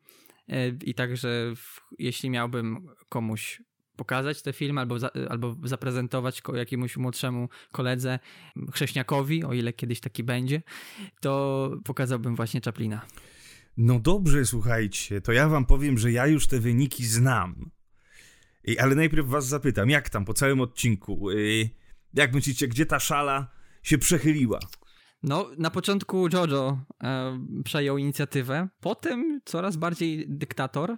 y, 0.49 0.77
i 0.83 0.93
także 0.93 1.53
jeśli 1.99 2.29
miałbym 2.29 2.87
komuś 3.09 3.61
pokazać 3.95 4.41
te 4.41 4.53
filmy 4.53 4.81
albo, 4.81 4.99
za, 4.99 5.09
albo 5.29 5.55
zaprezentować 5.63 6.41
jakiemuś 6.53 6.97
młodszemu 6.97 7.49
koledze, 7.71 8.19
chrześniakowi, 8.73 9.43
o 9.43 9.53
ile 9.53 9.73
kiedyś 9.73 9.99
taki 9.99 10.23
będzie, 10.23 10.61
to 11.19 11.71
pokazałbym 11.83 12.35
właśnie 12.35 12.61
Chaplina. 12.65 13.01
No 13.77 13.99
dobrze, 13.99 14.45
słuchajcie, 14.45 15.21
to 15.21 15.31
ja 15.31 15.49
wam 15.49 15.65
powiem, 15.65 15.97
że 15.97 16.11
ja 16.11 16.27
już 16.27 16.47
te 16.47 16.59
wyniki 16.59 17.05
znam. 17.05 17.71
Ale 18.79 18.95
najpierw 18.95 19.27
was 19.27 19.47
zapytam, 19.47 19.89
jak 19.89 20.09
tam 20.09 20.25
po 20.25 20.33
całym 20.33 20.61
odcinku? 20.61 21.29
Y, 21.29 21.69
jak 22.13 22.33
myślicie, 22.33 22.67
gdzie 22.67 22.85
ta 22.85 22.99
szala 22.99 23.51
się 23.83 23.97
przechyliła? 23.97 24.59
No, 25.23 25.49
na 25.57 25.69
początku 25.69 26.27
Jojo 26.33 26.79
e, 27.03 27.39
przejął 27.63 27.97
inicjatywę, 27.97 28.67
potem 28.81 29.41
coraz 29.45 29.77
bardziej 29.77 30.25
dyktator, 30.27 30.97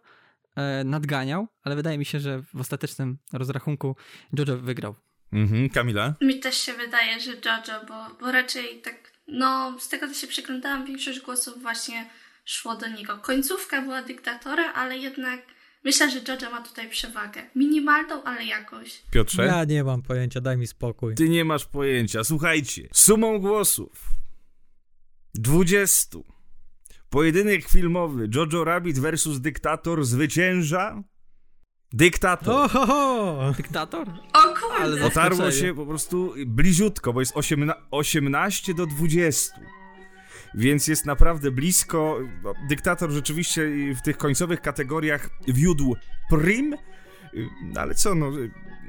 e, 0.55 0.83
nadganiał, 0.83 1.47
ale 1.63 1.75
wydaje 1.75 1.97
mi 1.97 2.05
się, 2.05 2.19
że 2.19 2.41
w 2.53 2.59
ostatecznym 2.59 3.17
rozrachunku 3.33 3.95
Jojo 4.37 4.57
wygrał. 4.57 4.95
Mhm, 5.33 5.69
Kamila? 5.69 6.13
Mi 6.21 6.39
też 6.39 6.57
się 6.57 6.73
wydaje, 6.73 7.19
że 7.19 7.31
Jojo, 7.31 7.85
bo, 7.87 8.15
bo 8.19 8.31
raczej 8.31 8.81
tak, 8.81 9.11
no 9.27 9.79
z 9.79 9.89
tego 9.89 10.07
co 10.07 10.13
się 10.13 10.27
przeglądałam, 10.27 10.85
większość 10.85 11.19
głosów 11.19 11.61
właśnie 11.61 12.09
szło 12.45 12.75
do 12.75 12.87
niego. 12.87 13.17
Końcówka 13.17 13.81
była 13.81 14.01
dyktatora, 14.01 14.73
ale 14.73 14.97
jednak 14.97 15.41
myślę, 15.83 16.11
że 16.11 16.19
Jojo 16.27 16.51
ma 16.51 16.61
tutaj 16.61 16.89
przewagę. 16.89 17.41
Minimalną, 17.55 18.23
ale 18.23 18.45
jakoś. 18.45 19.03
Piotrze? 19.11 19.45
Ja 19.45 19.63
nie 19.63 19.83
mam 19.83 20.01
pojęcia, 20.01 20.41
daj 20.41 20.57
mi 20.57 20.67
spokój. 20.67 21.15
Ty 21.15 21.29
nie 21.29 21.45
masz 21.45 21.65
pojęcia. 21.65 22.23
Słuchajcie, 22.23 22.87
sumą 22.93 23.39
głosów 23.39 24.09
20 25.35 26.19
Pojedynek 27.09 27.69
filmowy 27.69 28.29
Jojo 28.35 28.63
Rabbit 28.63 28.99
versus 28.99 29.39
Dyktator 29.39 30.05
zwycięża 30.05 31.03
Dyktator. 31.93 32.55
Ohoho! 32.55 33.53
Dyktator? 33.57 34.07
O 34.33 34.41
kurde! 34.41 35.05
Otarło 35.05 35.51
się 35.51 35.75
po 35.75 35.85
prostu 35.85 36.33
bliziutko, 36.45 37.13
bo 37.13 37.19
jest 37.19 37.33
18 37.91 38.73
do 38.73 38.85
20. 38.85 39.53
Więc 40.55 40.87
jest 40.87 41.05
naprawdę 41.05 41.51
blisko. 41.51 42.19
Dyktator 42.69 43.11
rzeczywiście 43.11 43.71
w 43.95 44.01
tych 44.01 44.17
końcowych 44.17 44.61
kategoriach 44.61 45.29
wiódł 45.47 45.95
prim, 46.29 46.75
no 47.63 47.81
ale 47.81 47.95
co, 47.95 48.15
no, 48.15 48.31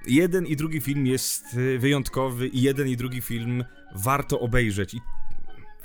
jeden 0.07 0.47
i 0.47 0.57
drugi 0.57 0.81
film 0.81 1.07
jest 1.07 1.59
wyjątkowy 1.79 2.49
i 2.49 2.63
jeden 2.63 2.89
i 2.89 2.97
drugi 2.97 3.21
film 3.21 3.65
warto 3.95 4.41
obejrzeć. 4.41 4.95
I 4.95 5.01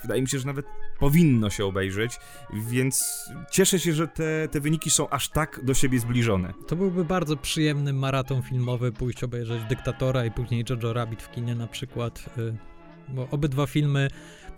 wydaje 0.01 0.21
mi 0.21 0.27
się, 0.27 0.39
że 0.39 0.47
nawet 0.47 0.65
powinno 0.99 1.49
się 1.49 1.65
obejrzeć, 1.65 2.19
więc 2.53 3.25
cieszę 3.51 3.79
się, 3.79 3.93
że 3.93 4.07
te, 4.07 4.47
te 4.51 4.59
wyniki 4.59 4.89
są 4.89 5.09
aż 5.09 5.29
tak 5.29 5.59
do 5.63 5.73
siebie 5.73 5.99
zbliżone. 5.99 6.53
To 6.67 6.75
byłby 6.75 7.05
bardzo 7.05 7.37
przyjemny 7.37 7.93
maraton 7.93 8.41
filmowy, 8.41 8.91
pójść 8.91 9.23
obejrzeć 9.23 9.63
Dyktatora 9.63 10.25
i 10.25 10.31
później 10.31 10.65
Jojo 10.69 10.93
Rabbit 10.93 11.23
w 11.23 11.31
kinie 11.31 11.55
na 11.55 11.67
przykład, 11.67 12.25
y, 12.37 12.55
bo 13.09 13.27
obydwa 13.31 13.67
filmy, 13.67 14.07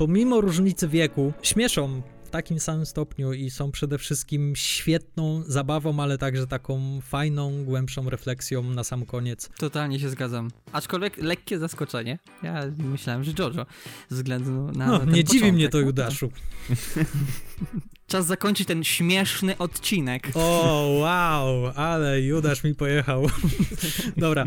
pomimo 0.01 0.41
różnicy 0.41 0.87
wieku, 0.87 1.33
śmieszą 1.41 2.01
takim 2.31 2.59
samym 2.59 2.85
stopniu 2.85 3.33
i 3.33 3.49
są 3.49 3.71
przede 3.71 3.97
wszystkim 3.97 4.55
świetną 4.55 5.43
zabawą, 5.47 5.99
ale 5.99 6.17
także 6.17 6.47
taką 6.47 7.01
fajną, 7.01 7.65
głębszą 7.65 8.09
refleksją 8.09 8.63
na 8.63 8.83
sam 8.83 9.05
koniec. 9.05 9.49
Totalnie 9.57 9.99
się 9.99 10.09
zgadzam. 10.09 10.51
Aczkolwiek 10.71 11.17
lekkie 11.17 11.59
zaskoczenie. 11.59 12.19
Ja 12.43 12.63
myślałem, 12.77 13.23
że 13.23 13.31
Jojo, 13.39 13.65
ze 14.09 14.15
względu 14.15 14.71
na. 14.71 14.87
No, 14.87 15.05
nie 15.05 15.23
dziwi 15.23 15.51
mnie 15.51 15.69
to, 15.69 15.79
Judaszu. 15.79 16.31
czas 18.11 18.25
zakończyć 18.25 18.67
ten 18.67 18.83
śmieszny 18.83 19.57
odcinek. 19.57 20.27
O, 20.33 20.97
wow, 20.99 21.71
ale 21.75 22.21
Judasz 22.21 22.63
mi 22.63 22.75
pojechał. 22.75 23.27
Dobra, 24.17 24.45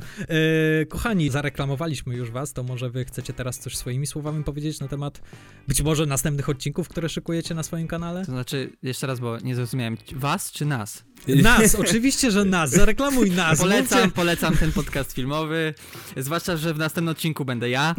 e, 0.80 0.86
kochani, 0.86 1.30
zareklamowaliśmy 1.30 2.14
już 2.14 2.30
was, 2.30 2.52
to 2.52 2.62
może 2.62 2.90
wy 2.90 3.04
chcecie 3.04 3.32
teraz 3.32 3.58
coś 3.58 3.76
swoimi 3.76 4.06
słowami 4.06 4.44
powiedzieć 4.44 4.80
na 4.80 4.88
temat 4.88 5.20
być 5.68 5.82
może 5.82 6.06
następnych 6.06 6.48
odcinków, 6.48 6.88
które 6.88 7.08
szykujecie 7.08 7.54
na 7.54 7.62
swoim 7.62 7.88
kanale? 7.88 8.24
To 8.26 8.32
znaczy, 8.32 8.72
jeszcze 8.82 9.06
raz, 9.06 9.20
bo 9.20 9.38
nie 9.38 9.54
zrozumiałem, 9.54 9.96
was 10.12 10.52
czy 10.52 10.64
nas? 10.64 11.04
Nas, 11.28 11.74
oczywiście, 11.74 12.30
że 12.30 12.44
nas, 12.44 12.70
zareklamuj 12.70 13.30
nas. 13.30 13.58
Polecam, 13.58 13.98
mówcie- 14.02 14.14
polecam 14.14 14.56
ten 14.56 14.72
podcast 14.72 15.12
filmowy, 15.12 15.74
zwłaszcza, 16.16 16.56
że 16.56 16.74
w 16.74 16.78
następnym 16.78 17.12
odcinku 17.12 17.44
będę 17.44 17.70
ja. 17.70 17.94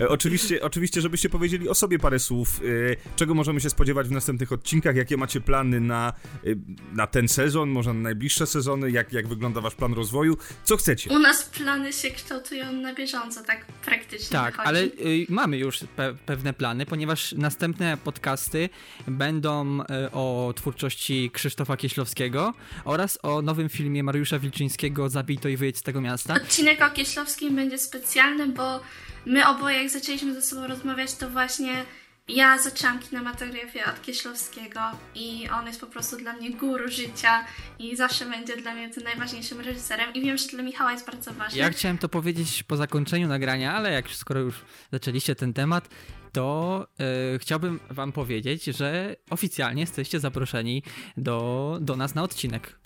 E, 0.00 0.08
Oczywiście, 0.08 0.62
oczywiście, 0.62 1.00
żebyście 1.00 1.28
powiedzieli 1.28 1.68
o 1.68 1.74
sobie 1.74 1.98
parę 1.98 2.18
słów, 2.18 2.60
e, 2.60 3.16
czego 3.16 3.34
możemy 3.34 3.60
się 3.60 3.70
spodziewać 3.70 4.08
w 4.08 4.10
następnych 4.10 4.52
odcinkach, 4.52 4.96
jakie 4.96 5.16
macie 5.16 5.40
plany 5.40 5.80
na, 5.80 6.12
e, 6.46 6.50
na 6.92 7.06
ten 7.06 7.28
sezon, 7.28 7.68
może 7.70 7.94
na 7.94 8.00
najbliższe 8.00 8.46
sezony, 8.46 8.90
jak, 8.90 9.12
jak 9.12 9.28
wygląda 9.28 9.60
wasz 9.60 9.74
plan 9.74 9.92
rozwoju, 9.94 10.36
co 10.64 10.76
chcecie. 10.76 11.10
U 11.10 11.18
nas 11.18 11.42
plany 11.44 11.92
się 11.92 12.10
kształtują 12.10 12.72
na 12.72 12.94
bieżąco, 12.94 13.42
tak 13.44 13.66
praktycznie 13.84 14.28
Tak, 14.38 14.52
wychodzi. 14.52 14.68
ale 14.68 14.82
y, 14.82 15.26
mamy 15.28 15.58
już 15.58 15.78
pe 15.96 16.14
pewne 16.26 16.52
plany, 16.52 16.86
ponieważ 16.86 17.32
następne 17.32 17.96
podcasty 18.04 18.68
będą 19.08 19.80
y, 19.80 19.84
o 20.12 20.52
twórczości 20.56 21.30
Krzysztofa 21.32 21.76
Kieślowskiego 21.88 22.54
oraz 22.84 23.18
o 23.22 23.42
nowym 23.42 23.68
filmie 23.68 24.02
Mariusza 24.02 24.38
Wilczyńskiego 24.38 25.08
Zabij 25.08 25.38
to 25.38 25.48
i 25.48 25.56
wyjedź 25.56 25.78
z 25.78 25.82
tego 25.82 26.00
miasta. 26.00 26.34
Odcinek 26.34 26.82
o 26.82 26.90
Kieślowskim 26.90 27.56
będzie 27.56 27.78
specjalny, 27.78 28.46
bo 28.46 28.80
my 29.26 29.48
oboje 29.48 29.82
jak 29.82 29.90
zaczęliśmy 29.90 30.34
ze 30.34 30.42
sobą 30.42 30.66
rozmawiać, 30.66 31.14
to 31.14 31.30
właśnie 31.30 31.84
ja 32.28 32.58
zaczęłam 32.58 32.98
kinematografię 32.98 33.84
od 33.86 34.02
Kieślowskiego 34.02 34.80
i 35.14 35.48
on 35.60 35.66
jest 35.66 35.80
po 35.80 35.86
prostu 35.86 36.16
dla 36.16 36.32
mnie 36.32 36.50
guru 36.50 36.88
życia 36.88 37.44
i 37.78 37.96
zawsze 37.96 38.26
będzie 38.26 38.56
dla 38.56 38.74
mnie 38.74 38.90
tym 38.90 39.04
najważniejszym 39.04 39.60
reżyserem 39.60 40.14
i 40.14 40.20
wiem, 40.20 40.38
że 40.38 40.48
dla 40.48 40.62
Michała 40.62 40.92
jest 40.92 41.06
bardzo 41.06 41.32
ważny. 41.32 41.58
Ja 41.58 41.70
chciałem 41.70 41.98
to 41.98 42.08
powiedzieć 42.08 42.62
po 42.62 42.76
zakończeniu 42.76 43.28
nagrania, 43.28 43.74
ale 43.74 43.92
jak 43.92 44.10
skoro 44.10 44.40
już 44.40 44.54
zaczęliście 44.92 45.34
ten 45.34 45.52
temat, 45.52 45.88
to 46.32 46.86
y, 47.34 47.38
chciałbym 47.38 47.80
wam 47.90 48.12
powiedzieć, 48.12 48.64
że 48.64 49.16
oficjalnie 49.30 49.80
jesteście 49.80 50.20
zaproszeni 50.20 50.82
do, 51.16 51.78
do 51.80 51.96
nas 51.96 52.14
na 52.14 52.22
odcinek 52.22 52.78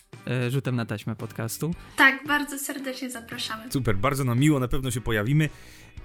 y, 0.47 0.51
rzutem 0.51 0.77
na 0.77 0.86
taśmę 0.86 1.16
podcastu. 1.16 1.74
Tak, 1.97 2.27
bardzo 2.27 2.59
serdecznie 2.59 3.10
zapraszamy. 3.10 3.73
Super, 3.73 3.97
bardzo 3.97 4.24
nam 4.24 4.39
miło, 4.39 4.60
na 4.60 4.69
pewno 4.69 4.90
się 4.90 5.01
pojawimy. 5.01 5.48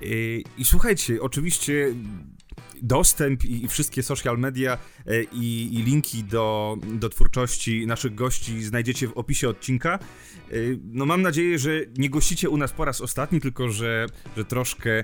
Yy, 0.01 0.43
I 0.57 0.65
słuchajcie, 0.65 1.21
oczywiście 1.21 1.93
dostęp 2.81 3.45
i, 3.45 3.65
i 3.65 3.67
wszystkie 3.67 4.03
social 4.03 4.37
media 4.37 4.77
e, 5.05 5.23
i, 5.23 5.69
i 5.73 5.83
linki 5.83 6.23
do, 6.23 6.77
do 6.93 7.09
twórczości 7.09 7.87
naszych 7.87 8.15
gości 8.15 8.63
znajdziecie 8.63 9.07
w 9.07 9.17
opisie 9.17 9.49
odcinka. 9.49 9.99
Yy, 10.51 10.79
No 10.83 11.05
mam 11.05 11.21
nadzieję, 11.21 11.59
że 11.59 11.71
nie 11.97 12.09
gościcie 12.09 12.49
u 12.49 12.57
nas 12.57 12.71
po 12.71 12.85
raz 12.85 13.01
ostatni, 13.01 13.41
tylko 13.41 13.69
że, 13.69 14.05
że 14.37 14.45
troszkę 14.45 15.03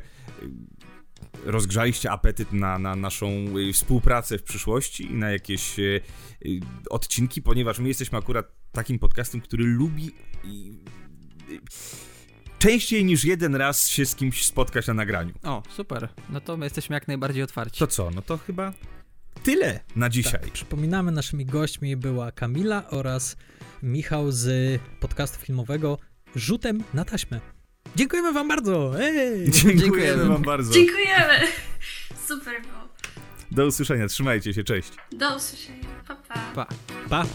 rozgrzaliście 1.45 2.11
apetyt 2.11 2.53
na, 2.53 2.79
na 2.79 2.95
naszą 2.95 3.29
yy, 3.29 3.73
współpracę 3.73 4.37
w 4.37 4.43
przyszłości 4.43 5.11
i 5.11 5.13
na 5.13 5.31
jakieś 5.31 5.77
yy, 5.77 6.01
yy, 6.41 6.59
odcinki, 6.89 7.41
ponieważ 7.41 7.79
my 7.79 7.87
jesteśmy 7.87 8.17
akurat 8.17 8.51
takim 8.71 8.99
podcastem, 8.99 9.41
który 9.41 9.63
lubi 9.65 10.11
częściej 12.59 13.05
niż 13.05 13.23
jeden 13.23 13.55
raz 13.55 13.87
się 13.87 14.05
z 14.05 14.15
kimś 14.15 14.45
spotkać 14.45 14.87
na 14.87 14.93
nagraniu. 14.93 15.33
O, 15.43 15.63
super. 15.69 16.09
No 16.29 16.41
to 16.41 16.57
my 16.57 16.65
jesteśmy 16.65 16.93
jak 16.93 17.07
najbardziej 17.07 17.43
otwarci. 17.43 17.79
To 17.79 17.87
co? 17.87 18.11
No 18.11 18.21
to 18.21 18.37
chyba 18.37 18.73
tyle 19.43 19.79
na 19.95 20.09
dzisiaj. 20.09 20.41
Tak, 20.41 20.51
przypominamy, 20.51 21.11
naszymi 21.11 21.45
gośćmi 21.45 21.95
była 21.95 22.31
Kamila 22.31 22.89
oraz 22.89 23.35
Michał 23.83 24.31
z 24.31 24.81
podcastu 24.99 25.39
filmowego 25.39 25.97
Rzutem 26.35 26.83
na 26.93 27.05
taśmę. 27.05 27.52
Dziękujemy 27.95 28.33
wam 28.33 28.47
bardzo! 28.47 28.93
Ej! 29.01 29.51
Dziękujemy 29.51 30.25
wam 30.25 30.41
bardzo. 30.41 30.73
Dziękujemy! 30.73 31.39
Super 32.27 32.61
było. 32.61 32.73
Do 33.51 33.65
usłyszenia, 33.65 34.07
trzymajcie 34.07 34.53
się, 34.53 34.63
cześć. 34.63 34.91
Do 35.11 35.35
usłyszenia. 35.35 35.85
Pa, 36.07 36.15
pa. 36.15 36.33
Pa. 36.55 36.67
Pa! 37.09 37.25